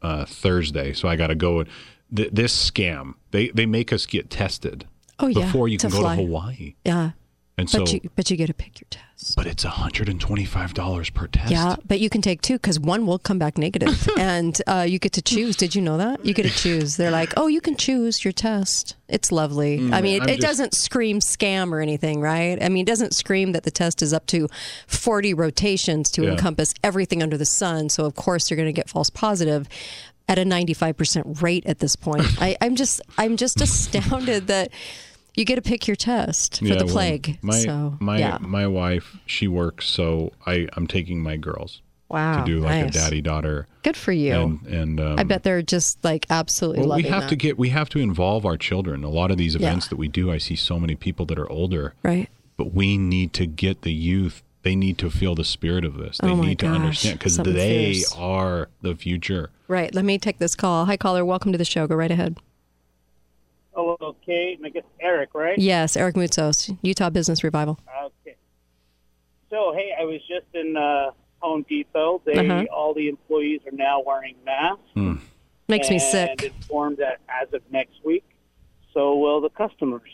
uh, 0.01 0.25
thursday 0.25 0.93
so 0.93 1.07
i 1.07 1.15
got 1.15 1.27
to 1.27 1.35
go 1.35 1.59
and 1.59 1.69
th- 2.15 2.31
this 2.31 2.69
scam 2.71 3.13
they 3.31 3.49
they 3.49 3.65
make 3.65 3.91
us 3.93 4.05
get 4.05 4.29
tested 4.29 4.85
Oh, 5.21 5.27
yeah. 5.27 5.45
before 5.45 5.67
you 5.67 5.77
can 5.77 5.89
go 5.89 5.99
fly. 5.99 6.15
to 6.15 6.21
hawaii 6.21 6.75
Yeah. 6.85 7.11
And 7.59 7.71
but 7.71 7.87
so 7.87 7.93
you 7.93 8.09
but 8.15 8.29
you 8.31 8.37
get 8.37 8.47
to 8.47 8.53
pick 8.53 8.79
your 8.81 8.87
test. 8.89 9.35
but 9.35 9.45
it's 9.45 9.63
$125 9.63 11.13
per 11.13 11.27
test 11.27 11.51
Yeah, 11.51 11.75
but 11.87 11.99
you 11.99 12.09
can 12.09 12.21
take 12.21 12.41
two 12.41 12.53
because 12.55 12.79
one 12.79 13.05
will 13.05 13.19
come 13.19 13.37
back 13.39 13.57
negative, 13.57 14.07
and 14.17 14.59
uh, 14.67 14.85
you 14.87 14.99
get 14.99 15.13
to 15.13 15.21
choose. 15.21 15.55
Did 15.55 15.75
you 15.75 15.81
know 15.81 15.97
that 15.97 16.25
you 16.25 16.33
get 16.33 16.43
to 16.43 16.49
choose? 16.49 16.97
They're 16.97 17.11
like, 17.11 17.33
oh, 17.37 17.47
you 17.47 17.61
can 17.61 17.75
choose 17.75 18.23
your 18.23 18.31
test. 18.31 18.95
It's 19.07 19.31
lovely. 19.31 19.79
Mm, 19.79 19.93
I 19.93 20.01
mean, 20.01 20.15
it, 20.17 20.23
I'm 20.23 20.29
it 20.29 20.35
just- 20.35 20.47
doesn't 20.47 20.73
scream 20.73 21.19
scam 21.19 21.71
or 21.71 21.79
anything, 21.81 22.21
right? 22.21 22.61
I 22.61 22.69
mean, 22.69 22.83
it 22.83 22.87
doesn't 22.87 23.13
scream 23.13 23.51
that 23.53 23.63
the 23.63 23.71
test 23.71 24.01
is 24.01 24.13
up 24.13 24.25
to 24.27 24.47
forty 24.87 25.33
rotations 25.33 26.09
to 26.11 26.23
Yeah. 26.23 26.31
encompass 26.31 26.73
everything 26.83 27.21
under 27.23 27.37
the 27.37 27.45
sun. 27.45 27.89
So 27.89 28.05
of 28.05 28.15
course 28.15 28.49
you're 28.49 28.57
going 28.57 28.67
to 28.67 28.73
get 28.73 28.89
false 28.89 29.09
positive. 29.09 29.67
At 30.27 30.37
a 30.37 30.43
95% 30.43 31.41
rate 31.41 31.65
at 31.65 31.79
this 31.79 31.95
point, 31.95 32.23
I, 32.39 32.55
I'm 32.61 32.75
just 32.75 33.01
I'm 33.17 33.35
just 33.35 33.61
astounded 33.61 34.45
that 34.45 34.69
you 35.39 35.45
get 35.45 35.55
to 35.55 35.61
pick 35.61 35.87
your 35.87 35.95
test 35.95 36.59
for 36.59 36.65
Yeah, 36.65 36.75
the 36.75 36.85
well, 36.85 36.93
plague. 36.93 37.39
my 37.41 37.57
so 37.57 37.97
my 37.99 38.19
yeah. 38.19 38.37
my 38.41 38.67
wife 38.67 39.17
she 39.25 39.47
works 39.47 39.87
so 39.87 40.31
i 40.45 40.67
i'm 40.73 40.85
taking 40.87 41.21
my 41.21 41.37
girls 41.37 41.81
Wow, 42.09 42.39
to 42.43 42.45
do 42.51 42.59
like 42.59 42.85
nice. 42.85 42.95
a 42.95 42.99
daddy 42.99 43.21
daughter 43.21 43.67
Good 43.83 43.95
for 43.95 44.11
you. 44.11 44.33
and 44.33 44.65
and 44.67 44.99
um, 44.99 45.19
I 45.19 45.23
bet 45.23 45.43
they're 45.43 45.61
just 45.61 46.03
like 46.03 46.25
absolutely 46.31 46.87
well, 46.87 46.97
we 46.97 47.03
have 47.03 47.23
that. 47.23 47.29
to 47.29 47.35
get 47.35 47.59
we 47.59 47.69
have 47.69 47.87
to 47.89 47.99
involve 47.99 48.45
our 48.47 48.57
children 48.57 49.03
a 49.03 49.09
lot 49.09 49.29
of 49.31 49.37
these 49.37 49.53
Yeah. 49.55 49.67
events 49.67 49.87
that 49.89 49.97
we 49.97 50.07
do 50.07 50.31
i 50.31 50.39
see 50.39 50.55
so 50.55 50.79
many 50.79 50.95
people 50.95 51.25
that 51.27 51.37
are 51.37 51.49
older 51.51 51.93
right. 52.03 52.27
but 52.57 52.73
we 52.73 52.97
need 52.97 53.31
to 53.33 53.45
get 53.45 53.83
the 53.83 53.93
youth 53.93 54.41
they 54.63 54.75
need 54.75 54.97
to 54.97 55.09
feel 55.11 55.35
the 55.35 55.43
spirit 55.45 55.85
of 55.85 55.97
this 55.97 56.17
they 56.17 56.29
Oh 56.29 56.41
need 56.41 56.57
to 56.59 56.67
understand 56.67 57.19
because 57.19 57.37
they 57.37 57.93
fierce. 57.93 58.13
are 58.15 58.69
the 58.81 58.95
future 58.95 59.51
Right. 59.67 59.93
Let 59.93 60.03
me 60.03 60.17
take 60.17 60.39
this 60.39 60.55
call. 60.55 60.85
Hi, 60.87 60.97
caller. 60.97 61.23
Welcome 61.23 61.51
to 61.51 61.57
the 61.59 61.63
show. 61.63 61.85
Go 61.85 61.93
right 61.93 62.09
ahead. 62.09 62.39
Hello, 63.99 64.15
Kate. 64.25 64.57
And 64.57 64.65
I 64.65 64.69
guess 64.69 64.83
Eric, 64.99 65.31
right? 65.33 65.57
Yes, 65.57 65.97
Eric 65.97 66.15
Moutsos, 66.15 66.75
Utah 66.81 67.09
Business 67.09 67.43
Revival. 67.43 67.79
Okay. 68.05 68.35
So, 69.49 69.73
hey, 69.75 69.91
I 69.99 70.03
was 70.05 70.21
just 70.27 70.45
in 70.53 70.77
uh, 70.77 71.11
Home 71.39 71.65
Depot. 71.67 72.21
They 72.25 72.37
Uh-huh. 72.49 72.65
all 72.73 72.93
the 72.93 73.09
employees 73.09 73.61
are 73.65 73.75
now 73.75 74.01
wearing 74.05 74.35
masks. 74.45 74.81
Makes 75.67 75.89
me 75.91 75.99
sick. 75.99 76.29
and 76.31 76.41
sick. 76.41 76.53
informed 76.55 76.97
that 76.97 77.19
as 77.29 77.53
of 77.53 77.61
next 77.71 78.03
week, 78.03 78.23
so 78.93 79.15
will 79.17 79.39
the 79.41 79.49
customers. 79.49 80.09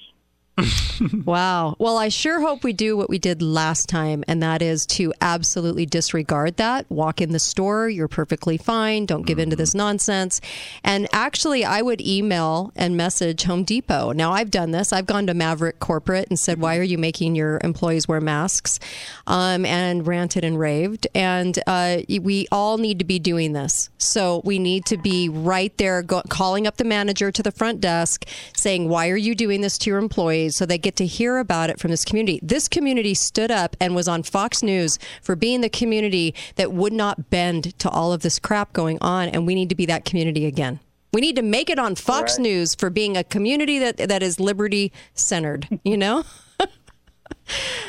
Wow. 1.26 1.76
Well, 1.80 1.98
I 1.98 2.10
sure 2.10 2.40
hope 2.42 2.64
we 2.64 2.74
do 2.74 2.96
what 2.96 3.10
we 3.10 3.18
did 3.18 3.42
last 3.42 3.90
time, 3.90 4.24
and 4.28 4.44
that 4.44 4.62
is 4.62 4.86
to 4.88 5.14
absolutely 5.22 5.86
disregard 5.86 6.58
that. 6.58 6.86
Walk 6.90 7.20
in 7.20 7.32
the 7.32 7.40
store, 7.40 7.90
you're 7.90 8.08
perfectly 8.08 8.58
fine. 8.58 9.06
Don't 9.06 9.26
give 9.26 9.40
in 9.40 9.50
to 9.50 9.56
this 9.56 9.74
nonsense. 9.74 10.40
And 10.84 11.08
actually, 11.12 11.66
I 11.66 11.82
would 11.82 12.02
email 12.02 12.72
and 12.76 12.96
message 12.96 13.44
Home 13.44 13.64
Depot. 13.64 14.12
Now, 14.12 14.34
I've 14.34 14.52
done 14.52 14.72
this. 14.72 14.94
I've 14.94 15.06
gone 15.06 15.26
to 15.28 15.34
Maverik 15.34 15.80
Corporate 15.80 16.28
and 16.30 16.38
said, 16.40 16.60
Why 16.60 16.78
are 16.78 16.84
you 16.84 16.98
making 16.98 17.36
your 17.36 17.60
employees 17.64 18.08
wear 18.08 18.22
masks? 18.22 18.80
Um, 19.26 19.66
and 19.66 20.06
ranted 20.06 20.44
and 20.44 20.60
raved. 20.60 21.08
And 21.16 21.58
uh, 21.66 22.02
we 22.22 22.48
all 22.52 22.78
need 22.78 23.00
to 23.00 23.06
be 23.06 23.20
doing 23.20 23.54
this. 23.54 23.90
So 23.98 24.42
we 24.46 24.60
need 24.60 24.86
to 24.86 24.98
be 24.98 25.30
right 25.30 25.76
there, 25.78 26.04
go- 26.04 26.24
calling 26.30 26.68
up 26.68 26.78
the 26.78 26.84
manager 26.84 27.32
to 27.32 27.42
the 27.42 27.52
front 27.52 27.82
desk, 27.82 28.28
saying, 28.56 28.90
Why 28.90 29.10
are 29.10 29.18
you 29.18 29.34
doing 29.34 29.62
this 29.62 29.78
to 29.80 29.90
your 29.90 30.00
employees? 30.00 30.56
So 30.56 30.66
they 30.66 30.78
get 30.86 30.96
to 30.98 31.06
hear 31.06 31.40
about 31.40 31.70
it 31.72 31.80
from 31.80 31.92
this 31.92 32.06
community. 32.06 32.40
This 32.44 32.68
community 32.68 33.16
stood 33.16 33.50
up 33.50 33.76
and 33.82 33.96
was 33.96 34.08
on 34.08 34.22
Fox 34.22 34.62
News 34.62 35.00
for 35.22 35.36
being 35.36 35.62
the 35.62 35.70
community 35.70 36.36
that 36.56 36.72
would 36.72 36.94
not 36.94 37.32
bend 37.32 37.78
to 37.80 37.90
all 37.90 38.14
of 38.14 38.22
this 38.22 38.38
crap 38.38 38.72
going 38.72 39.00
on. 39.02 39.28
And 39.30 39.48
we 39.48 39.56
need 39.56 39.70
to 39.70 39.76
be 39.76 39.88
that 39.88 40.06
community 40.06 40.46
again. 40.46 40.80
We 41.12 41.22
need 41.22 41.36
to 41.38 41.42
make 41.42 41.70
it 41.70 41.80
on 41.80 41.96
Fox 41.96 42.36
Correct. 42.36 42.40
News 42.40 42.76
for 42.76 42.90
being 42.90 43.18
a 43.18 43.24
community 43.24 43.80
that, 43.80 43.98
that 43.98 44.22
is 44.22 44.40
liberty 44.40 44.92
centered, 45.16 45.68
you 45.84 45.98
know? 45.98 46.24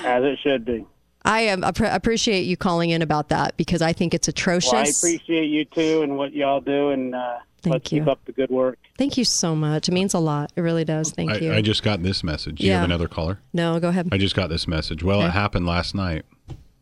As 0.04 0.24
it 0.24 0.38
should 0.42 0.64
be. 0.64 0.86
I 1.26 1.48
um, 1.48 1.62
appre- 1.62 1.92
appreciate 1.94 2.42
you 2.42 2.56
calling 2.56 2.90
in 2.90 3.02
about 3.02 3.28
that 3.30 3.56
because 3.56 3.82
I 3.82 3.92
think 3.92 4.14
it's 4.14 4.28
atrocious. 4.28 4.72
Well, 4.72 4.82
I 4.84 4.88
appreciate 4.88 5.46
you 5.46 5.64
too 5.64 6.02
and 6.02 6.16
what 6.16 6.32
y'all 6.32 6.60
do, 6.60 6.90
and 6.90 7.14
uh, 7.14 7.38
let's 7.64 7.90
you. 7.92 8.00
keep 8.00 8.08
up 8.08 8.24
the 8.24 8.32
good 8.32 8.50
work. 8.50 8.78
Thank 8.96 9.18
you 9.18 9.24
so 9.24 9.54
much. 9.56 9.88
It 9.88 9.92
means 9.92 10.14
a 10.14 10.18
lot. 10.18 10.52
It 10.56 10.60
really 10.62 10.84
does. 10.84 11.10
Thank 11.10 11.32
I, 11.32 11.36
you. 11.38 11.52
I 11.52 11.60
just 11.62 11.82
got 11.82 12.02
this 12.02 12.22
message. 12.24 12.60
Do 12.60 12.66
you 12.66 12.72
have 12.72 12.84
another 12.84 13.08
caller? 13.08 13.40
no, 13.52 13.78
go 13.80 13.88
ahead. 13.88 14.08
I 14.12 14.18
just 14.18 14.34
got 14.36 14.48
this 14.48 14.66
message. 14.68 15.02
Well, 15.02 15.18
Okay. 15.18 15.28
it 15.28 15.32
happened 15.32 15.66
last 15.66 15.94
night. 15.94 16.24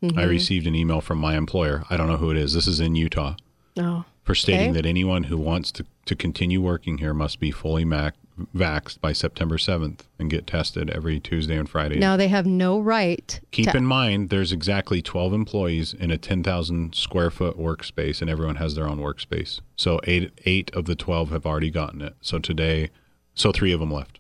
I 0.02 0.06
Mhm. 0.06 0.28
received 0.28 0.66
an 0.66 0.74
email 0.74 1.00
from 1.00 1.18
my 1.18 1.34
employer. 1.36 1.84
I 1.88 1.96
don't 1.96 2.08
know 2.08 2.18
who 2.18 2.30
it 2.30 2.36
is. 2.36 2.52
This 2.52 2.66
is 2.66 2.78
in 2.78 2.94
Utah. 2.94 3.36
Oh. 3.78 4.04
For 4.22 4.34
stating 4.34 4.70
Okay. 4.70 4.80
that 4.82 4.86
anyone 4.86 5.24
who 5.24 5.38
wants 5.38 5.72
to, 5.72 5.86
to 6.04 6.14
continue 6.14 6.60
working 6.60 6.98
here 6.98 7.14
must 7.14 7.40
be 7.40 7.50
fully 7.50 7.84
mac- 7.86 8.14
vaxxed 8.54 9.00
by 9.00 9.12
September 9.12 9.56
7th 9.56 10.00
and 10.18 10.28
get 10.30 10.46
tested 10.46 10.90
every 10.90 11.20
Tuesday 11.20 11.56
and 11.56 11.68
Friday. 11.68 11.98
Now 11.98 12.16
they 12.16 12.28
have 12.28 12.46
no 12.46 12.80
right. 12.80 13.40
Keep 13.52 13.70
to, 13.70 13.76
in 13.76 13.86
mind, 13.86 14.30
there's 14.30 14.50
exactly 14.52 15.00
12 15.00 15.32
employees 15.32 15.94
in 15.94 16.10
a 16.10 16.18
10,000 16.18 16.94
square 16.94 17.30
foot 17.30 17.56
workspace, 17.58 18.20
and 18.20 18.28
everyone 18.28 18.56
has 18.56 18.74
their 18.74 18.88
own 18.88 18.98
workspace. 18.98 19.60
So 19.76 20.00
eight 20.04 20.32
eight 20.44 20.70
of 20.74 20.86
the 20.86 20.96
12 20.96 21.30
have 21.30 21.46
already 21.46 21.70
gotten 21.70 22.02
it. 22.02 22.14
So 22.20 22.38
today, 22.38 22.90
so 23.34 23.52
three 23.52 23.72
of 23.72 23.80
them 23.80 23.90
left. 23.92 24.18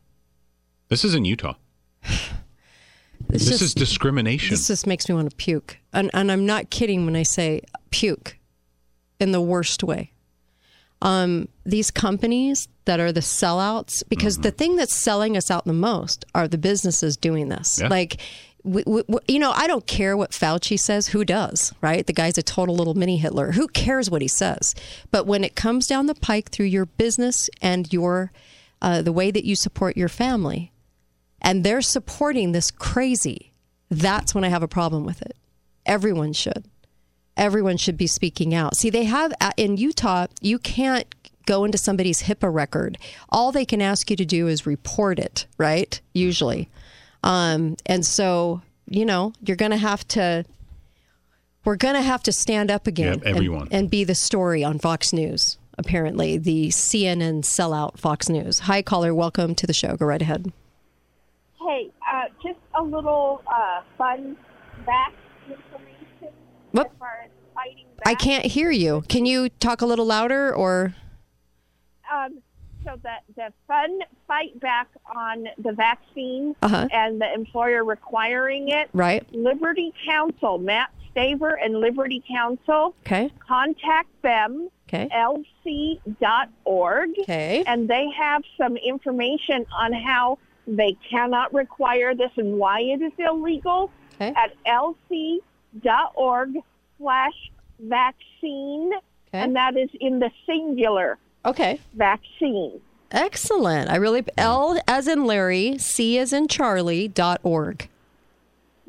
This 0.88 1.04
is 1.04 1.14
in 1.14 1.24
Utah. 1.24 1.54
This 3.28 3.48
just- 3.48 3.62
is 3.62 3.74
discrimination. 3.74 4.50
This 4.50 4.66
just 4.66 4.86
makes 4.86 5.08
me 5.08 5.14
want 5.14 5.30
to 5.30 5.36
puke, 5.36 5.78
and 5.92 6.10
and 6.12 6.30
I'm 6.30 6.44
not 6.44 6.68
kidding 6.70 7.06
when 7.06 7.16
I 7.16 7.22
say 7.22 7.62
puke. 7.90 8.36
in 9.18 9.32
the 9.32 9.40
worst 9.40 9.82
way. 9.82 10.12
Um, 11.00 11.48
these 11.64 11.90
companies 11.90 12.68
that 12.86 13.00
are 13.00 13.12
the 13.12 13.20
sellouts, 13.20 14.02
because 14.08 14.38
the 14.38 14.50
thing 14.50 14.76
that's 14.76 14.94
selling 14.94 15.36
us 15.36 15.50
out 15.50 15.64
the 15.64 15.72
most 15.72 16.24
are 16.34 16.46
the 16.48 16.58
businesses 16.58 17.16
doing 17.16 17.48
this. 17.48 17.80
Yeah. 17.80 17.88
Like, 17.88 18.20
we, 18.62 18.82
we, 18.86 19.02
we- 19.08 19.18
you 19.28 19.38
know, 19.38 19.52
I 19.52 19.66
don't 19.66 19.86
care 19.86 20.16
what 20.16 20.30
Fauci 20.32 20.78
says. 20.78 21.08
Who 21.08 21.24
does, 21.24 21.72
right? 21.80 22.06
The 22.06 22.12
guy's 22.12 22.38
a 22.38 22.42
total 22.42 22.74
little 22.76 22.94
mini 22.94 23.16
Hitler. 23.16 23.52
Who 23.52 23.68
cares 23.68 24.10
what 24.10 24.22
he 24.22 24.28
says? 24.28 24.74
But 25.10 25.26
when 25.26 25.44
it 25.44 25.54
comes 25.54 25.86
down 25.86 26.06
the 26.06 26.14
pike 26.14 26.50
through 26.50 26.66
your 26.66 26.86
business 26.86 27.48
and 27.62 27.90
your 27.92 28.32
uh, 28.82 29.00
the 29.02 29.12
way 29.12 29.30
that 29.30 29.44
you 29.44 29.56
support 29.56 29.96
your 29.96 30.08
family, 30.08 30.70
and 31.40 31.64
they're 31.64 31.80
supporting 31.82 32.52
this 32.52 32.70
crazy, 32.70 33.52
that's 33.90 34.34
when 34.34 34.44
I 34.44 34.48
have 34.48 34.62
a 34.62 34.68
problem 34.68 35.04
with 35.04 35.22
it. 35.22 35.36
Everyone 35.86 36.32
should. 36.34 36.64
Everyone 37.36 37.76
should 37.76 37.96
be 37.96 38.06
speaking 38.06 38.54
out. 38.54 38.76
See, 38.76 38.90
they 38.90 39.04
have 39.04 39.32
uh, 39.40 39.50
in 39.56 39.76
Utah, 39.76 40.26
you 40.40 40.58
can't 40.58 41.06
go 41.46 41.64
into 41.64 41.78
somebody's 41.78 42.22
HIPAA 42.22 42.52
record. 42.52 42.98
All 43.28 43.52
they 43.52 43.64
can 43.64 43.80
ask 43.82 44.10
you 44.10 44.16
to 44.16 44.24
do 44.24 44.48
is 44.48 44.66
report 44.66 45.18
it, 45.18 45.46
right? 45.58 46.00
Usually. 46.12 46.68
Um, 47.22 47.76
and 47.86 48.04
so, 48.04 48.62
you 48.86 49.04
know, 49.04 49.32
you're 49.44 49.56
going 49.56 49.70
to 49.70 49.76
have 49.76 50.06
to, 50.08 50.44
we're 51.64 51.76
going 51.76 51.94
to 51.94 52.02
have 52.02 52.22
to 52.24 52.32
stand 52.32 52.70
up 52.70 52.86
again 52.86 53.18
Yep, 53.18 53.22
everyone. 53.26 53.62
And, 53.64 53.72
and 53.72 53.90
be 53.90 54.04
the 54.04 54.14
story 54.14 54.62
on 54.62 54.78
Fox 54.78 55.12
News, 55.12 55.56
apparently, 55.78 56.36
the 56.36 56.68
CNN 56.68 57.40
sellout 57.42 57.98
Fox 57.98 58.28
News. 58.28 58.60
Hi, 58.60 58.82
caller. 58.82 59.14
Welcome 59.14 59.54
to 59.54 59.66
the 59.66 59.72
show. 59.72 59.96
Go 59.96 60.06
right 60.06 60.20
ahead. 60.22 60.52
Hey, 61.60 61.90
uh, 62.12 62.24
just 62.42 62.58
a 62.74 62.82
little 62.82 63.42
uh, 63.46 63.80
fun 63.96 64.36
back 64.84 65.14
information 65.48 66.28
What? 66.72 66.88
as 66.88 66.92
far 66.98 67.20
as 67.24 67.30
fighting 67.54 67.86
back. 67.96 68.06
I 68.06 68.14
can't 68.14 68.44
hear 68.44 68.70
you. 68.70 69.02
Can 69.08 69.24
you 69.24 69.48
talk 69.48 69.80
a 69.80 69.86
little 69.86 70.04
louder 70.04 70.54
or? 70.54 70.94
Um, 72.12 72.38
so 72.84 72.96
the 73.02 73.14
the 73.36 73.52
fun 73.66 74.00
fight 74.28 74.58
back 74.60 74.88
on 75.14 75.48
the 75.58 75.72
vaccine 75.72 76.54
Uh-huh. 76.62 76.86
and 76.92 77.20
the 77.20 77.32
employer 77.32 77.84
requiring 77.84 78.68
it. 78.68 78.90
Right. 78.92 79.26
Liberty 79.34 79.92
Counsel, 80.06 80.58
Matt 80.58 80.90
Staver 81.14 81.54
and 81.62 81.80
Liberty 81.80 82.22
Counsel. 82.28 82.94
Okay. 83.06 83.30
Contact 83.46 84.10
them. 84.22 84.68
Okay. 84.88 85.08
LC.org. 86.04 87.10
Okay. 87.20 87.64
And 87.66 87.88
they 87.88 88.08
have 88.16 88.42
some 88.58 88.76
information 88.76 89.64
on 89.76 89.92
how 89.92 90.38
they 90.66 90.96
cannot 91.10 91.52
require 91.54 92.14
this 92.14 92.30
and 92.36 92.58
why 92.58 92.80
it 92.80 93.00
is 93.02 93.12
illegal 93.18 93.90
Okay. 94.14 94.32
at 94.36 94.52
lc.org 94.66 96.54
slash 96.98 97.50
vaccine. 97.80 98.92
Okay. 99.28 99.40
And 99.42 99.56
that 99.56 99.76
is 99.76 99.90
in 100.00 100.18
the 100.20 100.30
singular. 100.46 101.18
Okay. 101.44 101.80
Vaccine. 101.94 102.80
Excellent. 103.10 103.90
I 103.90 103.96
really 103.96 104.24
L 104.36 104.78
as 104.88 105.06
in 105.06 105.24
Larry, 105.24 105.78
C 105.78 106.18
as 106.18 106.32
in 106.32 106.48
Charlie 106.48 107.06
dot 107.08 107.40
org. 107.42 107.88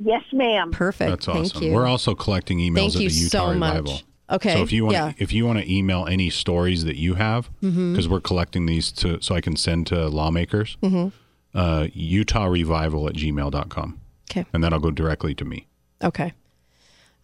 Yes, 0.04 0.24
ma'am. 0.34 0.72
Perfect. 0.72 1.10
That's 1.10 1.28
awesome. 1.28 1.44
Thank 1.44 1.62
you. 1.62 1.72
We're 1.74 1.88
also 1.88 2.16
collecting 2.16 2.58
emails 2.60 2.94
Thank 2.94 2.96
at 2.96 3.02
you 3.02 3.10
the 3.10 3.16
Utah 3.16 3.30
so 3.52 3.54
much. 3.54 3.74
Revival. 3.76 4.02
Okay, 4.28 4.54
So 4.54 4.64
if 4.64 4.72
you 4.72 4.86
want, 4.86 4.94
yeah. 4.94 5.14
if 5.20 5.32
you 5.32 5.46
want 5.46 5.60
to 5.60 5.72
email 5.72 6.08
any 6.08 6.32
stories 6.32 6.84
that 6.86 6.96
you 6.96 7.14
have, 7.14 7.50
because 7.62 8.10
we're 8.10 8.20
collecting 8.22 8.66
these 8.66 8.92
to 8.94 9.22
so 9.22 9.36
I 9.36 9.42
can 9.42 9.56
send 9.56 9.86
to 9.88 10.08
lawmakers, 10.08 10.78
Mhm. 10.82 11.12
uh, 11.54 11.88
Utah 11.94 12.46
Revival 12.46 13.08
at 13.08 13.14
gmail.com. 13.14 14.00
Okay. 14.32 14.46
And 14.52 14.64
that'll 14.64 14.80
go 14.80 14.90
directly 14.90 15.36
to 15.36 15.46
me. 15.46 15.68
Okay. 16.04 16.34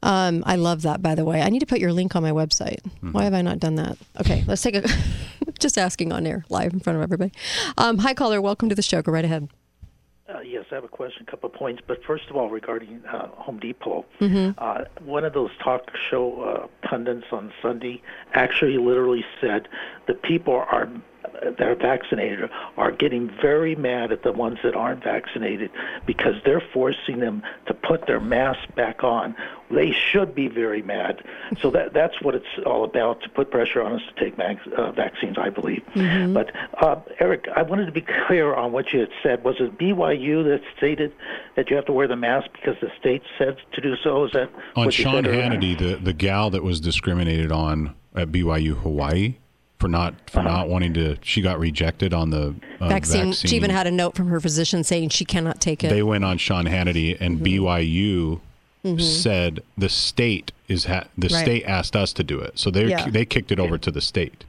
Um, 0.03 0.43
I 0.47 0.55
love 0.55 0.81
that, 0.83 1.01
by 1.01 1.15
the 1.15 1.25
way. 1.25 1.41
I 1.41 1.49
need 1.49 1.59
to 1.59 1.65
put 1.65 1.79
your 1.79 1.93
link 1.93 2.15
on 2.15 2.23
my 2.23 2.31
website. 2.31 2.81
Mm-hmm. 2.83 3.11
Why 3.11 3.23
have 3.23 3.33
I 3.33 3.41
not 3.41 3.59
done 3.59 3.75
that? 3.75 3.97
Okay, 4.19 4.43
let's 4.47 4.61
take 4.61 4.75
a. 4.75 4.83
just 5.59 5.77
asking 5.77 6.11
on 6.11 6.25
air, 6.25 6.43
live 6.49 6.73
in 6.73 6.79
front 6.79 6.97
of 6.97 7.03
everybody. 7.03 7.31
Um, 7.77 7.97
hi, 7.99 8.13
caller. 8.13 8.41
Welcome 8.41 8.69
to 8.69 8.75
the 8.75 8.81
show. 8.81 9.01
Go 9.01 9.11
right 9.11 9.25
ahead. 9.25 9.49
Uh, 10.27 10.39
yes, 10.39 10.63
I 10.71 10.75
have 10.75 10.83
a 10.85 10.87
question, 10.87 11.25
a 11.27 11.29
couple 11.29 11.49
of 11.49 11.55
points. 11.55 11.81
But 11.85 12.03
first 12.05 12.29
of 12.29 12.35
all, 12.37 12.49
regarding 12.49 13.03
uh, 13.05 13.27
Home 13.35 13.59
Depot, 13.59 14.05
Mhm. 14.21 14.55
uh, 14.57 14.85
one 15.03 15.25
of 15.25 15.33
those 15.33 15.49
talk 15.61 15.91
show 16.09 16.41
uh, 16.41 16.87
pundits 16.87 17.25
on 17.31 17.51
Sunday 17.61 18.01
actually 18.33 18.77
literally 18.77 19.25
said 19.41 19.67
the 20.07 20.13
people 20.13 20.53
are 20.55 20.89
that 21.41 21.61
are 21.61 21.75
vaccinated 21.75 22.49
are 22.77 22.91
getting 22.91 23.29
very 23.41 23.75
mad 23.75 24.11
at 24.11 24.23
the 24.23 24.31
ones 24.31 24.59
that 24.63 24.75
aren't 24.75 25.03
vaccinated 25.03 25.69
because 26.05 26.35
they're 26.45 26.63
forcing 26.73 27.19
them 27.19 27.43
to 27.67 27.73
put 27.73 28.05
their 28.07 28.19
mask 28.19 28.59
back 28.75 29.03
on. 29.03 29.35
They 29.69 29.91
should 29.91 30.35
be 30.35 30.47
very 30.47 30.81
mad. 30.81 31.23
So 31.61 31.71
that 31.71 31.93
that's 31.93 32.21
what 32.21 32.35
it's 32.35 32.45
all 32.65 32.83
about 32.83 33.21
to 33.23 33.29
put 33.29 33.51
pressure 33.51 33.81
on 33.81 33.93
us 33.93 34.01
to 34.13 34.23
take 34.23 34.35
vac- 34.35 34.59
uh, 34.77 34.91
vaccines, 34.91 35.37
I 35.37 35.49
believe. 35.49 35.83
Mhm. 35.95 36.33
But 36.33 36.51
uh, 36.81 36.97
Eric, 37.19 37.47
I 37.55 37.61
wanted 37.61 37.85
to 37.85 37.91
be 37.91 38.01
clear 38.27 38.53
on 38.53 38.71
what 38.73 38.91
you 38.91 38.99
had 38.99 39.09
said. 39.23 39.43
Was 39.43 39.55
it 39.59 39.77
BYU 39.77 40.43
that 40.43 40.61
stated 40.77 41.13
that 41.55 41.69
you 41.69 41.75
have 41.77 41.85
to 41.85 41.93
wear 41.93 42.07
the 42.07 42.15
mask 42.17 42.49
because 42.51 42.75
the 42.81 42.91
state 42.99 43.23
said 43.37 43.57
to 43.73 43.81
do 43.81 43.95
so? 44.03 44.25
Is 44.25 44.31
that 44.33 44.49
On 44.75 44.85
what 44.85 44.97
you 44.97 45.03
Sean 45.03 45.23
said, 45.23 45.33
Hannity, 45.33 45.77
the, 45.77 45.95
the 45.95 46.13
gal 46.13 46.49
that 46.49 46.63
was 46.63 46.79
discriminated 46.81 47.51
on 47.51 47.95
at 48.15 48.29
BYU 48.29 48.73
Hawaii 48.81 49.35
for 49.81 49.87
not 49.87 50.13
for 50.29 50.43
not 50.43 50.69
wanting 50.69 50.93
to, 50.93 51.17
she 51.23 51.41
got 51.41 51.59
rejected 51.59 52.13
on 52.13 52.29
the 52.29 52.53
uh, 52.79 52.87
vaccine. 52.87 53.25
vaccine. 53.29 53.49
She 53.49 53.55
even 53.55 53.71
had 53.71 53.87
a 53.87 53.91
note 53.91 54.15
from 54.15 54.27
her 54.27 54.39
physician 54.39 54.83
saying 54.83 55.09
she 55.09 55.25
cannot 55.25 55.59
take 55.59 55.83
it. 55.83 55.89
They 55.89 56.03
went 56.03 56.23
on 56.23 56.37
Sean 56.37 56.65
Hannity, 56.65 57.17
and 57.19 57.39
BYU 57.39 58.39
Mhm. 58.85 59.01
said 59.01 59.61
the 59.77 59.89
state 59.89 60.51
is 60.67 60.85
ha- 60.85 61.05
the 61.17 61.27
Right. 61.29 61.41
state 61.43 61.63
asked 61.65 61.95
us 61.95 62.13
to 62.13 62.23
do 62.23 62.39
it, 62.39 62.57
so 62.59 62.69
they 62.69 62.85
Yeah. 62.85 63.09
they 63.09 63.25
kicked 63.25 63.51
it 63.51 63.59
over 63.59 63.77
to 63.79 63.89
the 63.91 64.01
state. 64.01 64.45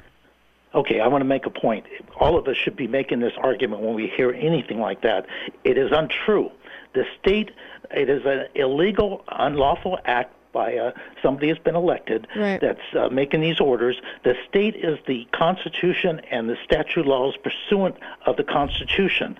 Okay, 0.74 1.00
I 1.00 1.06
want 1.08 1.22
to 1.22 1.26
make 1.26 1.46
a 1.46 1.50
point. 1.50 1.84
All 2.20 2.36
of 2.38 2.46
us 2.46 2.56
should 2.56 2.76
be 2.76 2.86
making 2.86 3.20
this 3.20 3.32
argument 3.38 3.82
when 3.82 3.94
we 3.94 4.06
hear 4.06 4.32
anything 4.32 4.80
like 4.80 5.00
that. 5.02 5.26
It 5.64 5.76
is 5.78 5.90
untrue. 5.92 6.50
The 6.94 7.06
state, 7.20 7.50
it 7.90 8.08
is 8.10 8.24
an 8.26 8.46
illegal, 8.54 9.22
unlawful 9.28 9.98
act 10.04 10.32
by 10.52 10.76
uh, 10.76 10.92
somebody 11.22 11.48
who's 11.48 11.58
been 11.58 11.74
elected 11.76 12.26
Right. 12.36 12.60
that's 12.60 12.80
uh, 12.98 13.08
making 13.08 13.40
these 13.40 13.60
orders. 13.60 13.96
The 14.24 14.34
state 14.48 14.76
is 14.76 14.98
the 15.06 15.26
Constitution 15.32 16.20
and 16.30 16.48
the 16.48 16.56
statute 16.64 17.06
laws 17.06 17.34
pursuant 17.42 17.96
of 18.26 18.36
the 18.36 18.44
Constitution, 18.44 19.36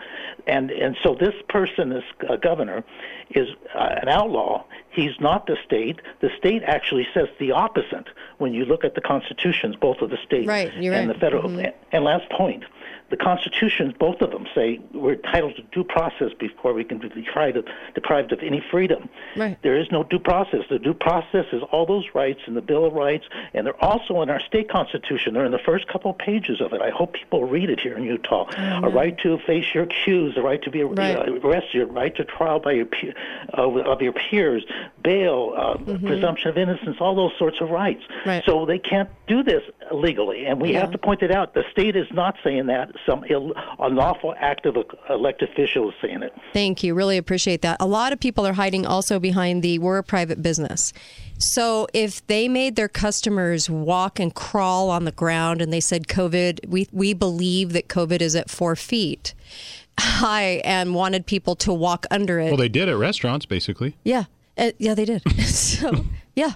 and 0.46 0.70
and 0.70 0.96
so 1.02 1.14
this 1.14 1.34
person, 1.48 1.90
this 1.90 2.04
uh, 2.28 2.36
governor, 2.36 2.84
is 3.30 3.48
uh, 3.74 3.96
an 4.02 4.08
outlaw. 4.08 4.64
He's 4.90 5.18
not 5.20 5.46
the 5.46 5.56
state. 5.64 6.00
The 6.20 6.30
state 6.38 6.62
actually 6.64 7.06
says 7.14 7.28
the 7.38 7.52
opposite 7.52 8.08
when 8.38 8.52
you 8.52 8.64
look 8.64 8.84
at 8.84 8.94
the 8.94 9.00
constitutions, 9.00 9.76
both 9.76 9.98
of 10.02 10.10
the 10.10 10.18
state 10.26 10.46
Right, 10.46 10.72
and 10.74 10.88
right. 10.90 11.06
the 11.08 11.14
federal. 11.14 11.48
Mhm. 11.48 11.72
And 11.92 12.04
last 12.04 12.28
point, 12.30 12.64
the 13.12 13.16
constitutions, 13.18 13.92
both 13.98 14.22
of 14.22 14.30
them 14.30 14.46
say 14.54 14.80
we're 14.94 15.12
entitled 15.12 15.54
to 15.56 15.62
due 15.70 15.84
process 15.84 16.30
before 16.40 16.72
we 16.72 16.82
can 16.82 16.96
be 16.96 17.10
deprived 17.10 17.58
of, 17.58 17.66
deprived 17.94 18.32
of 18.32 18.40
any 18.42 18.64
freedom. 18.70 19.10
Right. 19.36 19.58
There 19.62 19.76
is 19.78 19.86
no 19.92 20.02
due 20.02 20.18
process. 20.18 20.60
The 20.70 20.78
due 20.78 20.94
process 20.94 21.44
is 21.52 21.62
all 21.70 21.84
those 21.84 22.06
rights 22.14 22.40
in 22.46 22.54
the 22.54 22.62
Bill 22.62 22.86
of 22.86 22.94
Rights, 22.94 23.26
and 23.52 23.66
they're 23.66 23.84
also 23.84 24.22
in 24.22 24.30
our 24.30 24.40
state 24.40 24.70
constitution. 24.70 25.34
They're 25.34 25.44
in 25.44 25.52
the 25.52 25.58
first 25.58 25.88
couple 25.88 26.10
of 26.12 26.16
pages 26.16 26.62
of 26.62 26.72
it. 26.72 26.80
I 26.80 26.88
hope 26.88 27.12
people 27.12 27.44
read 27.44 27.68
it 27.68 27.80
here 27.80 27.98
in 27.98 28.04
Utah. 28.04 28.46
A 28.82 28.88
right 28.88 29.16
to 29.18 29.36
face 29.46 29.66
your 29.74 29.84
accused, 29.84 30.38
a 30.38 30.42
right 30.42 30.62
to 30.62 30.70
be 30.70 30.82
Right. 30.82 31.14
uh, 31.16 31.32
arrested, 31.44 31.74
your 31.74 31.86
right 31.88 32.16
to 32.16 32.24
trial 32.24 32.60
by 32.60 32.72
your 32.72 32.86
pe- 32.86 33.12
uh, 33.58 33.62
of 33.62 34.00
your 34.00 34.14
peers, 34.14 34.64
bail, 35.02 35.52
uh, 35.54 35.74
Mhm. 35.74 36.06
presumption 36.06 36.48
of 36.48 36.56
innocence, 36.56 36.96
all 36.98 37.14
those 37.14 37.32
sorts 37.38 37.60
of 37.60 37.70
rights. 37.70 38.02
Right. 38.24 38.42
So 38.46 38.64
they 38.64 38.78
can't 38.78 39.10
do 39.26 39.42
this 39.42 39.62
legally, 39.92 40.46
and 40.46 40.62
we 40.62 40.72
Yeah. 40.72 40.80
have 40.80 40.92
to 40.92 40.98
point 40.98 41.22
it 41.22 41.30
out. 41.30 41.52
The 41.52 41.64
state 41.70 41.94
is 41.94 42.06
not 42.12 42.36
saying 42.42 42.66
that. 42.66 42.90
Some 43.06 43.24
Ill- 43.28 43.52
unlawful 43.78 44.34
act 44.38 44.66
of 44.66 44.76
an 44.76 44.84
elected 45.10 45.50
official 45.50 45.88
is 45.90 45.94
saying 46.00 46.22
it. 46.22 46.32
Thank 46.52 46.82
you. 46.82 46.94
Really 46.94 47.16
appreciate 47.16 47.62
that. 47.62 47.76
A 47.80 47.86
lot 47.86 48.12
of 48.12 48.20
people 48.20 48.46
are 48.46 48.52
hiding 48.52 48.86
also 48.86 49.18
behind 49.18 49.62
the 49.62 49.78
we're 49.78 49.98
a 49.98 50.04
private 50.04 50.42
business. 50.42 50.92
So 51.38 51.88
if 51.92 52.24
they 52.28 52.46
made 52.48 52.76
their 52.76 52.88
customers 52.88 53.68
walk 53.68 54.20
and 54.20 54.32
crawl 54.34 54.90
on 54.90 55.04
the 55.04 55.12
ground 55.12 55.60
and 55.60 55.72
they 55.72 55.80
said 55.80 56.06
COVID, 56.06 56.68
we 56.68 56.88
we 56.92 57.14
believe 57.14 57.72
that 57.72 57.88
COVID 57.88 58.20
is 58.20 58.36
at 58.36 58.50
four 58.50 58.76
feet 58.76 59.34
high 59.98 60.60
and 60.64 60.94
wanted 60.94 61.26
people 61.26 61.54
to 61.56 61.72
walk 61.72 62.06
under 62.10 62.38
it. 62.38 62.46
Well, 62.46 62.56
they 62.56 62.68
did 62.68 62.88
at 62.88 62.96
restaurants, 62.96 63.46
basically. 63.46 63.96
Yeah. 64.04 64.24
Uh, 64.56 64.72
yeah, 64.78 64.94
they 64.94 65.04
did. 65.04 65.22
so, 65.44 66.04
yeah, 66.34 66.52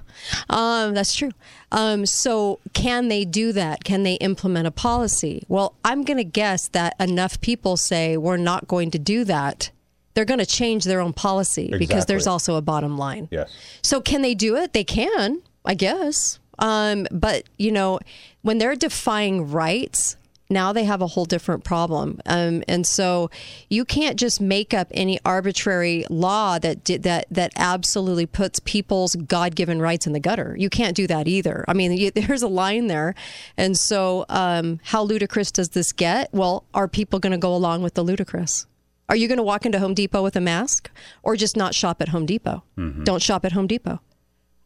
um, 0.49 0.95
that's 0.95 1.14
true. 1.14 1.33
Um, 1.72 2.07
so, 2.07 2.61
can 2.72 3.09
they 3.09 3.24
do 3.24 3.53
that? 3.53 3.85
Can 3.85 4.03
they 4.03 4.14
implement 4.14 4.66
a 4.66 4.70
policy? 4.70 5.45
Well, 5.49 5.74
I'm 5.85 6.03
going 6.03 6.16
to 6.16 6.24
guess 6.24 6.68
that 6.68 6.95
enough 6.99 7.41
people 7.41 7.77
say 7.77 8.16
we're 8.16 8.37
not 8.37 8.68
going 8.68 8.91
to 8.93 8.99
do 8.99 9.24
that. 9.24 9.70
They're 10.14 10.24
going 10.24 10.41
to 10.41 10.47
change 10.47 10.85
their 10.85 11.01
own 11.01 11.12
policy 11.12 11.74
because 11.79 12.07
there's 12.07 12.27
also 12.27 12.57
a 12.57 12.62
bottom 12.62 12.97
line. 12.97 13.29
Yes. 13.31 13.55
So, 13.83 14.01
can 14.01 14.22
they 14.22 14.35
do 14.35 14.57
it? 14.57 14.72
They 14.72 14.85
can, 14.85 15.43
I 15.64 15.74
guess. 15.74 16.39
Um, 16.59 17.07
but, 17.11 17.45
you 17.59 17.70
know, 17.70 18.01
when 18.43 18.59
they're 18.59 18.77
defying 18.77 19.51
rights, 19.51 20.16
now 20.49 20.72
they 20.72 20.84
have 20.84 21.03
a 21.03 21.07
whole 21.07 21.24
different 21.24 21.64
problem. 21.64 22.20
Um, 22.26 22.62
and 22.68 22.86
so 22.86 23.30
you 23.68 23.84
can't 23.84 24.18
just 24.18 24.40
make 24.40 24.72
up 24.72 24.88
any 24.92 25.18
arbitrary 25.24 26.05
law 26.09 26.59
that 26.59 26.84
that 26.84 27.26
that 27.30 27.53
absolutely 27.57 28.26
puts 28.26 28.61
people's 28.61 29.16
God-given 29.16 29.80
rights 29.80 30.07
in 30.07 30.12
the 30.12 30.20
gutter. 30.20 30.55
You 30.59 30.70
can't 30.70 30.97
do 30.97 31.07
that 31.07 31.26
either. 31.28 31.64
I 31.68 31.72
mean, 31.72 31.92
you, 31.92 32.11
there's 32.14 32.42
a 32.42 32.49
line 32.49 32.86
there. 32.86 33.14
And 33.57 33.76
so, 33.76 34.24
um, 34.28 34.80
how 34.84 35.03
ludicrous 35.03 35.51
does 35.51 35.70
this 35.70 35.92
get? 35.92 36.32
Well, 36.32 36.64
are 36.74 36.88
people 36.88 37.18
going 37.18 37.32
to 37.32 37.38
go 37.38 37.55
along 37.55 37.82
with 37.82 37.94
the 37.94 38.03
ludicrous? 38.03 38.66
Are 39.09 39.16
you 39.16 39.28
going 39.28 39.38
to 39.38 39.44
walk 39.44 39.64
into 39.64 39.78
Home 39.78 39.94
Depot 39.94 40.22
with 40.22 40.34
a 40.34 40.40
mask, 40.40 40.90
or 41.22 41.36
just 41.36 41.57
not 41.57 41.74
shop 41.74 42.03
at 42.03 42.09
Home 42.09 42.26
Depot? 42.26 42.64
Don't 43.05 43.22
shop 43.22 43.44
at 43.44 43.53
Home 43.53 43.66
Depot. 43.68 44.01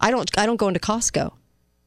I 0.00 0.10
don't. 0.10 0.30
I 0.38 0.46
don't 0.46 0.56
go 0.56 0.68
into 0.68 0.80
Costco. 0.80 1.32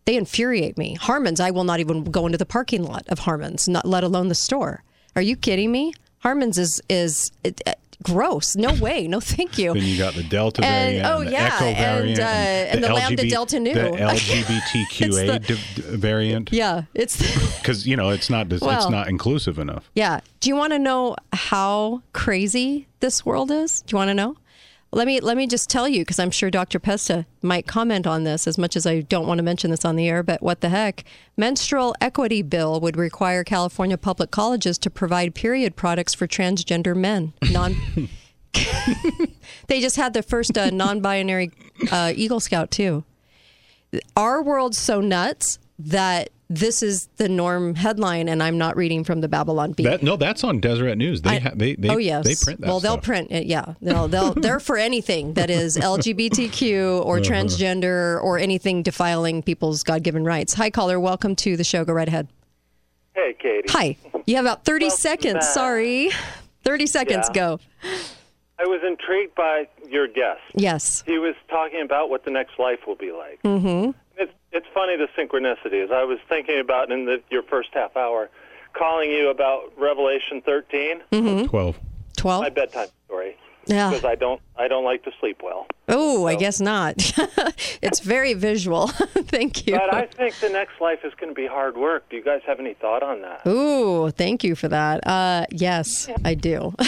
They 0.06 0.16
infuriate 0.18 0.78
me. 0.78 0.96
Harmon's, 0.96 1.40
I 1.40 1.52
will 1.52 1.64
not 1.64 1.80
even 1.80 2.04
go 2.04 2.26
into 2.26 2.38
the 2.38 2.46
parking 2.46 2.84
lot 2.84 3.06
of 3.08 3.20
Harmon's, 3.20 3.68
not 3.68 3.86
let 3.86 4.04
alone 4.04 4.28
the 4.28 4.36
store. 4.36 4.84
Are 5.16 5.22
you 5.22 5.36
kidding 5.36 5.72
me? 5.72 5.94
Harmon's 6.20 6.58
is 6.58 6.82
is 6.90 7.32
it, 7.44 7.62
uh, 7.66 7.74
gross. 8.02 8.56
No 8.58 8.74
way. 8.74 9.08
No, 9.08 9.20
thank 9.22 9.58
you. 9.58 9.74
Then 9.74 9.84
you 9.84 9.98
got 9.98 10.14
the 10.14 10.24
Delta 10.24 10.62
And- 10.64 10.98
variant, 10.98 11.06
oh, 11.08 11.18
and 11.20 11.28
the 11.28 11.32
yeah, 11.32 11.52
Echo 11.56 11.66
and, 11.66 11.78
variant, 11.78 12.20
uh, 12.20 12.24
and 12.24 12.84
the 12.84 12.94
Lambda 12.94 13.30
Delta 13.30 13.60
Nu. 13.60 13.74
the 13.74 13.80
LGBTQA 13.92 15.46
the- 15.48 15.56
d- 15.56 15.82
variant. 15.98 16.52
Yeah, 16.52 16.84
it's 16.94 17.18
because 17.58 17.88
you 17.88 17.96
know 17.96 18.10
it's 18.10 18.30
not 18.30 18.52
it's 18.52 18.62
Well- 18.62 18.92
not 18.92 19.08
inclusive 19.08 19.60
enough. 19.60 19.90
yeah. 19.96 20.20
Do 20.40 20.50
you 20.50 20.56
want 20.58 20.74
to 20.74 20.80
know 20.80 21.16
how 21.32 22.02
crazy 22.12 22.88
this 23.00 23.26
world 23.26 23.50
is? 23.52 23.82
Do 23.82 23.94
you 23.94 23.98
want 23.98 24.10
to 24.10 24.14
know? 24.14 24.36
Let 24.94 25.08
me 25.08 25.20
let 25.20 25.38
me 25.38 25.48
just 25.48 25.72
tell 25.72 25.88
you 25.88 26.02
because 26.02 26.20
I'm 26.20 26.30
sure 26.30 26.52
Dr. 26.52 26.80
Pesta 26.80 27.26
might 27.42 27.66
comment 27.66 28.06
on 28.06 28.26
this 28.26 28.46
as 28.46 28.60
much 28.60 28.76
as 28.76 28.86
I 28.86 29.02
don't 29.02 29.26
want 29.26 29.40
to 29.40 29.44
mention 29.44 29.72
this 29.72 29.84
on 29.84 29.96
the 29.96 30.08
air. 30.08 30.22
But 30.22 30.44
what 30.44 30.62
the 30.62 30.70
heck? 30.70 31.04
Menstrual 31.36 31.96
equity 32.00 32.44
bill 32.44 32.80
would 32.80 32.96
require 32.96 33.44
California 33.44 33.98
public 33.98 34.30
colleges 34.30 34.78
to 34.80 34.92
provide 34.92 35.34
period 35.34 35.76
products 35.76 36.14
for 36.14 36.28
transgender 36.28 36.96
men. 36.96 37.34
Non. 37.52 37.76
they 39.68 39.82
just 39.82 39.96
had 39.96 40.14
the 40.14 40.22
first 40.22 40.56
uh, 40.58 40.70
non-binary 40.70 41.52
uh, 41.92 42.14
Eagle 42.16 42.40
Scout 42.40 42.70
too. 42.70 43.04
Our 44.16 44.44
world's 44.44 44.78
so 44.78 45.02
nuts 45.02 45.58
that 45.80 46.30
this 46.54 46.84
is 46.84 47.08
the 47.18 47.28
norm 47.30 47.76
headline, 47.76 48.30
and 48.30 48.42
I'm 48.44 48.58
not 48.58 48.76
reading 48.78 49.04
from 49.04 49.22
the 49.22 49.28
Babylon 49.28 49.72
Bee. 49.74 49.84
That 49.84 50.04
no, 50.04 50.16
that's 50.16 50.44
on 50.44 50.60
Deseret 50.60 50.98
News. 50.98 51.22
They 51.22 51.32
I- 51.32 51.40
ha- 51.40 51.52
they 51.56 51.76
they 51.76 51.90
oh 51.90 51.98
yes. 51.98 52.26
they 52.26 52.36
print 52.36 52.62
that. 52.62 52.68
well, 52.68 52.80
they'll 52.80 52.94
stuff. 52.94 53.04
print 53.04 53.32
it. 53.32 53.46
Yeah, 53.48 53.74
they'll 53.82 54.08
they'll 54.08 54.34
they're 54.36 54.60
for 54.60 54.78
anything 54.78 55.34
that 55.34 55.50
is 55.50 55.78
LGBTQ 55.78 57.06
or 57.06 57.18
Uh-huh. 57.18 57.24
transgender 57.24 58.22
or 58.24 58.38
anything 58.38 58.84
defiling 58.84 59.42
people's 59.44 59.84
God-given 59.84 60.24
rights. 60.24 60.54
Hi, 60.56 60.70
caller. 60.70 61.00
Welcome 61.00 61.36
to 61.38 61.58
the 61.58 61.64
show. 61.64 61.84
Go 61.86 61.94
right 61.94 62.08
ahead. 62.08 62.28
Hey, 63.16 63.36
Katie. 63.40 63.70
Hi. 63.70 63.98
You 64.26 64.36
have 64.38 64.46
about 64.46 64.66
30 64.66 64.90
seconds. 64.90 65.34
back. 65.36 65.44
Sorry. 65.44 66.10
30 66.64 66.88
seconds. 66.88 67.28
Yeah. 67.30 67.34
Go. 67.34 67.60
I 68.60 68.64
was 68.66 68.82
intrigued 68.88 69.36
by 69.36 69.68
your 69.90 70.08
guest. 70.08 70.40
Yes. 70.56 71.04
He 71.06 71.18
was 71.18 71.36
talking 71.50 71.82
about 71.82 72.10
what 72.10 72.24
the 72.26 72.32
next 72.32 72.58
life 72.58 72.80
will 72.88 72.96
be 72.96 73.12
like. 73.12 73.42
Mm-hmm. 73.44 73.92
It's 74.18 74.32
it's 74.52 74.68
funny 74.74 74.96
the 74.98 75.08
synchronicities. 75.18 75.92
I 75.92 76.04
was 76.04 76.20
thinking 76.30 76.60
about 76.60 76.92
in 76.92 77.06
the, 77.06 77.22
your 77.32 77.44
first 77.44 77.70
half 77.74 77.96
hour, 77.98 78.30
calling 78.74 79.10
you 79.12 79.30
about 79.30 79.72
Revelation 79.78 80.42
13, 80.42 81.02
Mm-hmm. 81.12 81.46
Twelve. 81.48 81.80
12. 82.18 82.42
my 82.44 82.50
bedtime 82.50 82.88
story, 83.06 83.36
Yeah. 83.66 83.90
because 83.90 84.06
I 84.06 84.16
don't 84.16 84.40
I 84.56 84.68
don't 84.68 84.84
like 84.86 85.04
to 85.04 85.12
sleep 85.20 85.42
well. 85.44 85.66
Oh, 85.90 86.26
I 86.28 86.36
guess 86.36 86.62
not. 86.62 86.96
it's 87.82 88.00
very 88.00 88.34
visual. 88.36 88.88
Thank 89.34 89.68
you. 89.68 89.74
But 89.74 89.94
I 89.94 90.06
think 90.06 90.36
the 90.40 90.50
next 90.50 90.80
life 90.80 91.00
is 91.04 91.14
going 91.16 91.30
to 91.30 91.36
be 91.36 91.48
hard 91.48 91.76
work. 91.76 92.08
Do 92.10 92.16
you 92.16 92.24
guys 92.24 92.42
have 92.48 92.60
any 92.60 92.76
thought 92.76 93.04
on 93.04 93.22
that? 93.24 93.46
Ooh, 93.48 94.10
thank 94.12 94.44
you 94.44 94.56
for 94.56 94.70
that. 94.70 95.06
Uh, 95.06 95.46
yes, 95.52 96.08
I 96.24 96.36
do. 96.36 96.74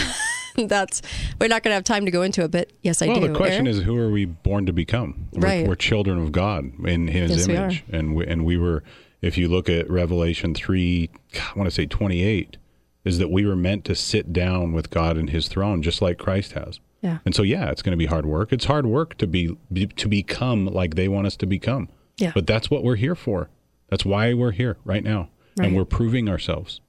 That's 0.68 1.02
we're 1.40 1.48
not 1.48 1.64
going 1.64 1.72
to 1.72 1.76
have 1.76 1.84
time 1.84 2.06
to 2.06 2.12
go 2.12 2.22
into 2.22 2.44
it, 2.44 2.52
but 2.52 2.72
yes, 2.82 3.02
I 3.02 3.08
well, 3.08 3.16
do. 3.16 3.22
Well, 3.22 3.32
the 3.34 3.38
question 3.38 3.68
is, 3.68 3.82
who 3.82 3.98
are 3.98 4.10
we 4.10 4.26
born 4.26 4.66
to 4.66 4.74
become? 4.74 5.28
We're, 5.34 5.42
Right. 5.42 5.68
we're 5.68 5.76
children 5.76 6.20
of 6.20 6.32
God 6.32 6.72
in 6.86 7.08
His 7.08 7.32
Yes, 7.32 7.48
we 7.48 7.56
image, 7.56 7.84
and 7.92 8.16
we, 8.16 8.26
and 8.26 8.46
we 8.46 8.58
were. 8.58 8.84
If 9.22 9.38
you 9.38 9.48
look 9.48 9.70
at 9.70 9.90
Revelation 9.90 10.54
three, 10.54 11.10
I 11.34 11.58
want 11.58 11.68
to 11.68 11.72
say 11.74 11.86
twenty 11.86 12.22
eight, 12.24 12.58
is 13.04 13.18
that 13.18 13.30
we 13.32 13.46
were 13.46 13.56
meant 13.56 13.84
to 13.86 13.96
sit 13.96 14.32
down 14.34 14.72
with 14.74 14.90
God 14.90 15.18
in 15.18 15.28
His 15.28 15.48
throne, 15.48 15.82
just 15.82 16.02
like 16.02 16.18
Christ 16.18 16.52
has. 16.52 16.80
Yeah. 17.02 17.20
And 17.26 17.36
so, 17.36 17.44
yeah, 17.44 17.70
it's 17.70 17.82
going 17.84 17.92
to 17.92 17.98
be 17.98 18.08
hard 18.08 18.26
work. 18.26 18.52
It's 18.52 18.66
hard 18.66 18.86
work 18.88 19.16
to 19.18 19.28
be, 19.28 19.56
be 19.72 19.86
to 19.88 20.08
become 20.08 20.66
like 20.66 20.96
they 20.96 21.08
want 21.08 21.28
us 21.28 21.36
to 21.38 21.46
become. 21.46 21.88
Yeah. 22.18 22.32
But 22.34 22.48
that's 22.48 22.72
what 22.72 22.84
we're 22.84 22.96
here 22.96 23.14
for. 23.16 23.50
That's 23.90 24.04
why 24.06 24.34
we're 24.34 24.52
here 24.52 24.78
right 24.84 25.04
now, 25.04 25.30
Right. 25.58 25.68
and 25.68 25.76
we're 25.76 25.86
proving 25.86 26.28
ourselves. 26.28 26.82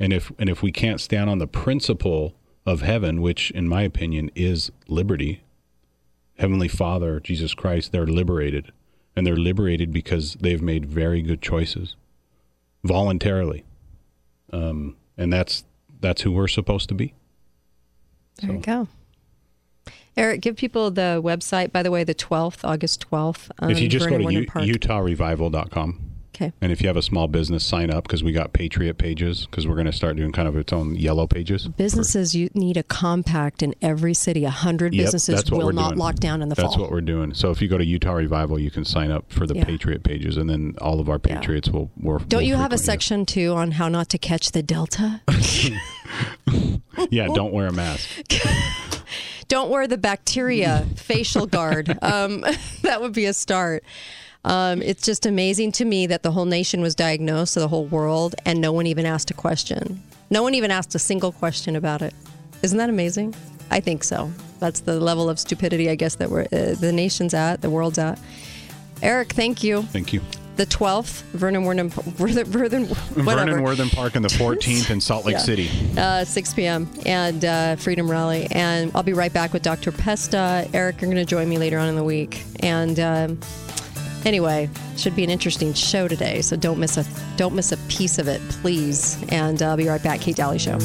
And 0.00 0.12
if 0.12 0.32
and 0.38 0.48
if 0.48 0.62
we 0.62 0.72
can't 0.72 1.00
stand 1.00 1.30
on 1.30 1.38
the 1.38 1.46
principle 1.46 2.34
of 2.64 2.82
heaven, 2.82 3.20
which 3.20 3.50
in 3.52 3.68
my 3.68 3.82
opinion 3.82 4.30
is 4.34 4.70
liberty, 4.88 5.42
Heavenly 6.38 6.68
Father, 6.68 7.20
Jesus 7.20 7.54
Christ, 7.54 7.92
they're 7.92 8.06
liberated. 8.06 8.72
And 9.14 9.26
they're 9.26 9.36
liberated 9.36 9.92
because 9.92 10.34
they've 10.40 10.62
made 10.62 10.86
very 10.86 11.20
good 11.20 11.42
choices 11.42 11.96
voluntarily. 12.82 13.64
Um, 14.52 14.96
and 15.18 15.32
that's 15.32 15.64
that's 16.00 16.22
who 16.22 16.32
we're 16.32 16.48
supposed 16.48 16.88
to 16.88 16.94
be. 16.94 17.14
There 18.40 18.52
you 18.52 18.58
go. 18.58 18.88
Eric, 20.16 20.40
give 20.40 20.56
people 20.56 20.90
the 20.90 21.20
website. 21.22 21.72
By 21.72 21.82
the 21.82 21.90
way, 21.90 22.04
the 22.04 22.14
twelfth, 22.14 22.64
August 22.64 23.00
twelfth. 23.00 23.52
Um, 23.58 23.70
if 23.70 23.80
you 23.80 23.88
just 23.88 24.08
Vernon 24.08 24.22
go 24.22 24.28
to 24.30 24.66
U- 24.66 24.78
utahrevival.com. 24.78 26.11
Okay. 26.34 26.52
And 26.62 26.72
if 26.72 26.80
you 26.80 26.88
have 26.88 26.96
a 26.96 27.02
small 27.02 27.28
business, 27.28 27.64
sign 27.64 27.90
up 27.90 28.04
because 28.04 28.24
we 28.24 28.32
got 28.32 28.54
Patriot 28.54 28.94
pages 28.94 29.44
because 29.46 29.66
we're 29.66 29.74
going 29.74 29.86
to 29.86 29.92
start 29.92 30.16
doing 30.16 30.32
kind 30.32 30.48
of 30.48 30.56
its 30.56 30.72
own 30.72 30.94
yellow 30.96 31.26
pages. 31.26 31.68
Businesses 31.68 32.34
you 32.34 32.48
need 32.54 32.78
a 32.78 32.82
compact 32.82 33.62
in 33.62 33.74
every 33.82 34.14
city. 34.14 34.44
A 34.46 34.50
hundred 34.50 34.94
Yep, 34.94 35.04
businesses 35.04 35.50
will 35.50 35.72
not 35.72 35.90
doing. 35.90 35.98
lock 35.98 36.14
down 36.16 36.40
in 36.40 36.48
the 36.48 36.54
That's 36.54 36.64
fall. 36.64 36.70
That's 36.72 36.80
what 36.80 36.90
we're 36.90 37.02
doing. 37.02 37.34
So 37.34 37.50
if 37.50 37.60
you 37.60 37.68
go 37.68 37.76
to 37.76 37.84
Utah 37.84 38.14
Revival, 38.14 38.58
you 38.58 38.70
can 38.70 38.84
sign 38.86 39.10
up 39.10 39.30
for 39.30 39.46
the 39.46 39.54
Yeah. 39.56 39.64
Patriot 39.64 40.04
pages, 40.04 40.38
and 40.38 40.48
then 40.48 40.74
all 40.80 41.00
of 41.00 41.10
our 41.10 41.18
Patriots 41.18 41.68
will. 41.68 41.90
will 42.00 42.18
Don't 42.20 42.38
will 42.40 42.46
you 42.48 42.54
have 42.56 42.72
a 42.72 42.78
section 42.78 43.26
too 43.26 43.52
on 43.52 43.72
how 43.72 43.88
not 43.88 44.08
to 44.08 44.18
catch 44.18 44.52
the 44.52 44.62
Delta? 44.62 45.20
Yeah, 47.10 47.26
don't 47.28 47.52
wear 47.52 47.66
a 47.66 47.72
mask. 47.72 48.08
Don't 49.48 49.70
wear 49.70 49.86
the 49.86 49.98
bacteria 49.98 50.86
facial 50.96 51.46
guard. 51.46 51.98
Um, 52.02 52.44
that 52.82 53.00
would 53.00 53.12
be 53.12 53.26
a 53.26 53.34
start. 53.34 53.84
Um, 54.44 54.82
it's 54.82 55.04
just 55.04 55.24
amazing 55.26 55.72
to 55.72 55.84
me 55.84 56.06
that 56.08 56.22
the 56.22 56.32
whole 56.32 56.44
nation 56.46 56.80
was 56.80 56.94
diagnosed, 56.94 57.54
so 57.54 57.60
the 57.60 57.68
whole 57.68 57.86
world, 57.86 58.34
and 58.44 58.60
no 58.60 58.72
one 58.72 58.86
even 58.86 59.06
asked 59.06 59.30
a 59.30 59.34
question. 59.34 60.02
No 60.30 60.42
one 60.42 60.54
even 60.54 60.70
asked 60.70 60.94
a 60.94 60.98
single 60.98 61.30
question 61.32 61.76
about 61.76 62.02
it. 62.02 62.14
Isn't 62.62 62.78
that 62.78 62.88
amazing? 62.88 63.34
I 63.70 63.80
think 63.80 64.02
so. 64.04 64.30
That's 64.58 64.80
the 64.80 64.98
level 65.00 65.28
of 65.30 65.38
stupidity, 65.38 65.88
I 65.90 65.94
guess, 65.94 66.16
that 66.16 66.30
we're, 66.30 66.42
uh, 66.52 66.74
the 66.74 66.92
nation's 66.92 67.34
at, 67.34 67.60
the 67.62 67.70
world's 67.70 67.98
at. 67.98 68.18
Eric, 69.02 69.32
thank 69.32 69.62
you. 69.62 69.82
Thank 69.82 70.12
you. 70.12 70.20
The 70.56 70.66
12th, 70.66 71.22
Vernon 71.32 71.64
Warden, 71.64 71.88
Vernon, 71.90 72.44
Vernon, 72.44 72.84
whatever. 72.88 73.24
Vernon 73.24 73.62
Worthen 73.62 73.88
Park 73.88 74.16
and 74.16 74.24
the 74.24 74.28
14th 74.28 74.90
in 74.90 75.00
Salt 75.00 75.24
Lake 75.24 75.34
Yeah. 75.34 75.38
City. 75.38 75.70
Uh, 75.96 76.24
6 76.24 76.54
p.m. 76.54 76.88
and 77.06 77.44
uh, 77.44 77.76
Freedom 77.76 78.10
Rally. 78.10 78.48
And 78.50 78.92
I'll 78.94 79.02
be 79.02 79.14
right 79.14 79.32
back 79.32 79.52
with 79.52 79.62
Dr. 79.62 79.92
Pesta. 79.92 80.68
Eric, 80.74 81.00
you're 81.00 81.10
going 81.10 81.24
to 81.24 81.28
join 81.28 81.48
me 81.48 81.56
later 81.58 81.78
on 81.78 81.88
in 81.88 81.96
the 81.96 82.04
week. 82.04 82.44
And 82.60 83.00
um, 83.00 83.40
anyway, 84.24 84.68
should 84.96 85.16
be 85.16 85.24
an 85.24 85.30
interesting 85.30 85.74
show 85.74 86.08
today. 86.08 86.42
So 86.42 86.56
don't 86.56 86.78
miss 86.78 86.96
a 86.96 87.04
don't 87.36 87.54
miss 87.54 87.72
a 87.72 87.76
piece 87.88 88.18
of 88.18 88.28
it, 88.28 88.40
please. 88.48 89.22
And 89.28 89.62
I'll 89.62 89.76
be 89.76 89.88
right 89.88 90.02
back. 90.02 90.20
Kate 90.20 90.36
Dalley 90.36 90.58
Show. 90.58 90.78